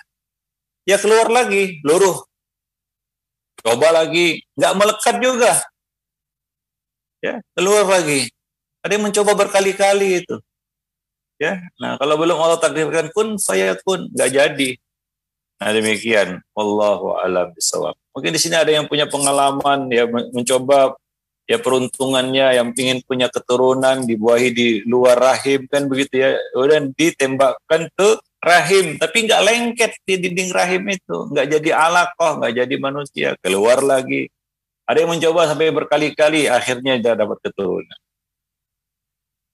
Ya 0.85 1.01
keluar 1.01 1.33
lagi, 1.33 1.81
luruh. 1.81 2.29
Coba 3.65 4.05
lagi, 4.05 4.45
nggak 4.53 4.77
melekat 4.77 5.17
juga. 5.25 5.53
Ya, 7.25 7.41
keluar 7.57 7.89
lagi. 7.89 8.29
Ada 8.85 9.01
yang 9.01 9.09
mencoba 9.09 9.33
berkali-kali 9.33 10.23
itu. 10.23 10.37
Ya, 11.39 11.63
nah 11.79 11.95
kalau 12.03 12.19
belum 12.19 12.35
Allah 12.35 12.59
takdirkan 12.59 13.15
kun 13.15 13.39
fayakun, 13.39 14.11
nggak 14.11 14.31
jadi 14.35 14.71
Nah 15.59 15.75
demikian, 15.75 16.39
wallahu 16.55 17.19
alam 17.19 17.51
bisawab. 17.51 17.99
Mungkin 18.15 18.31
di 18.31 18.41
sini 18.41 18.55
ada 18.55 18.71
yang 18.71 18.87
punya 18.87 19.11
pengalaman 19.11 19.91
ya 19.91 20.07
mencoba 20.07 20.95
ya 21.51 21.59
peruntungannya 21.59 22.55
yang 22.55 22.71
ingin 22.79 23.03
punya 23.03 23.27
keturunan 23.27 24.07
dibuahi 24.07 24.55
di 24.55 24.69
luar 24.87 25.19
rahim 25.19 25.67
kan 25.67 25.91
begitu 25.91 26.23
ya. 26.23 26.39
Kemudian 26.55 26.95
ditembakkan 26.95 27.91
ke 27.91 28.09
rahim 28.39 29.03
tapi 29.03 29.27
nggak 29.27 29.43
lengket 29.43 29.93
di 30.07 30.15
dinding 30.23 30.55
rahim 30.55 30.87
itu, 30.95 31.27
nggak 31.35 31.47
jadi 31.59 31.71
alaqah, 31.75 32.39
nggak 32.39 32.55
jadi 32.55 32.75
manusia, 32.79 33.29
keluar 33.43 33.83
lagi. 33.83 34.31
Ada 34.87 35.05
yang 35.05 35.11
mencoba 35.19 35.51
sampai 35.51 35.75
berkali-kali 35.75 36.47
akhirnya 36.47 37.03
dia 37.03 37.19
dapat 37.19 37.43
keturunan. 37.43 37.99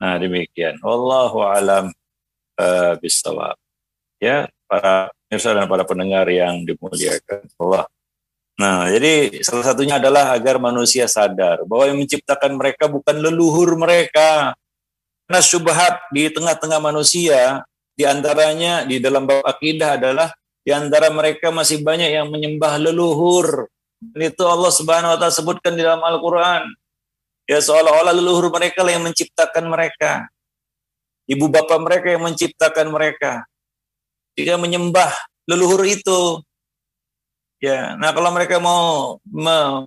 Nah 0.01 0.14
demikian. 0.18 0.78
Wallahu 0.82 1.45
alam 1.45 1.90
uh, 2.59 2.92
bisawab. 2.99 3.59
Ya, 4.22 4.49
para 4.70 5.12
pemirsa 5.28 5.53
dan 5.53 5.66
para 5.66 5.84
pendengar 5.84 6.26
yang 6.30 6.62
dimuliakan 6.62 7.45
Allah. 7.59 7.84
Nah, 8.55 8.86
jadi 8.86 9.42
salah 9.42 9.66
satunya 9.66 9.99
adalah 9.99 10.30
agar 10.30 10.62
manusia 10.62 11.11
sadar 11.11 11.66
bahwa 11.66 11.90
yang 11.90 11.99
menciptakan 11.99 12.55
mereka 12.55 12.86
bukan 12.86 13.18
leluhur 13.18 13.74
mereka. 13.74 14.55
Karena 15.26 15.40
syubhat 15.42 16.07
di 16.14 16.30
tengah-tengah 16.30 16.78
manusia, 16.78 17.66
di 17.99 18.07
antaranya 18.07 18.86
di 18.86 19.03
dalam 19.03 19.26
bab 19.26 19.42
akidah 19.42 19.99
adalah 19.99 20.30
di 20.62 20.70
antara 20.70 21.11
mereka 21.11 21.51
masih 21.51 21.82
banyak 21.82 22.14
yang 22.14 22.30
menyembah 22.30 22.78
leluhur. 22.78 23.66
Dan 23.99 24.30
itu 24.30 24.45
Allah 24.47 24.70
Subhanahu 24.70 25.12
wa 25.14 25.18
taala 25.18 25.34
sebutkan 25.34 25.74
di 25.74 25.82
dalam 25.82 26.05
Al-Qur'an. 26.05 26.70
Ya 27.45 27.61
seolah-olah 27.61 28.16
leluhur 28.16 28.49
mereka 28.49 28.80
yang 28.88 29.05
menciptakan 29.05 29.68
mereka. 29.68 30.28
Ibu 31.28 31.49
bapak 31.49 31.78
mereka 31.80 32.07
yang 32.12 32.24
menciptakan 32.24 32.92
mereka 32.92 33.45
jika 34.34 34.59
menyembah 34.59 35.11
leluhur 35.47 35.86
itu. 35.86 36.42
Ya, 37.62 37.97
nah 37.97 38.12
kalau 38.12 38.28
mereka 38.28 38.61
mau 38.61 39.16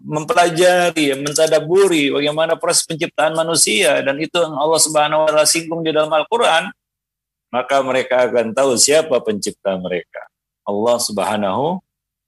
mempelajari, 0.01 1.13
mentadaburi 1.13 2.09
bagaimana 2.09 2.57
proses 2.57 2.89
penciptaan 2.89 3.37
manusia 3.37 4.01
dan 4.01 4.17
itu 4.17 4.33
yang 4.33 4.57
Allah 4.57 4.81
Subhanahu 4.81 5.19
wa 5.21 5.29
taala 5.29 5.45
singgung 5.45 5.85
di 5.85 5.93
dalam 5.93 6.09
Al-Qur'an, 6.09 6.73
maka 7.53 7.77
mereka 7.85 8.25
akan 8.25 8.57
tahu 8.57 8.73
siapa 8.81 9.21
pencipta 9.21 9.77
mereka. 9.77 10.25
Allah 10.65 10.97
Subhanahu 10.97 11.77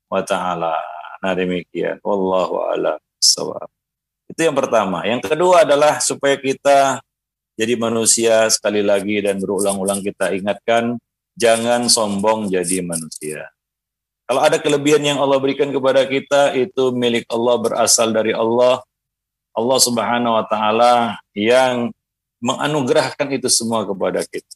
wa 0.06 0.22
taala. 0.22 0.78
Nah, 1.20 1.34
demikian. 1.34 1.98
Wallahu 2.06 2.70
a'lam 2.70 3.02
Itu 4.30 4.46
yang 4.46 4.54
pertama. 4.54 5.02
Yang 5.04 5.34
kedua 5.34 5.66
adalah 5.66 5.98
supaya 5.98 6.38
kita 6.38 7.02
jadi 7.60 7.76
manusia 7.76 8.48
sekali 8.48 8.86
lagi 8.86 9.20
dan 9.20 9.42
berulang-ulang 9.42 10.00
kita 10.00 10.32
ingatkan 10.32 10.96
jangan 11.36 11.90
sombong 11.90 12.48
jadi 12.48 12.86
manusia. 12.86 13.50
Kalau 14.30 14.46
ada 14.46 14.62
kelebihan 14.62 15.02
yang 15.02 15.18
Allah 15.18 15.42
berikan 15.42 15.74
kepada 15.74 16.06
kita 16.06 16.54
itu 16.54 16.94
milik 16.94 17.26
Allah 17.34 17.56
berasal 17.58 18.14
dari 18.14 18.30
Allah. 18.30 18.80
Allah 19.58 19.80
Subhanahu 19.82 20.38
wa 20.38 20.46
taala 20.46 21.18
yang 21.34 21.90
menganugerahkan 22.38 23.28
itu 23.34 23.50
semua 23.50 23.84
kepada 23.84 24.22
kita. 24.24 24.56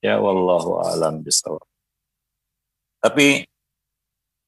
Ya 0.00 0.16
wallahu 0.16 0.80
alam 0.80 1.20
bisawab. 1.20 1.62
Tapi 2.98 3.46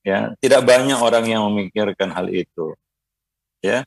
ya 0.03 0.32
tidak 0.40 0.64
banyak 0.66 0.98
orang 0.98 1.28
yang 1.28 1.44
memikirkan 1.53 2.11
hal 2.11 2.26
itu. 2.32 2.74
Ya. 3.61 3.85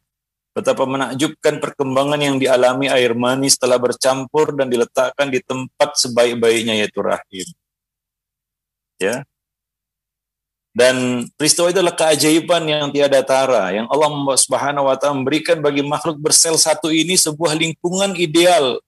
Betapa 0.53 0.85
menakjubkan 0.85 1.57
perkembangan 1.57 2.21
yang 2.21 2.37
dialami 2.37 2.85
air 2.85 3.17
mani 3.17 3.49
setelah 3.49 3.81
bercampur 3.81 4.53
dan 4.53 4.69
diletakkan 4.69 5.33
di 5.33 5.41
tempat 5.41 5.97
sebaik-baiknya 5.97 6.77
yaitu 6.85 7.01
rahim. 7.01 7.47
Ya. 9.01 9.25
Dan 10.73 11.29
peristiwa 11.37 11.69
itu 11.69 11.81
adalah 11.81 11.93
keajaiban 11.93 12.65
yang 12.65 12.89
tiada 12.89 13.21
tara 13.21 13.69
yang 13.69 13.85
Allah 13.93 14.09
Subhanahu 14.33 14.89
wa 14.89 14.97
taala 14.97 15.21
memberikan 15.21 15.61
bagi 15.61 15.85
makhluk 15.85 16.17
bersel 16.17 16.57
satu 16.57 16.89
ini 16.89 17.13
sebuah 17.13 17.53
lingkungan 17.53 18.13
ideal. 18.17 18.81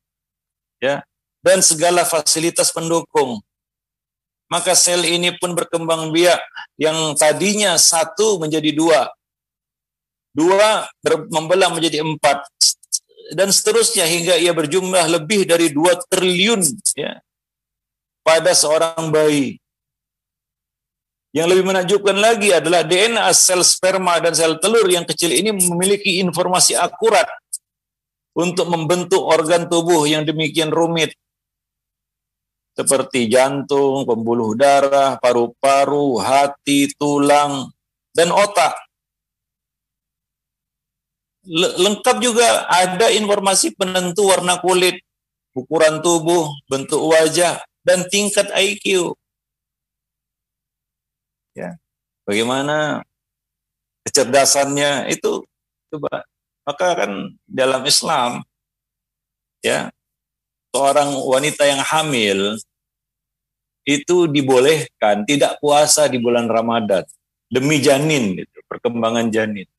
Ya. 0.81 1.05
Dan 1.41 1.61
segala 1.61 2.01
fasilitas 2.05 2.73
pendukung. 2.73 3.41
Maka 4.49 4.77
sel 4.77 5.01
ini 5.05 5.33
pun 5.37 5.57
berkembang 5.57 6.13
biak 6.13 6.41
yang 6.77 7.17
tadinya 7.17 7.77
satu 7.81 8.37
menjadi 8.37 8.69
dua, 8.73 9.09
dua 10.35 10.83
membelah 11.31 11.71
menjadi 11.71 12.03
empat 12.03 12.43
dan 13.31 13.49
seterusnya 13.49 14.03
hingga 14.03 14.35
ia 14.35 14.51
berjumlah 14.51 15.07
lebih 15.15 15.47
dari 15.47 15.71
dua 15.71 15.95
triliun 16.11 16.61
ya 16.99 17.23
pada 18.21 18.51
seorang 18.51 19.09
bayi. 19.09 19.57
Yang 21.35 21.47
lebih 21.51 21.65
menakjubkan 21.67 22.15
lagi 22.15 22.55
adalah 22.55 22.83
DNA 22.83 23.27
sel 23.35 23.59
sperma 23.63 24.19
dan 24.23 24.31
sel 24.31 24.55
telur 24.59 24.87
yang 24.87 25.03
kecil 25.03 25.31
ini 25.35 25.51
memiliki 25.51 26.23
informasi 26.23 26.79
akurat 26.79 27.27
untuk 28.35 28.67
membentuk 28.71 29.19
organ 29.19 29.67
tubuh 29.67 30.07
yang 30.07 30.23
demikian 30.23 30.71
rumit 30.71 31.15
seperti 32.75 33.31
jantung, 33.31 34.03
pembuluh 34.03 34.51
darah, 34.51 35.15
paru-paru, 35.15 36.19
hati, 36.19 36.91
tulang, 36.99 37.71
dan 38.11 38.35
otak 38.35 38.84
lengkap 41.53 42.17
juga 42.21 42.65
ada 42.67 43.09
informasi 43.13 43.73
penentu 43.77 44.29
warna 44.29 44.57
kulit, 44.59 45.01
ukuran 45.53 46.01
tubuh, 46.01 46.49
bentuk 46.69 46.99
wajah, 46.99 47.61
dan 47.85 48.05
tingkat 48.09 48.49
IQ. 48.53 49.13
Ya, 51.55 51.79
bagaimana 52.27 53.07
kecerdasannya 54.03 55.07
itu 55.07 55.47
coba 55.93 56.27
Maka 56.65 56.97
kan 56.97 57.11
dalam 57.45 57.85
Islam 57.85 58.41
ya 59.61 59.93
seorang 60.73 61.13
wanita 61.13 61.61
yang 61.61 61.77
hamil 61.85 62.57
itu 63.85 64.25
dibolehkan 64.25 65.29
tidak 65.29 65.61
puasa 65.61 66.09
di 66.09 66.17
bulan 66.17 66.49
Ramadan 66.49 67.05
demi 67.53 67.77
janin 67.77 68.33
gitu, 68.33 68.57
perkembangan 68.65 69.29
janin. 69.29 69.69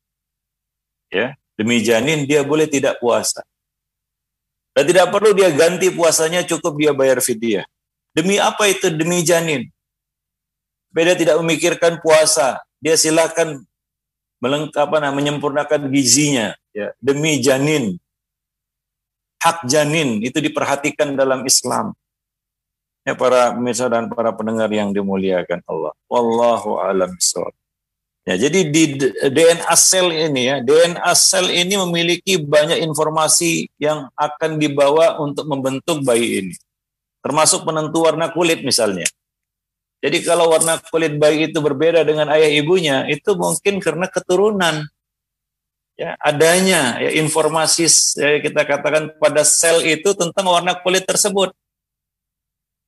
Ya, 1.11 1.35
demi 1.57 1.83
janin 1.83 2.29
dia 2.29 2.45
boleh 2.45 2.69
tidak 2.71 3.01
puasa. 3.03 3.43
Dan 4.77 4.85
tidak 4.85 5.09
perlu 5.09 5.33
dia 5.33 5.49
ganti 5.57 5.89
puasanya 5.89 6.45
cukup 6.45 6.77
dia 6.77 6.93
bayar 6.93 7.19
fidyah. 7.25 7.65
Demi 8.13 8.37
apa 8.37 8.69
itu? 8.69 8.93
Demi 8.93 9.25
janin. 9.25 9.65
Beda 10.93 11.17
tidak 11.17 11.41
memikirkan 11.41 12.01
puasa, 12.01 12.61
dia 12.81 12.97
silakan 12.97 13.65
melengkapi 14.41 15.01
menyempurnakan 15.13 15.89
gizinya 15.93 16.53
ya 16.77 16.93
demi 17.01 17.41
janin. 17.41 17.97
Hak 19.41 19.69
janin 19.69 20.25
itu 20.25 20.41
diperhatikan 20.41 21.17
dalam 21.17 21.45
Islam 21.45 21.93
ya 23.07 23.15
para 23.15 23.55
pemirsa 23.55 23.87
dan 23.87 24.11
para 24.11 24.35
pendengar 24.35 24.67
yang 24.73 24.91
dimuliakan 24.91 25.63
Allah. 25.71 25.93
Wallahu 26.11 26.83
alam 26.83 27.15
bissawab. 27.15 27.55
Ya, 28.27 28.35
jadi 28.35 28.67
di 28.67 28.99
DNA 29.31 29.71
sel 29.79 30.11
ini 30.11 30.51
ya, 30.51 30.59
DNA 30.59 31.15
sel 31.15 31.47
ini 31.47 31.79
memiliki 31.79 32.43
banyak 32.43 32.83
informasi 32.83 33.71
yang 33.79 34.11
akan 34.19 34.59
dibawa 34.59 35.23
untuk 35.23 35.47
membentuk 35.47 36.03
bayi 36.03 36.43
ini. 36.43 36.55
Termasuk 37.23 37.63
penentu 37.63 38.03
warna 38.03 38.35
kulit 38.35 38.67
misalnya. 38.67 39.07
Jadi 40.03 40.27
kalau 40.27 40.51
warna 40.51 40.83
kulit 40.91 41.15
bayi 41.23 41.55
itu 41.55 41.63
berbeda 41.63 42.03
dengan 42.03 42.27
ayah 42.35 42.51
ibunya, 42.51 43.07
itu 43.07 43.39
mungkin 43.39 43.79
karena 43.79 44.11
keturunan. 44.11 44.83
Ya, 45.95 46.19
adanya 46.19 46.99
ya, 46.99 47.15
informasi 47.23 47.87
ya, 48.19 48.43
kita 48.43 48.67
katakan 48.67 49.15
pada 49.23 49.47
sel 49.47 49.87
itu 49.87 50.13
tentang 50.19 50.51
warna 50.51 50.75
kulit 50.83 51.07
tersebut. 51.07 51.55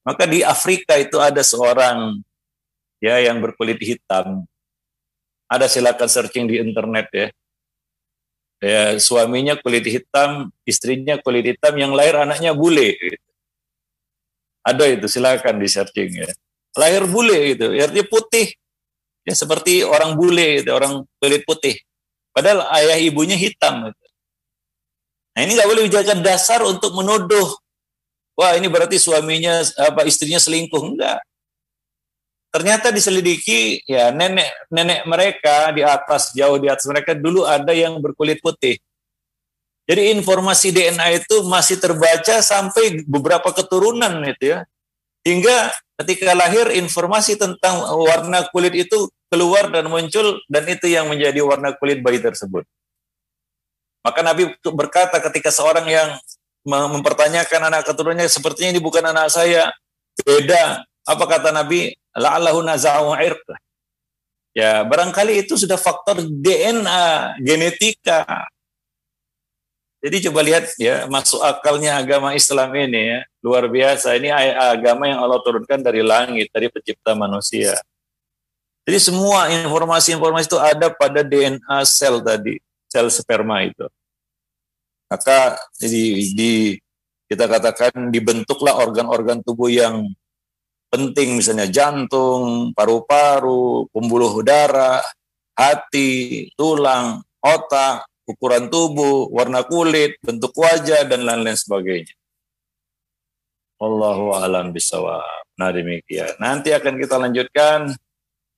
Maka 0.02 0.26
di 0.26 0.42
Afrika 0.42 0.98
itu 0.98 1.22
ada 1.22 1.46
seorang 1.46 2.18
ya 2.98 3.22
yang 3.22 3.38
berkulit 3.38 3.78
hitam. 3.78 4.42
Ada 5.48 5.66
silakan 5.66 6.08
searching 6.08 6.44
di 6.46 6.60
internet 6.60 7.08
ya. 7.10 7.28
Ya, 8.58 8.82
suaminya 8.98 9.54
kulit 9.56 9.86
hitam, 9.86 10.50
istrinya 10.66 11.16
kulit 11.22 11.56
hitam, 11.56 11.78
yang 11.78 11.94
lahir 11.94 12.18
anaknya 12.20 12.52
bule. 12.52 12.98
Gitu. 12.98 13.26
Ada 14.66 14.84
itu 14.92 15.06
silakan 15.08 15.62
di 15.62 15.68
searching 15.70 16.10
ya. 16.26 16.30
Lahir 16.76 17.08
bule 17.08 17.54
itu, 17.56 17.64
artinya 17.80 18.04
putih. 18.04 18.52
Ya 19.24 19.32
seperti 19.32 19.86
orang 19.86 20.18
bule 20.18 20.60
itu, 20.60 20.70
orang 20.74 21.06
kulit 21.22 21.46
putih. 21.48 21.80
Padahal 22.34 22.66
ayah 22.76 22.98
ibunya 23.00 23.38
hitam. 23.38 23.88
Gitu. 23.88 24.04
Nah 25.38 25.40
ini 25.46 25.54
nggak 25.54 25.70
boleh 25.70 25.82
dijadikan 25.86 26.18
dasar 26.18 26.60
untuk 26.66 26.98
menuduh 26.98 27.46
wah 28.34 28.58
ini 28.58 28.66
berarti 28.66 28.98
suaminya 28.98 29.62
apa 29.82 30.02
istrinya 30.02 30.42
selingkuh 30.42 30.82
enggak 30.82 31.22
ternyata 32.48 32.88
diselidiki 32.88 33.84
ya 33.84 34.08
nenek 34.08 34.48
nenek 34.72 35.04
mereka 35.04 35.68
di 35.72 35.84
atas 35.84 36.32
jauh 36.32 36.56
di 36.56 36.68
atas 36.68 36.88
mereka 36.88 37.12
dulu 37.12 37.44
ada 37.44 37.72
yang 37.72 38.00
berkulit 38.00 38.40
putih. 38.40 38.80
Jadi 39.88 40.12
informasi 40.12 40.68
DNA 40.68 41.24
itu 41.24 41.48
masih 41.48 41.80
terbaca 41.80 42.44
sampai 42.44 43.08
beberapa 43.08 43.48
keturunan 43.56 44.20
itu 44.28 44.52
ya. 44.52 44.68
Hingga 45.24 45.72
ketika 46.04 46.36
lahir 46.36 46.68
informasi 46.76 47.40
tentang 47.40 47.88
warna 47.96 48.44
kulit 48.52 48.76
itu 48.76 49.08
keluar 49.32 49.72
dan 49.72 49.88
muncul 49.88 50.40
dan 50.48 50.64
itu 50.68 50.92
yang 50.92 51.08
menjadi 51.08 51.40
warna 51.40 51.72
kulit 51.76 52.04
bayi 52.04 52.20
tersebut. 52.20 52.68
Maka 54.04 54.20
Nabi 54.20 54.52
berkata 54.60 55.20
ketika 55.24 55.48
seorang 55.48 55.88
yang 55.88 56.08
mempertanyakan 56.68 57.72
anak 57.72 57.88
keturunannya 57.88 58.28
sepertinya 58.28 58.76
ini 58.76 58.80
bukan 58.80 59.04
anak 59.08 59.32
saya. 59.32 59.72
Beda. 60.20 60.84
Apa 61.08 61.24
kata 61.24 61.48
Nabi 61.48 61.96
la'allahu 62.18 62.60
naza'u 62.66 63.14
irq 63.18 63.46
ya 64.58 64.82
barangkali 64.82 65.46
itu 65.46 65.54
sudah 65.54 65.78
faktor 65.78 66.18
DNA 66.26 67.38
genetika. 67.38 68.26
Jadi 69.98 70.30
coba 70.30 70.46
lihat 70.46 70.78
ya 70.78 71.10
masuk 71.10 71.42
akalnya 71.42 71.98
agama 71.98 72.30
Islam 72.30 72.70
ini 72.78 73.18
ya 73.18 73.20
luar 73.42 73.66
biasa. 73.66 74.14
Ini 74.14 74.30
agama 74.54 75.10
yang 75.10 75.18
Allah 75.22 75.42
turunkan 75.42 75.82
dari 75.82 76.06
langit 76.06 76.54
dari 76.54 76.70
pencipta 76.70 77.18
manusia. 77.18 77.74
Jadi 78.86 78.98
semua 79.02 79.50
informasi-informasi 79.50 80.46
itu 80.48 80.58
ada 80.58 80.88
pada 80.94 81.26
DNA 81.26 81.82
sel 81.82 82.22
tadi 82.22 82.62
sel 82.86 83.10
sperma 83.10 83.66
itu. 83.66 83.84
Maka 85.10 85.58
di, 85.82 86.30
di 86.32 86.52
kita 87.28 87.44
katakan 87.50 88.08
dibentuklah 88.08 88.78
organ-organ 88.78 89.44
tubuh 89.44 89.68
yang 89.68 90.08
penting 90.88 91.36
misalnya 91.36 91.68
jantung, 91.68 92.72
paru-paru, 92.72 93.88
pembuluh 93.92 94.40
darah, 94.40 95.04
hati, 95.52 96.48
tulang, 96.56 97.20
otak, 97.40 98.08
ukuran 98.28 98.68
tubuh, 98.68 99.28
warna 99.32 99.64
kulit, 99.64 100.20
bentuk 100.20 100.52
wajah 100.56 101.04
dan 101.08 101.24
lain-lain 101.24 101.56
sebagainya. 101.56 102.12
Allahu 103.78 104.34
alam 104.34 104.74
bisawab. 104.74 105.46
Nah 105.54 105.70
demikian. 105.70 106.34
Nanti 106.42 106.74
akan 106.74 106.98
kita 106.98 107.14
lanjutkan 107.14 107.94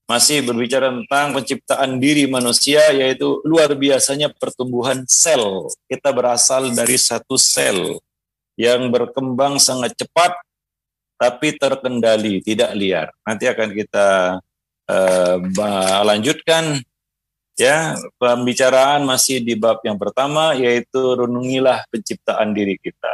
masih 0.09 0.43
berbicara 0.43 0.91
tentang 0.91 1.37
penciptaan 1.39 2.03
diri 2.03 2.27
manusia 2.27 2.83
yaitu 2.91 3.39
luar 3.47 3.71
biasanya 3.77 4.33
pertumbuhan 4.33 5.07
sel. 5.07 5.71
Kita 5.87 6.11
berasal 6.11 6.73
dari 6.75 6.99
satu 6.99 7.39
sel 7.39 8.01
yang 8.59 8.91
berkembang 8.91 9.61
sangat 9.63 9.95
cepat 9.95 10.35
tapi 11.21 11.53
terkendali, 11.61 12.41
tidak 12.41 12.73
liar. 12.73 13.13
Nanti 13.29 13.45
akan 13.45 13.69
kita 13.77 14.09
uh, 14.89 15.37
lanjutkan 16.09 16.81
ya 17.61 17.93
pembicaraan 18.17 19.05
masih 19.05 19.45
di 19.45 19.53
bab 19.53 19.85
yang 19.85 20.01
pertama 20.01 20.57
yaitu 20.57 20.97
renungilah 20.97 21.85
penciptaan 21.93 22.57
diri 22.57 22.81
kita. 22.81 23.13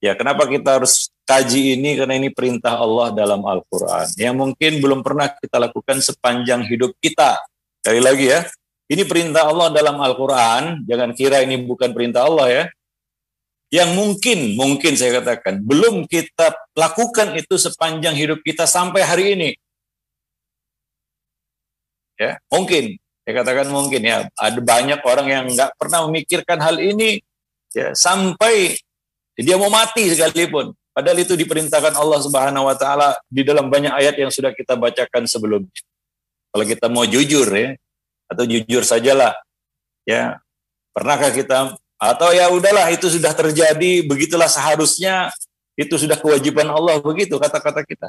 Ya, 0.00 0.16
kenapa 0.16 0.48
kita 0.48 0.80
harus 0.80 1.12
kaji 1.28 1.76
ini? 1.76 2.00
Karena 2.00 2.16
ini 2.16 2.32
perintah 2.32 2.80
Allah 2.80 3.12
dalam 3.12 3.44
Al-Quran. 3.44 4.08
Yang 4.16 4.34
mungkin 4.40 4.72
belum 4.80 5.04
pernah 5.04 5.28
kita 5.28 5.60
lakukan 5.60 6.00
sepanjang 6.00 6.64
hidup 6.64 6.96
kita. 7.04 7.36
Sekali 7.84 8.00
lagi 8.00 8.32
ya, 8.32 8.48
ini 8.88 9.04
perintah 9.04 9.44
Allah 9.44 9.68
dalam 9.68 10.00
Al-Quran. 10.00 10.88
Jangan 10.88 11.12
kira 11.12 11.44
ini 11.44 11.60
bukan 11.60 11.92
perintah 11.92 12.24
Allah 12.24 12.48
ya. 12.48 12.64
Yang 13.70 13.90
mungkin, 13.94 14.38
mungkin 14.58 14.92
saya 14.98 15.22
katakan, 15.22 15.62
belum 15.62 16.10
kita 16.10 16.50
lakukan 16.74 17.38
itu 17.38 17.54
sepanjang 17.54 18.18
hidup 18.18 18.42
kita 18.42 18.66
sampai 18.66 19.06
hari 19.06 19.38
ini. 19.38 19.50
Ya, 22.18 22.36
mungkin. 22.50 22.98
Saya 23.22 23.46
katakan 23.46 23.70
mungkin 23.70 24.02
ya. 24.02 24.26
Ada 24.34 24.58
banyak 24.58 25.00
orang 25.06 25.26
yang 25.30 25.44
nggak 25.54 25.78
pernah 25.78 26.02
memikirkan 26.10 26.58
hal 26.58 26.82
ini 26.82 27.22
ya 27.70 27.94
sampai 27.94 28.74
dia 29.38 29.54
mau 29.54 29.70
mati 29.70 30.10
sekalipun. 30.10 30.74
Padahal 30.90 31.22
itu 31.22 31.38
diperintahkan 31.38 31.94
Allah 31.94 32.18
Subhanahu 32.20 32.66
wa 32.66 32.74
taala 32.74 33.14
di 33.30 33.46
dalam 33.46 33.70
banyak 33.70 33.94
ayat 33.94 34.18
yang 34.18 34.28
sudah 34.34 34.50
kita 34.50 34.74
bacakan 34.74 35.30
sebelumnya. 35.30 35.70
Kalau 36.50 36.64
kita 36.66 36.90
mau 36.90 37.06
jujur 37.06 37.46
ya 37.54 37.78
atau 38.26 38.44
jujur 38.44 38.82
sajalah 38.82 39.32
ya. 40.02 40.42
Pernahkah 40.90 41.30
kita 41.30 41.78
atau 42.00 42.32
ya 42.32 42.48
udahlah 42.48 42.88
itu 42.88 43.12
sudah 43.12 43.36
terjadi 43.36 44.08
begitulah 44.08 44.48
seharusnya 44.48 45.28
itu 45.76 46.00
sudah 46.00 46.16
kewajiban 46.16 46.64
Allah 46.72 46.96
begitu 47.04 47.36
kata-kata 47.36 47.84
kita. 47.84 48.08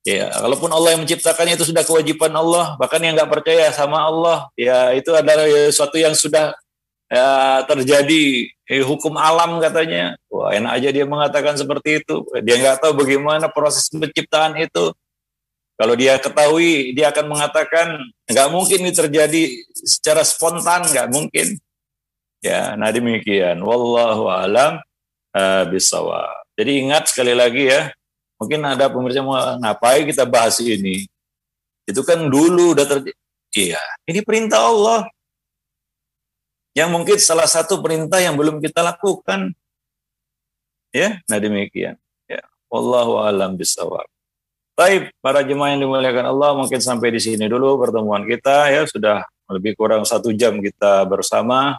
Ya, 0.00 0.32
kalaupun 0.32 0.72
Allah 0.72 0.96
yang 0.96 1.04
menciptakannya 1.04 1.60
itu 1.60 1.68
sudah 1.68 1.84
kewajiban 1.84 2.32
Allah, 2.32 2.72
bahkan 2.80 3.04
yang 3.04 3.12
nggak 3.12 3.28
percaya 3.28 3.68
sama 3.68 4.00
Allah, 4.00 4.48
ya 4.56 4.96
itu 4.96 5.12
adalah 5.12 5.44
sesuatu 5.68 6.00
yang 6.00 6.16
sudah 6.16 6.56
ya, 7.12 7.28
terjadi 7.68 8.48
eh, 8.48 8.80
hukum 8.80 9.20
alam 9.20 9.60
katanya. 9.60 10.16
Wah 10.32 10.56
enak 10.56 10.72
aja 10.80 10.88
dia 10.88 11.04
mengatakan 11.04 11.52
seperti 11.58 12.00
itu. 12.00 12.24
Dia 12.40 12.56
nggak 12.56 12.80
tahu 12.80 12.96
bagaimana 12.96 13.52
proses 13.52 13.92
penciptaan 13.92 14.56
itu. 14.56 14.94
Kalau 15.76 15.94
dia 15.96 16.16
ketahui, 16.16 16.96
dia 16.96 17.12
akan 17.12 17.26
mengatakan 17.28 18.00
nggak 18.24 18.48
mungkin 18.48 18.80
ini 18.80 18.92
terjadi 18.96 19.42
secara 19.84 20.24
spontan, 20.24 20.88
nggak 20.88 21.08
mungkin. 21.12 21.60
Ya, 22.40 22.72
nah 22.72 22.88
demikian. 22.88 23.60
Wallahu 23.60 24.32
alam 24.32 24.80
uh. 25.36 25.64
Jadi 26.56 26.70
ingat 26.84 27.12
sekali 27.12 27.36
lagi 27.36 27.68
ya, 27.68 27.92
mungkin 28.40 28.64
ada 28.64 28.88
pemirsa 28.88 29.20
mau 29.20 29.36
ngapain 29.36 30.08
kita 30.08 30.24
bahas 30.24 30.56
ini. 30.60 31.04
Itu 31.84 32.00
kan 32.04 32.20
dulu 32.28 32.72
udah 32.76 32.84
terjadi. 32.88 33.16
Iya, 33.50 33.82
ini 34.08 34.20
perintah 34.24 34.62
Allah. 34.62 35.08
Yang 36.72 36.90
mungkin 36.94 37.16
salah 37.18 37.50
satu 37.50 37.82
perintah 37.82 38.22
yang 38.22 38.38
belum 38.38 38.62
kita 38.62 38.80
lakukan. 38.80 39.52
Ya, 40.94 41.18
nah 41.26 41.36
demikian. 41.36 41.98
Ya, 42.24 42.42
wallahu 42.72 43.20
alam 43.20 43.58
bisawab. 43.58 44.06
Baik, 44.78 45.12
para 45.20 45.44
jemaah 45.44 45.76
yang 45.76 45.84
dimuliakan 45.84 46.30
Allah, 46.30 46.56
mungkin 46.56 46.80
sampai 46.80 47.12
di 47.12 47.20
sini 47.20 47.50
dulu 47.50 47.76
pertemuan 47.76 48.24
kita 48.24 48.72
ya 48.72 48.88
sudah 48.88 49.28
lebih 49.50 49.76
kurang 49.76 50.08
satu 50.08 50.32
jam 50.32 50.56
kita 50.62 51.04
bersama. 51.04 51.76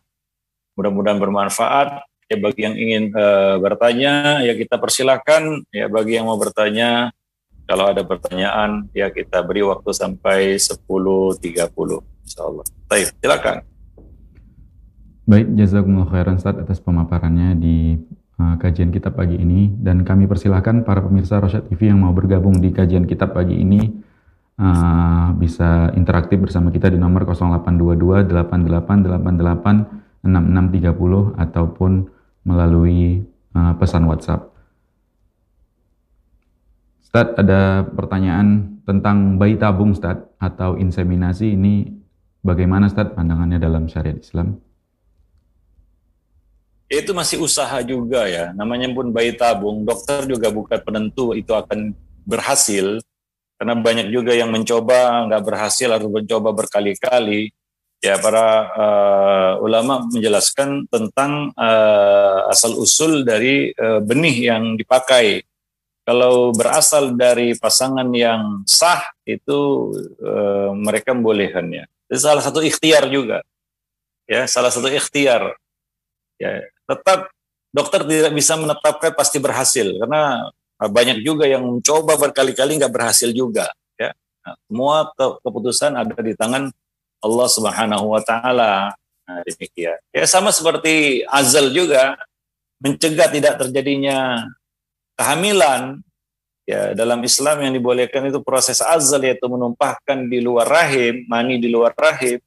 Mudah-mudahan 0.75 1.19
bermanfaat. 1.19 2.05
Ya 2.31 2.39
bagi 2.39 2.63
yang 2.63 2.75
ingin 2.79 3.03
uh, 3.11 3.59
bertanya, 3.59 4.39
ya 4.39 4.55
kita 4.55 4.79
persilahkan. 4.79 5.67
Ya 5.75 5.91
bagi 5.91 6.15
yang 6.15 6.31
mau 6.31 6.39
bertanya, 6.39 7.11
kalau 7.67 7.91
ada 7.91 8.03
pertanyaan, 8.03 8.87
ya 8.95 9.11
kita 9.11 9.43
beri 9.43 9.63
waktu 9.63 9.91
sampai 9.91 10.55
10.30. 10.55 11.39
Insya 12.23 12.41
Allah. 12.43 12.65
Baik, 12.87 13.15
silakan. 13.19 13.57
Baik, 15.27 15.47
jazakumullah 15.55 16.11
khairan 16.11 16.35
Ustaz 16.35 16.59
atas 16.59 16.83
pemaparannya 16.83 17.55
di 17.55 17.95
uh, 18.35 18.55
kajian 18.59 18.91
kitab 18.91 19.15
pagi 19.15 19.39
ini 19.39 19.71
dan 19.79 20.03
kami 20.03 20.27
persilahkan 20.27 20.83
para 20.83 20.99
pemirsa 20.99 21.39
Rosyad 21.39 21.69
TV 21.71 21.93
yang 21.93 22.03
mau 22.03 22.11
bergabung 22.11 22.59
di 22.59 22.73
kajian 22.73 23.07
kitab 23.07 23.31
pagi 23.37 23.55
ini 23.55 23.79
uh, 24.59 25.31
bisa 25.37 25.95
interaktif 25.95 26.41
bersama 26.41 26.73
kita 26.73 26.91
di 26.91 26.99
nomor 26.99 27.23
0822 27.23 28.27
8888 28.27 30.00
6630 30.21 31.37
ataupun 31.37 31.91
melalui 32.45 33.25
uh, 33.57 33.73
pesan 33.77 34.05
WhatsApp. 34.05 34.49
Ustaz, 37.01 37.27
ada 37.35 37.83
pertanyaan 37.91 38.79
tentang 38.87 39.35
bayi 39.35 39.59
tabung 39.59 39.91
Ustaz 39.91 40.21
atau 40.39 40.79
inseminasi 40.79 41.53
ini 41.53 41.91
bagaimana 42.39 42.87
Ustaz 42.87 43.11
pandangannya 43.11 43.59
dalam 43.59 43.85
syariat 43.91 44.17
Islam? 44.17 44.57
Itu 46.91 47.15
masih 47.15 47.39
usaha 47.39 47.79
juga 47.87 48.27
ya, 48.27 48.51
namanya 48.51 48.91
pun 48.91 49.15
bayi 49.15 49.31
tabung, 49.35 49.87
dokter 49.87 50.27
juga 50.27 50.51
bukan 50.51 50.75
penentu 50.83 51.31
itu 51.31 51.55
akan 51.55 51.95
berhasil, 52.27 52.99
karena 53.55 53.79
banyak 53.79 54.11
juga 54.11 54.35
yang 54.35 54.51
mencoba 54.51 55.23
nggak 55.31 55.43
berhasil 55.45 55.87
atau 55.87 56.11
mencoba 56.11 56.51
berkali-kali 56.51 57.53
ya 58.01 58.17
para 58.17 58.47
uh, 58.73 59.51
ulama 59.61 60.09
menjelaskan 60.09 60.89
tentang 60.89 61.53
uh, 61.53 62.49
asal 62.49 62.73
usul 62.81 63.21
dari 63.21 63.69
uh, 63.77 64.01
benih 64.01 64.51
yang 64.51 64.75
dipakai. 64.75 65.45
Kalau 66.01 66.49
berasal 66.49 67.13
dari 67.13 67.53
pasangan 67.53 68.09
yang 68.09 68.65
sah 68.65 69.05
itu 69.21 69.93
uh, 70.17 70.73
mereka 70.73 71.13
membolehkannya. 71.13 71.85
Itu 72.09 72.17
salah 72.17 72.41
satu 72.41 72.65
ikhtiar 72.65 73.05
juga. 73.07 73.45
Ya, 74.25 74.49
salah 74.49 74.73
satu 74.73 74.89
ikhtiar. 74.89 75.53
Ya, 76.41 76.65
tetap 76.89 77.29
dokter 77.69 78.01
tidak 78.03 78.33
bisa 78.33 78.57
menetapkan 78.57 79.13
pasti 79.13 79.37
berhasil 79.37 79.85
karena 79.85 80.49
banyak 80.81 81.21
juga 81.21 81.45
yang 81.45 81.61
mencoba 81.61 82.17
berkali-kali 82.17 82.81
nggak 82.81 82.89
berhasil 82.89 83.29
juga. 83.29 83.69
Ya, 83.93 84.17
nah, 84.41 84.57
semua 84.65 84.95
keputusan 85.45 85.93
ada 85.93 86.17
di 86.17 86.33
tangan 86.33 86.73
Allah 87.21 87.47
Subhanahu 87.47 88.05
wa 88.11 88.21
taala. 88.25 88.97
Nah, 89.29 89.39
demikian. 89.45 89.97
Ya 90.11 90.25
sama 90.27 90.49
seperti 90.51 91.23
azal 91.29 91.71
juga 91.71 92.17
mencegah 92.81 93.29
tidak 93.29 93.61
terjadinya 93.61 94.49
kehamilan. 95.15 96.01
Ya, 96.69 96.93
dalam 96.93 97.19
Islam 97.25 97.67
yang 97.67 97.73
dibolehkan 97.73 98.29
itu 98.29 98.39
proses 98.45 98.79
azal 98.79 99.21
yaitu 99.25 99.43
menumpahkan 99.49 100.29
di 100.29 100.39
luar 100.39 100.69
rahim, 100.69 101.25
mani 101.25 101.57
di 101.57 101.67
luar 101.67 101.91
rahim. 101.97 102.37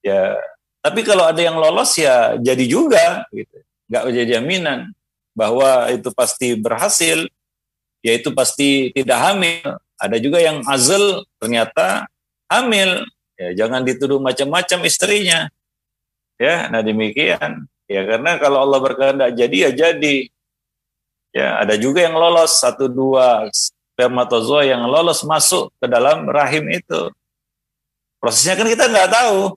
Ya, 0.00 0.38
tapi 0.80 1.04
kalau 1.04 1.28
ada 1.28 1.38
yang 1.42 1.60
lolos 1.60 1.92
ya 1.98 2.40
jadi 2.40 2.64
juga 2.64 3.28
gitu. 3.34 3.60
Enggak 3.90 4.02
jadi 4.14 4.28
jaminan 4.38 4.94
bahwa 5.34 5.90
itu 5.92 6.08
pasti 6.14 6.54
berhasil, 6.56 7.26
yaitu 8.00 8.32
pasti 8.32 8.94
tidak 8.94 9.18
hamil. 9.18 9.76
Ada 10.00 10.16
juga 10.16 10.40
yang 10.40 10.64
azal 10.64 11.26
ternyata 11.36 12.08
hamil, 12.48 13.04
Ya, 13.40 13.64
jangan 13.64 13.88
dituduh 13.88 14.20
macam-macam 14.20 14.84
istrinya. 14.84 15.48
Ya, 16.36 16.68
nah 16.68 16.84
demikian. 16.84 17.64
Ya, 17.88 18.04
karena 18.04 18.36
kalau 18.36 18.60
Allah 18.60 18.80
berkehendak 18.84 19.32
jadi 19.32 19.56
ya 19.56 19.70
jadi. 19.72 20.28
Ya, 21.32 21.64
ada 21.64 21.80
juga 21.80 22.04
yang 22.04 22.20
lolos 22.20 22.60
satu 22.60 22.84
dua 22.84 23.48
spermatozoa 23.48 24.68
yang 24.68 24.84
lolos 24.84 25.24
masuk 25.24 25.72
ke 25.80 25.88
dalam 25.88 26.28
rahim 26.28 26.68
itu. 26.68 27.08
Prosesnya 28.20 28.60
kan 28.60 28.68
kita 28.68 28.92
nggak 28.92 29.08
tahu. 29.08 29.56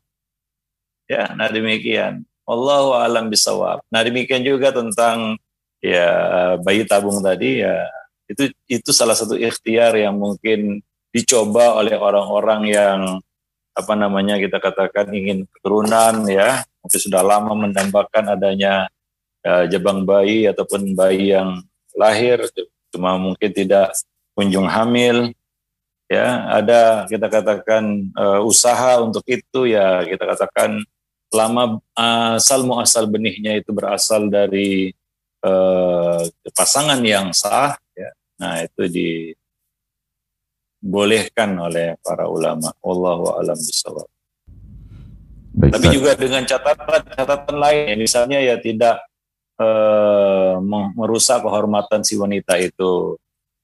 Ya, 1.11 1.35
nah 1.35 1.51
demikian. 1.51 2.23
Allahu 2.47 2.95
alam 2.95 3.27
bisawab. 3.27 3.83
Nah 3.91 4.01
demikian 4.03 4.43
juga 4.47 4.71
tentang 4.71 5.35
ya 5.83 6.07
bayi 6.63 6.87
tabung 6.87 7.19
tadi 7.19 7.59
ya 7.59 7.83
itu 8.31 8.47
itu 8.71 8.89
salah 8.95 9.19
satu 9.19 9.35
ikhtiar 9.35 9.99
yang 9.99 10.15
mungkin 10.15 10.79
dicoba 11.11 11.75
oleh 11.75 11.99
orang-orang 11.99 12.61
yang 12.71 12.99
apa 13.73 13.93
namanya 13.97 14.37
kita 14.37 14.61
katakan 14.61 15.09
ingin 15.11 15.49
keturunan 15.49 16.29
ya. 16.29 16.61
Mungkin 16.85 16.99
sudah 16.99 17.25
lama 17.25 17.53
mendambakan 17.57 18.37
adanya 18.37 18.87
uh, 19.41 19.65
jabang 19.65 20.05
bayi 20.05 20.45
ataupun 20.45 20.93
bayi 20.93 21.33
yang 21.33 21.61
lahir. 21.97 22.45
Cuma 22.93 23.17
mungkin 23.17 23.49
tidak 23.49 23.97
kunjung 24.37 24.69
hamil 24.69 25.33
ya. 26.05 26.45
Ada 26.53 27.09
kita 27.09 27.27
katakan 27.27 28.13
uh, 28.13 28.45
usaha 28.45 29.01
untuk 29.01 29.25
itu 29.25 29.65
ya. 29.65 30.05
Kita 30.05 30.21
katakan 30.21 30.85
lama 31.33 31.81
asal 31.97 32.61
muasal 32.61 33.09
benihnya 33.09 33.57
itu 33.57 33.73
berasal 33.73 34.29
dari 34.29 34.93
uh, 35.41 36.21
pasangan 36.53 37.01
yang 37.01 37.33
sah 37.33 37.73
ya. 37.97 38.13
Nah 38.37 38.61
itu 38.61 38.85
di 38.85 39.09
dibolehkan 40.83 41.55
oleh 41.55 41.95
para 42.03 42.27
ulama. 42.27 42.75
Wallahu 42.83 43.39
alam 43.39 43.55
bisawab. 43.55 44.11
Tapi 45.53 45.85
juga 45.95 46.11
dengan 46.19 46.43
catatan-catatan 46.43 47.55
lain, 47.55 47.95
misalnya 47.95 48.43
ya 48.43 48.59
tidak 48.59 48.99
uh, 49.63 50.59
merusak 50.99 51.39
kehormatan 51.39 52.03
si 52.03 52.19
wanita 52.19 52.59
itu. 52.59 53.15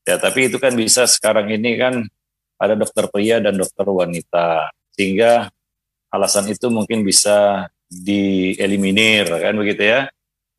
Ya, 0.08 0.16
tapi 0.16 0.48
itu 0.48 0.56
kan 0.64 0.72
bisa 0.80 1.04
sekarang 1.04 1.52
ini 1.52 1.76
kan 1.76 2.08
ada 2.56 2.80
dokter 2.80 3.12
pria 3.12 3.44
dan 3.44 3.60
dokter 3.60 3.84
wanita, 3.84 4.72
sehingga 4.96 5.52
alasan 6.08 6.48
itu 6.48 6.72
mungkin 6.72 7.04
bisa 7.04 7.68
dieliminir 7.90 9.28
kan 9.28 9.60
begitu 9.60 9.92
ya. 9.92 10.08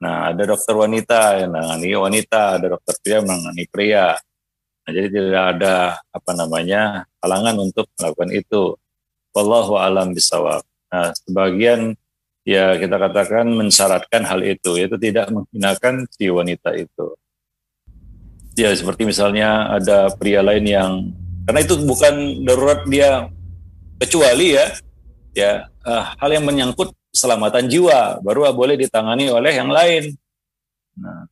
Nah, 0.02 0.34
ada 0.34 0.42
dokter 0.44 0.74
wanita 0.76 1.40
yang 1.40 1.56
menangani 1.56 1.88
wanita, 1.94 2.58
ada 2.61 2.66
dokter 2.76 2.94
pria 3.00 3.18
menangani 3.24 3.64
pria. 3.70 4.18
Nah, 4.91 4.99
jadi 4.99 5.22
tidak 5.22 5.45
ada 5.55 6.03
apa 6.11 6.30
namanya 6.34 7.07
halangan 7.22 7.62
untuk 7.62 7.86
melakukan 7.95 8.30
itu. 8.34 8.74
Wallahu 9.30 9.78
alam 9.78 10.11
bisawab. 10.11 10.66
Nah, 10.91 11.14
sebagian 11.14 11.95
ya 12.43 12.74
kita 12.74 12.99
katakan 12.99 13.47
mensyaratkan 13.55 14.26
hal 14.26 14.43
itu, 14.43 14.74
yaitu 14.74 14.99
tidak 14.99 15.30
menghinakan 15.30 16.11
si 16.11 16.26
wanita 16.26 16.74
itu. 16.74 17.14
Ya 18.59 18.74
seperti 18.74 19.07
misalnya 19.07 19.78
ada 19.78 20.11
pria 20.11 20.43
lain 20.43 20.66
yang 20.66 21.14
karena 21.47 21.62
itu 21.62 21.78
bukan 21.86 22.43
darurat 22.43 22.82
dia 22.91 23.30
kecuali 24.03 24.59
ya 24.59 24.66
ya 25.38 25.53
uh, 25.86 26.18
hal 26.18 26.34
yang 26.34 26.43
menyangkut 26.43 26.91
keselamatan 27.14 27.70
jiwa 27.70 28.18
baru 28.26 28.51
boleh 28.51 28.74
ditangani 28.74 29.30
oleh 29.30 29.55
yang 29.55 29.70
lain. 29.70 30.18
Nah, 30.99 31.30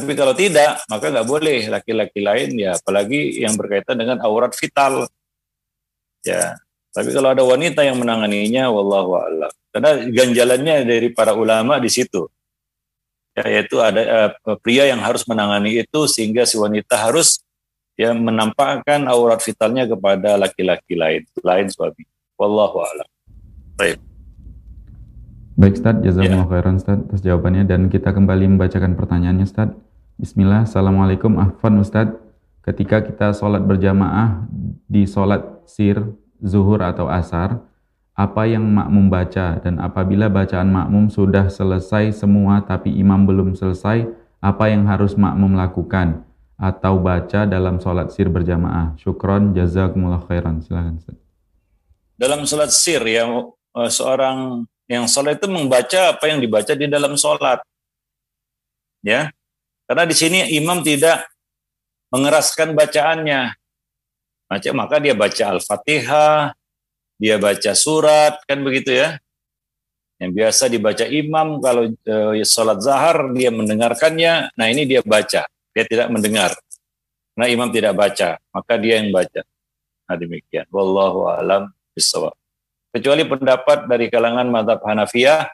tapi 0.00 0.14
kalau 0.16 0.32
tidak, 0.32 0.80
maka 0.88 1.12
nggak 1.12 1.28
boleh 1.28 1.68
laki-laki 1.68 2.20
lain 2.24 2.50
ya, 2.56 2.74
apalagi 2.74 3.42
yang 3.42 3.54
berkaitan 3.54 4.00
dengan 4.00 4.18
aurat 4.24 4.50
vital. 4.56 5.06
Ya, 6.24 6.56
tapi 6.94 7.10
kalau 7.10 7.34
ada 7.34 7.42
wanita 7.42 7.82
yang 7.82 7.98
menanganinya, 7.98 8.70
wallahu 8.70 9.18
a'lam. 9.18 9.52
Karena 9.74 9.90
ganjalannya 10.08 10.86
dari 10.86 11.10
para 11.10 11.34
ulama 11.34 11.82
di 11.82 11.90
situ. 11.90 12.30
Ya, 13.34 13.50
yaitu 13.50 13.82
ada 13.82 14.30
uh, 14.46 14.56
pria 14.62 14.86
yang 14.86 15.02
harus 15.02 15.26
menangani 15.26 15.82
itu 15.82 16.06
sehingga 16.06 16.46
si 16.46 16.54
wanita 16.54 16.94
harus 16.94 17.42
ya 17.98 18.14
menampakkan 18.14 19.10
aurat 19.10 19.42
vitalnya 19.42 19.90
kepada 19.90 20.38
laki-laki 20.38 20.94
lain, 20.94 21.26
lain 21.42 21.66
suami. 21.66 22.06
Wallahu 22.38 22.78
a'lam. 22.86 23.08
Baik. 23.74 23.98
Baik 25.54 25.78
Ustaz, 25.78 25.98
jazakumullah 26.02 26.46
ya. 26.46 26.50
khairan 26.50 26.74
Ustaz 26.78 26.98
atas 26.98 27.20
jawabannya 27.22 27.62
dan 27.66 27.86
kita 27.86 28.10
kembali 28.10 28.54
membacakan 28.54 28.98
pertanyaannya 28.98 29.46
Ustaz. 29.46 29.70
Bismillah, 30.14 30.62
Assalamualaikum 30.62 31.42
Ahfan 31.42 31.74
Ustaz. 31.82 32.06
Ketika 32.62 33.02
kita 33.02 33.34
sholat 33.34 33.66
berjamaah 33.66 34.46
di 34.86 35.10
sholat 35.10 35.42
sir, 35.66 36.06
zuhur 36.38 36.78
atau 36.86 37.10
asar, 37.10 37.58
apa 38.14 38.46
yang 38.46 38.62
makmum 38.62 39.10
baca 39.10 39.58
dan 39.58 39.82
apabila 39.82 40.30
bacaan 40.30 40.70
makmum 40.70 41.10
sudah 41.10 41.50
selesai 41.50 42.14
semua 42.14 42.62
tapi 42.62 42.94
imam 42.94 43.26
belum 43.26 43.58
selesai, 43.58 44.06
apa 44.38 44.70
yang 44.70 44.86
harus 44.86 45.18
makmum 45.18 45.58
lakukan 45.58 46.22
atau 46.62 47.02
baca 47.02 47.42
dalam 47.42 47.82
sholat 47.82 48.14
sir 48.14 48.30
berjamaah? 48.30 48.94
Syukron, 48.94 49.50
jazakumullah 49.50 50.22
khairan. 50.30 50.62
Silakan 50.62 51.02
Ustaz. 51.02 51.18
Dalam 52.14 52.46
sholat 52.46 52.70
sir 52.70 53.02
ya, 53.02 53.26
eh, 53.82 53.90
seorang 53.90 54.62
yang 54.86 55.10
sholat 55.10 55.42
itu 55.42 55.50
membaca 55.50 56.14
apa 56.14 56.24
yang 56.30 56.38
dibaca 56.38 56.70
di 56.70 56.86
dalam 56.86 57.18
sholat. 57.18 57.66
Ya, 59.02 59.34
karena 59.84 60.04
di 60.08 60.16
sini 60.16 60.38
imam 60.56 60.80
tidak 60.80 61.28
mengeraskan 62.14 62.72
bacaannya. 62.72 63.52
Maka 64.54 64.96
dia 65.02 65.18
baca 65.18 65.44
Al-Fatihah, 65.56 66.54
dia 67.18 67.36
baca 67.42 67.72
surat, 67.74 68.38
kan 68.46 68.62
begitu 68.62 68.94
ya. 68.94 69.18
Yang 70.22 70.32
biasa 70.38 70.62
dibaca 70.70 71.04
imam 71.10 71.58
kalau 71.58 71.90
e, 71.90 72.16
sholat 72.46 72.78
zahar 72.78 73.34
dia 73.34 73.50
mendengarkannya, 73.50 74.54
nah 74.54 74.66
ini 74.70 74.86
dia 74.86 75.02
baca, 75.02 75.42
dia 75.74 75.84
tidak 75.84 76.06
mendengar. 76.08 76.54
Nah 77.34 77.50
imam 77.50 77.66
tidak 77.74 77.98
baca, 77.98 78.38
maka 78.54 78.78
dia 78.78 79.02
yang 79.02 79.10
baca. 79.10 79.42
Nah 80.06 80.16
demikian. 80.16 80.70
Wallahu 80.70 81.26
alam 81.26 81.74
bisawab. 81.98 82.38
Kecuali 82.94 83.26
pendapat 83.26 83.90
dari 83.90 84.06
kalangan 84.06 84.46
madhab 84.46 84.78
Hanafiyah, 84.86 85.50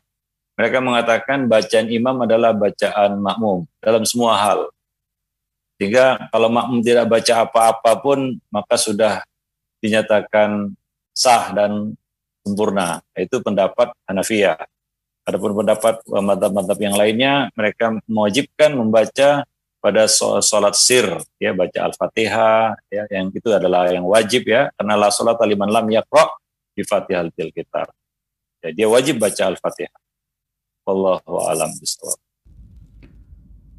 mereka 0.61 0.85
mengatakan 0.85 1.49
bacaan 1.49 1.89
imam 1.89 2.21
adalah 2.21 2.53
bacaan 2.53 3.17
makmum 3.17 3.65
dalam 3.81 4.05
semua 4.05 4.37
hal. 4.37 4.69
Sehingga 5.81 6.29
kalau 6.29 6.53
makmum 6.53 6.85
tidak 6.85 7.09
baca 7.09 7.49
apa-apa 7.49 7.97
pun, 8.05 8.37
maka 8.53 8.77
sudah 8.77 9.25
dinyatakan 9.81 10.77
sah 11.17 11.57
dan 11.57 11.97
sempurna. 12.45 13.01
Itu 13.17 13.41
pendapat 13.41 13.97
Hanafiyah. 14.05 14.61
Adapun 15.25 15.65
pendapat 15.65 16.05
madhab-madhab 16.05 16.77
yang 16.77 16.97
lainnya, 17.01 17.49
mereka 17.57 17.97
mewajibkan 18.05 18.77
membaca 18.77 19.49
pada 19.81 20.05
sholat 20.45 20.77
sir, 20.77 21.09
ya 21.41 21.57
baca 21.57 21.89
al-fatihah, 21.89 22.77
ya 22.93 23.09
yang 23.09 23.33
itu 23.33 23.49
adalah 23.49 23.89
yang 23.89 24.05
wajib 24.05 24.45
ya, 24.45 24.69
karena 24.77 24.93
la 25.01 25.09
sholat 25.09 25.41
aliman 25.41 25.73
lam 25.73 25.89
yakra 25.89 26.29
di 26.77 26.85
fatihah 26.85 27.25
kitab. 27.33 27.89
Ya, 28.61 28.69
dia 28.77 28.87
wajib 28.93 29.17
baca 29.17 29.49
al-fatihah. 29.49 30.00
Wallahu 30.89 31.35
alam 31.45 31.71
bisawab. 31.77 32.19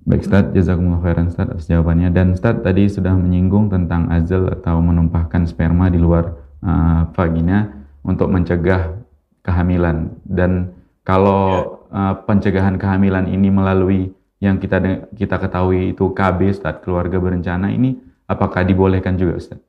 Baik 0.02 0.26
Ustaz, 0.26 0.50
jazakumullah 0.52 1.02
khairan 1.06 1.30
Ustaz 1.30 1.46
atas 1.46 1.70
jawabannya. 1.70 2.10
Dan 2.10 2.34
Ustaz 2.34 2.58
tadi 2.66 2.90
sudah 2.90 3.14
menyinggung 3.14 3.70
tentang 3.70 4.10
azal 4.10 4.50
atau 4.50 4.82
menumpahkan 4.82 5.46
sperma 5.46 5.94
di 5.94 6.02
luar 6.02 6.34
uh, 6.66 7.06
vagina 7.14 7.70
untuk 8.02 8.34
mencegah 8.34 8.98
kehamilan. 9.46 10.10
Dan 10.26 10.74
kalau 11.06 11.86
uh, 11.94 12.18
pencegahan 12.26 12.82
kehamilan 12.82 13.30
ini 13.30 13.54
melalui 13.54 14.10
yang 14.42 14.58
kita 14.58 14.82
kita 15.14 15.38
ketahui 15.38 15.94
itu 15.94 16.10
KB 16.18 16.50
Ustaz, 16.50 16.82
keluarga 16.82 17.22
berencana 17.22 17.70
ini 17.70 17.94
apakah 18.26 18.66
dibolehkan 18.66 19.22
juga 19.22 19.38
Ustaz? 19.38 19.62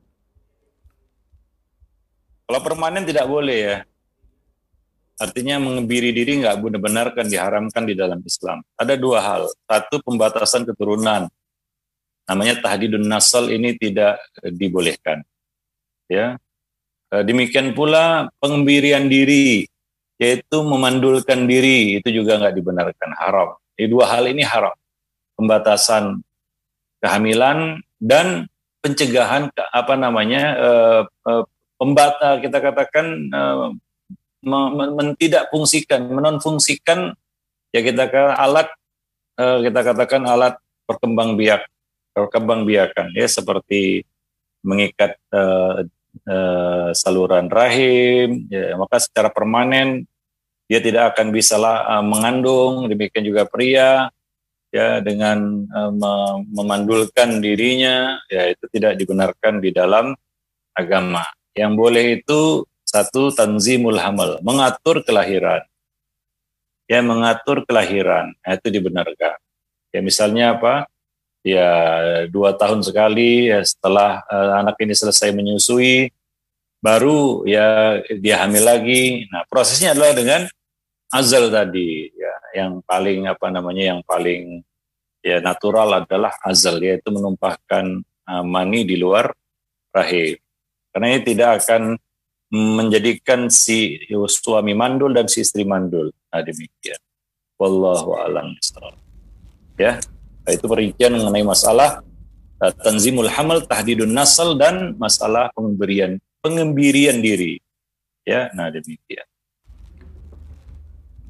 Kalau 2.49 2.59
permanen 2.65 3.05
tidak 3.05 3.29
boleh 3.29 3.57
ya. 3.61 3.77
Artinya 5.21 5.61
mengebiri 5.61 6.09
diri 6.09 6.41
nggak 6.41 6.57
benar-benar 6.57 7.13
kan 7.13 7.29
diharamkan 7.29 7.85
di 7.85 7.93
dalam 7.93 8.19
Islam. 8.25 8.65
Ada 8.73 8.97
dua 8.97 9.21
hal. 9.21 9.45
Satu 9.69 10.01
pembatasan 10.01 10.65
keturunan. 10.65 11.29
Namanya 12.25 12.57
tahdidun 12.63 13.05
nasal 13.05 13.51
ini 13.53 13.77
tidak 13.77 14.17
dibolehkan. 14.41 15.21
Ya. 16.09 16.39
E, 17.13 17.21
demikian 17.21 17.75
pula 17.77 18.31
pengembirian 18.41 19.05
diri, 19.11 19.69
yaitu 20.17 20.57
memandulkan 20.63 21.45
diri, 21.45 21.99
itu 21.99 22.09
juga 22.23 22.39
nggak 22.39 22.55
dibenarkan, 22.57 23.09
haram. 23.19 23.59
Ini 23.75 23.87
dua 23.91 24.07
hal 24.07 24.31
ini 24.31 24.41
haram. 24.41 24.73
Pembatasan 25.35 26.23
kehamilan 27.03 27.83
dan 27.99 28.47
pencegahan 28.83 29.51
apa 29.71 29.95
namanya 29.95 30.43
uh, 30.59 31.01
uh, 31.23 31.43
pembata 31.79 32.39
kita 32.43 32.59
katakan 32.59 33.31
men, 33.31 33.79
tidak 35.17 35.49
fungsikan, 35.49 36.07
menonfungsikan 36.11 37.15
ya 37.71 37.79
kita 37.81 38.11
katakan 38.11 38.35
alat 38.37 38.67
uh, 39.39 39.57
kita 39.63 39.79
katakan 39.81 40.21
alat 40.27 40.55
perkembang 40.83 41.39
biak 41.39 41.63
perkembang 42.13 42.67
biakan 42.67 43.09
ya 43.17 43.25
seperti 43.25 44.05
mengikat 44.61 45.17
uh, 45.33 45.81
uh, 46.29 46.89
saluran 46.93 47.49
rahim 47.49 48.45
ya 48.51 48.77
maka 48.77 49.01
secara 49.01 49.33
permanen 49.33 50.05
dia 50.69 50.79
tidak 50.79 51.15
akan 51.15 51.33
bisa 51.33 51.57
uh, 51.57 52.03
mengandung 52.05 52.85
demikian 52.91 53.25
juga 53.25 53.49
pria 53.49 54.13
ya 54.73 55.01
dengan 55.01 55.69
uh, 55.69 56.41
memandulkan 56.49 57.41
dirinya 57.41 58.21
ya 58.25 58.49
itu 58.49 58.65
tidak 58.73 58.97
dibenarkan 58.97 59.61
di 59.61 59.69
dalam 59.69 60.17
agama. 60.73 61.21
Yang 61.53 61.73
boleh 61.77 62.05
itu 62.17 62.65
satu 62.93 63.33
tanzimul 63.33 63.97
hamal, 63.97 64.37
mengatur 64.45 65.01
kelahiran. 65.01 65.65
Ya, 66.85 67.01
mengatur 67.01 67.65
kelahiran, 67.65 68.37
nah, 68.45 68.53
itu 68.53 68.69
dibenarkan. 68.69 69.33
Ya, 69.89 69.99
misalnya 70.05 70.53
apa? 70.53 70.85
Ya, 71.41 71.67
dua 72.29 72.53
tahun 72.53 72.85
sekali 72.85 73.49
ya, 73.49 73.65
setelah 73.65 74.21
uh, 74.29 74.61
anak 74.61 74.77
ini 74.77 74.93
selesai 74.93 75.33
menyusui, 75.33 76.13
baru 76.83 77.47
ya 77.49 77.97
dia 78.13 78.45
hamil 78.45 78.61
lagi. 78.61 79.25
Nah, 79.31 79.41
prosesnya 79.49 79.97
adalah 79.97 80.13
dengan 80.13 80.41
azal 81.09 81.49
tadi, 81.49 82.13
ya, 82.13 82.61
yang 82.61 82.85
paling 82.85 83.25
apa 83.25 83.47
namanya, 83.49 83.97
yang 83.97 84.01
paling 84.05 84.61
ya 85.23 85.41
natural 85.41 86.03
adalah 86.03 86.35
azal, 86.45 86.77
yaitu 86.77 87.09
menumpahkan 87.09 88.05
uh, 88.29 88.43
mani 88.45 88.85
di 88.85 88.99
luar 88.99 89.33
rahim. 89.89 90.37
Karena 90.93 91.05
ini 91.09 91.21
tidak 91.25 91.63
akan 91.63 91.97
menjadikan 92.53 93.49
si 93.49 93.97
suami 94.29 94.77
mandul 94.77 95.09
dan 95.09 95.25
si 95.25 95.41
istri 95.41 95.65
mandul. 95.65 96.13
Nah 96.29 96.41
demikian. 96.45 97.01
Wallahu 97.57 98.13
a'lam 98.13 98.53
Ya, 99.73 99.97
itu 100.45 100.65
perincian 100.69 101.17
mengenai 101.17 101.41
masalah 101.41 102.05
uh, 102.61 102.73
tanzimul 102.85 103.25
hamal, 103.25 103.65
tahdidun 103.65 104.13
nasal 104.13 104.53
dan 104.53 104.93
masalah 105.01 105.49
pemberian 105.57 106.21
pengembirian 106.45 107.17
diri. 107.25 107.57
Ya, 108.21 108.53
nah 108.53 108.69
demikian. 108.69 109.25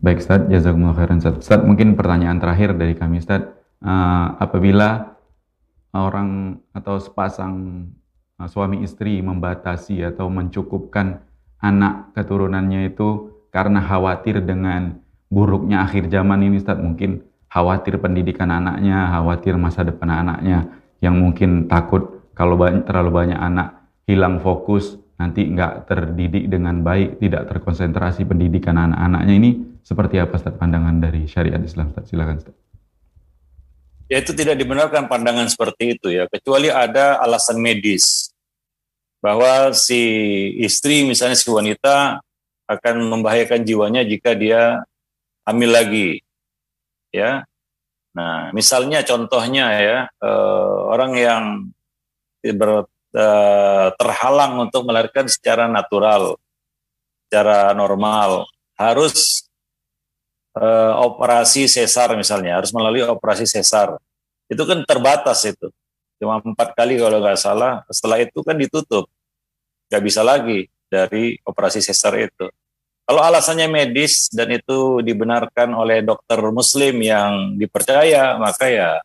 Baik 0.04 0.20
Ustaz, 0.20 0.44
jazakumullah 0.52 1.00
khairan 1.00 1.24
Ustaz. 1.24 1.40
Ustaz, 1.40 1.64
mungkin 1.64 1.96
pertanyaan 1.96 2.44
terakhir 2.44 2.76
dari 2.76 3.00
kami 3.00 3.24
Ustaz. 3.24 3.48
Uh, 3.80 4.36
apabila 4.44 5.16
orang 5.96 6.60
atau 6.76 7.00
sepasang 7.00 7.88
suami 8.48 8.84
istri 8.84 9.20
membatasi 9.24 10.04
atau 10.04 10.28
mencukupkan 10.28 11.22
anak 11.64 12.12
keturunannya 12.18 12.92
itu 12.92 13.32
karena 13.54 13.80
khawatir 13.80 14.44
dengan 14.44 15.00
buruknya 15.32 15.88
akhir 15.88 16.12
zaman 16.12 16.44
ini 16.44 16.60
Ustaz 16.60 16.78
mungkin 16.78 17.24
khawatir 17.48 18.02
pendidikan 18.02 18.50
anaknya, 18.50 19.14
khawatir 19.14 19.56
masa 19.56 19.86
depan 19.86 20.10
anaknya 20.10 20.68
yang 21.00 21.16
mungkin 21.22 21.70
takut 21.70 22.26
kalau 22.34 22.58
banyak, 22.58 22.84
terlalu 22.90 23.12
banyak 23.14 23.38
anak 23.38 23.86
hilang 24.10 24.42
fokus 24.42 24.98
nanti 25.22 25.46
nggak 25.46 25.86
terdidik 25.86 26.50
dengan 26.50 26.82
baik, 26.82 27.22
tidak 27.22 27.46
terkonsentrasi 27.54 28.26
pendidikan 28.26 28.76
anak-anaknya 28.76 29.34
ini 29.38 29.52
seperti 29.86 30.18
apa 30.18 30.42
Ustaz 30.42 30.58
pandangan 30.58 30.98
dari 30.98 31.30
syariat 31.30 31.62
Islam 31.62 31.94
Ustaz? 31.94 32.10
Silakan 32.10 32.42
Ustaz. 32.42 32.56
Ya 34.10 34.20
itu 34.20 34.34
tidak 34.36 34.58
dibenarkan 34.60 35.06
pandangan 35.06 35.46
seperti 35.48 35.96
itu 35.96 36.10
ya, 36.10 36.26
kecuali 36.28 36.74
ada 36.74 37.22
alasan 37.22 37.62
medis 37.62 38.33
bahwa 39.24 39.72
si 39.72 40.04
istri 40.60 41.08
misalnya 41.08 41.40
si 41.40 41.48
wanita 41.48 42.20
akan 42.68 42.96
membahayakan 43.08 43.64
jiwanya 43.64 44.04
jika 44.04 44.36
dia 44.36 44.84
hamil 45.48 45.72
lagi 45.72 46.20
ya 47.16 47.48
nah 48.12 48.52
misalnya 48.52 49.00
contohnya 49.08 49.66
ya 49.80 49.98
eh, 50.12 50.78
orang 50.92 51.12
yang 51.16 51.44
ber, 52.60 52.92
eh, 53.16 53.88
terhalang 53.96 54.68
untuk 54.68 54.84
melahirkan 54.84 55.32
secara 55.32 55.72
natural 55.72 56.36
secara 57.26 57.72
normal 57.72 58.44
harus 58.76 59.48
eh, 60.60 60.94
operasi 61.00 61.72
sesar 61.72 62.12
misalnya 62.20 62.60
harus 62.60 62.76
melalui 62.76 63.08
operasi 63.08 63.48
sesar 63.48 63.96
itu 64.52 64.64
kan 64.68 64.84
terbatas 64.84 65.48
itu 65.48 65.72
cuma 66.24 66.40
empat 66.40 66.72
kali 66.72 66.96
kalau 66.96 67.20
nggak 67.20 67.36
salah. 67.36 67.84
Setelah 67.92 68.24
itu 68.24 68.40
kan 68.40 68.56
ditutup, 68.56 69.12
nggak 69.94 70.04
bisa 70.10 70.26
lagi 70.26 70.66
dari 70.90 71.38
operasi 71.46 71.86
sesar 71.86 72.18
itu. 72.18 72.50
Kalau 73.06 73.22
alasannya 73.22 73.70
medis 73.70 74.26
dan 74.34 74.50
itu 74.50 75.06
dibenarkan 75.06 75.70
oleh 75.78 76.02
dokter 76.02 76.42
Muslim 76.50 76.98
yang 76.98 77.54
dipercaya, 77.54 78.42
maka 78.42 78.74
ya 78.74 78.98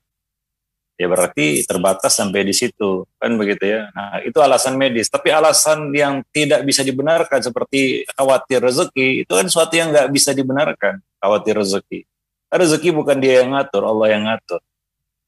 ya 0.99 1.07
berarti 1.07 1.63
terbatas 1.63 2.19
sampai 2.19 2.43
di 2.43 2.57
situ 2.57 3.05
kan 3.21 3.37
begitu 3.37 3.69
ya. 3.69 3.93
Nah 3.93 4.25
itu 4.25 4.41
alasan 4.41 4.81
medis. 4.81 5.13
Tapi 5.13 5.29
alasan 5.29 5.93
yang 5.93 6.25
tidak 6.33 6.65
bisa 6.65 6.81
dibenarkan 6.81 7.45
seperti 7.45 8.09
khawatir 8.17 8.65
rezeki 8.65 9.29
itu 9.29 9.33
kan 9.37 9.47
suatu 9.47 9.77
yang 9.77 9.93
nggak 9.93 10.09
bisa 10.09 10.33
dibenarkan. 10.33 11.05
Khawatir 11.21 11.61
rezeki. 11.61 12.09
Rezeki 12.49 12.91
bukan 12.97 13.21
dia 13.21 13.45
yang 13.45 13.53
ngatur, 13.53 13.85
Allah 13.85 14.09
yang 14.09 14.25
ngatur. 14.25 14.65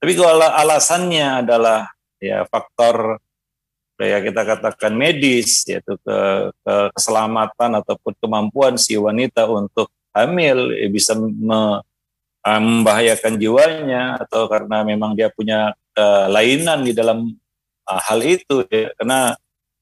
Tapi 0.00 0.12
kalau 0.16 0.40
alasannya 0.40 1.44
adalah 1.44 1.92
ya 2.16 2.48
faktor 2.48 3.20
ya 4.04 4.18
kita 4.24 4.42
katakan 4.48 4.92
medis 4.96 5.64
yaitu 5.68 5.96
ke, 6.00 6.18
ke 6.64 6.74
keselamatan 6.96 7.76
ataupun 7.80 8.12
kemampuan 8.16 8.74
si 8.80 8.96
wanita 8.96 9.44
untuk 9.48 9.92
hamil 10.16 10.72
ya 10.74 10.88
bisa 10.88 11.12
me, 11.16 11.80
uh, 12.40 12.60
membahayakan 12.60 13.36
jiwanya 13.36 14.16
atau 14.20 14.48
karena 14.48 14.82
memang 14.82 15.12
dia 15.12 15.28
punya 15.28 15.76
kelainan 15.92 16.80
di 16.82 16.92
dalam 16.96 17.28
uh, 17.84 18.00
hal 18.00 18.20
itu 18.24 18.64
ya. 18.72 18.90
Karena 18.96 19.36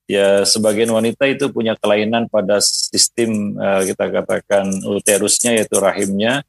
ya 0.09 0.43
sebagian 0.43 0.91
wanita 0.91 1.29
itu 1.29 1.53
punya 1.53 1.77
kelainan 1.79 2.27
pada 2.27 2.59
sistem 2.65 3.55
uh, 3.61 3.85
kita 3.85 4.09
katakan 4.11 4.67
uterusnya 4.89 5.55
yaitu 5.55 5.77
rahimnya 5.79 6.43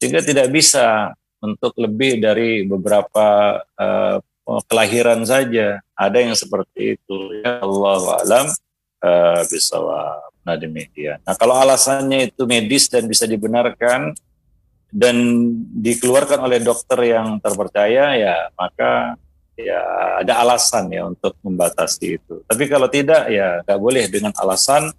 sehingga 0.00 0.24
tidak 0.24 0.48
bisa 0.48 1.12
untuk 1.40 1.76
lebih 1.76 2.20
dari 2.20 2.64
beberapa 2.64 3.60
uh, 3.76 4.22
kelahiran 4.66 5.22
saja 5.22 5.78
ada 5.94 6.18
yang 6.18 6.34
seperti 6.34 6.98
itu 6.98 7.16
ya 7.44 7.62
Allah 7.62 8.02
alam 8.24 8.46
uh, 9.04 9.40
bisa 9.46 9.78
nah 10.42 10.56
demikian 10.56 11.20
nah 11.22 11.36
kalau 11.36 11.54
alasannya 11.54 12.32
itu 12.32 12.42
medis 12.48 12.90
dan 12.90 13.06
bisa 13.06 13.28
dibenarkan 13.28 14.16
dan 14.90 15.16
dikeluarkan 15.78 16.42
oleh 16.42 16.58
dokter 16.58 16.98
yang 17.14 17.38
terpercaya 17.38 18.18
ya 18.18 18.36
maka 18.58 19.14
ya 19.64 19.80
ada 20.24 20.40
alasan 20.40 20.88
ya 20.90 21.06
untuk 21.06 21.36
membatasi 21.44 22.20
itu. 22.20 22.40
Tapi 22.48 22.64
kalau 22.66 22.88
tidak 22.88 23.28
ya 23.28 23.60
nggak 23.64 23.80
boleh 23.80 24.04
dengan 24.08 24.32
alasan 24.36 24.90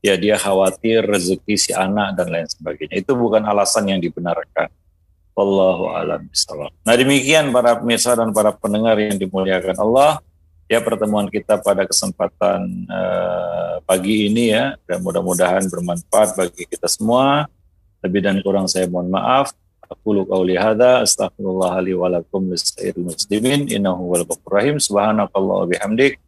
ya 0.00 0.16
dia 0.16 0.40
khawatir 0.40 1.04
rezeki 1.04 1.54
si 1.56 1.70
anak 1.76 2.16
dan 2.16 2.32
lain 2.32 2.48
sebagainya. 2.48 2.96
Itu 3.00 3.16
bukan 3.16 3.44
alasan 3.44 3.88
yang 3.92 4.00
dibenarkan. 4.00 4.72
Wallahu 5.36 5.92
a'lam 5.92 6.32
bishawab. 6.32 6.72
Nah 6.80 6.96
demikian 6.96 7.52
para 7.52 7.76
pemirsa 7.76 8.16
dan 8.16 8.32
para 8.32 8.56
pendengar 8.56 8.96
yang 8.96 9.20
dimuliakan 9.20 9.76
Allah 9.76 10.24
ya 10.64 10.82
pertemuan 10.82 11.28
kita 11.28 11.60
pada 11.60 11.84
kesempatan 11.84 12.88
uh, 12.88 13.78
pagi 13.84 14.32
ini 14.32 14.56
ya 14.56 14.80
dan 14.88 15.04
mudah-mudahan 15.04 15.68
bermanfaat 15.68 16.40
bagi 16.40 16.64
kita 16.64 16.88
semua. 16.88 17.46
Lebih 18.00 18.20
dan 18.24 18.40
kurang 18.40 18.64
saya 18.64 18.88
mohon 18.88 19.12
maaf. 19.12 19.52
Aku 19.86 20.26
qauli 20.26 20.58
hadza 20.58 21.04
astaghfirullah 21.06 21.78
li 21.84 21.94
wa 21.94 22.10
lakum 22.10 22.50
lisairil 22.50 23.06
muslimin 23.06 23.70
innahu 23.70 24.16
wal 24.16 24.24
rahim. 24.50 24.80
Subhanakallah 24.80 25.62
wa 25.62 25.66
bihamdik. 25.68 26.18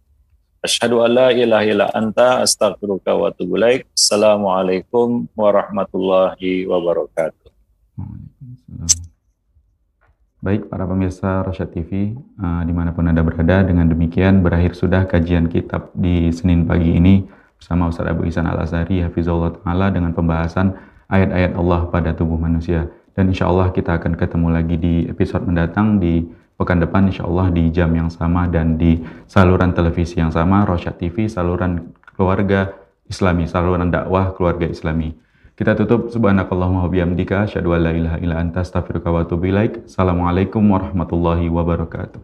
Asyhadu 0.63 1.03
an 1.07 1.11
la 1.17 1.29
ilaha 1.31 1.65
illa 1.67 1.87
anta 1.95 2.43
astaghfiruka 2.43 3.15
wa 3.15 3.31
atubu 3.31 3.59
ilaik. 3.59 3.87
Assalamualaikum 3.95 5.27
warahmatullahi 5.35 6.67
wabarakatuh. 6.67 7.48
Baik 10.39 10.71
para 10.71 10.87
pemirsa 10.87 11.43
Rosyad 11.43 11.75
TV, 11.75 12.15
uh, 12.39 12.63
di 12.63 12.71
mana 12.71 12.95
pun 12.95 13.11
Anda 13.11 13.27
berada, 13.27 13.67
dengan 13.67 13.91
demikian 13.91 14.39
berakhir 14.39 14.79
sudah 14.79 15.03
kajian 15.11 15.51
kitab 15.51 15.91
di 15.99 16.31
Senin 16.31 16.63
pagi 16.63 16.95
ini 16.95 17.27
bersama 17.59 17.91
Ustaz 17.91 18.07
Abu 18.07 18.23
Isan 18.23 18.47
Al-Azhari, 18.47 19.03
Hafizullah 19.03 19.51
Ta'ala 19.59 19.91
dengan 19.91 20.15
pembahasan 20.15 20.79
ayat-ayat 21.11 21.59
Allah 21.59 21.91
pada 21.91 22.15
tubuh 22.15 22.39
manusia. 22.39 22.87
Dan 23.19 23.35
insya 23.35 23.51
Allah 23.51 23.75
kita 23.75 23.99
akan 23.99 24.15
ketemu 24.15 24.49
lagi 24.55 24.79
di 24.79 24.95
episode 25.11 25.43
mendatang 25.43 25.99
di 25.99 26.23
pekan 26.55 26.79
depan 26.79 27.11
insya 27.11 27.27
Allah 27.27 27.51
di 27.51 27.75
jam 27.75 27.91
yang 27.91 28.07
sama 28.07 28.47
dan 28.47 28.79
di 28.79 29.03
saluran 29.27 29.75
televisi 29.75 30.23
yang 30.23 30.31
sama, 30.31 30.63
Rosyad 30.63 31.03
TV, 31.03 31.27
saluran 31.27 31.99
keluarga 32.15 32.79
Islami, 33.11 33.51
saluran 33.51 33.91
dakwah 33.91 34.31
keluarga 34.39 34.71
Islami. 34.71 35.11
Kita 35.59 35.75
tutup 35.75 36.15
subhanakallahumma 36.15 36.87
wa 36.87 36.91
bihamdika 36.95 37.43
asyhadu 37.43 37.75
an 37.75 37.83
la 37.83 37.91
ilaha 37.91 38.23
illa 38.23 38.39
anta 38.39 38.63
astaghfiruka 38.63 39.11
wa 39.11 39.27
atubu 39.27 39.51
ilaik. 39.51 39.91
Assalamualaikum 39.91 40.63
warahmatullahi 40.63 41.51
wabarakatuh. 41.51 42.23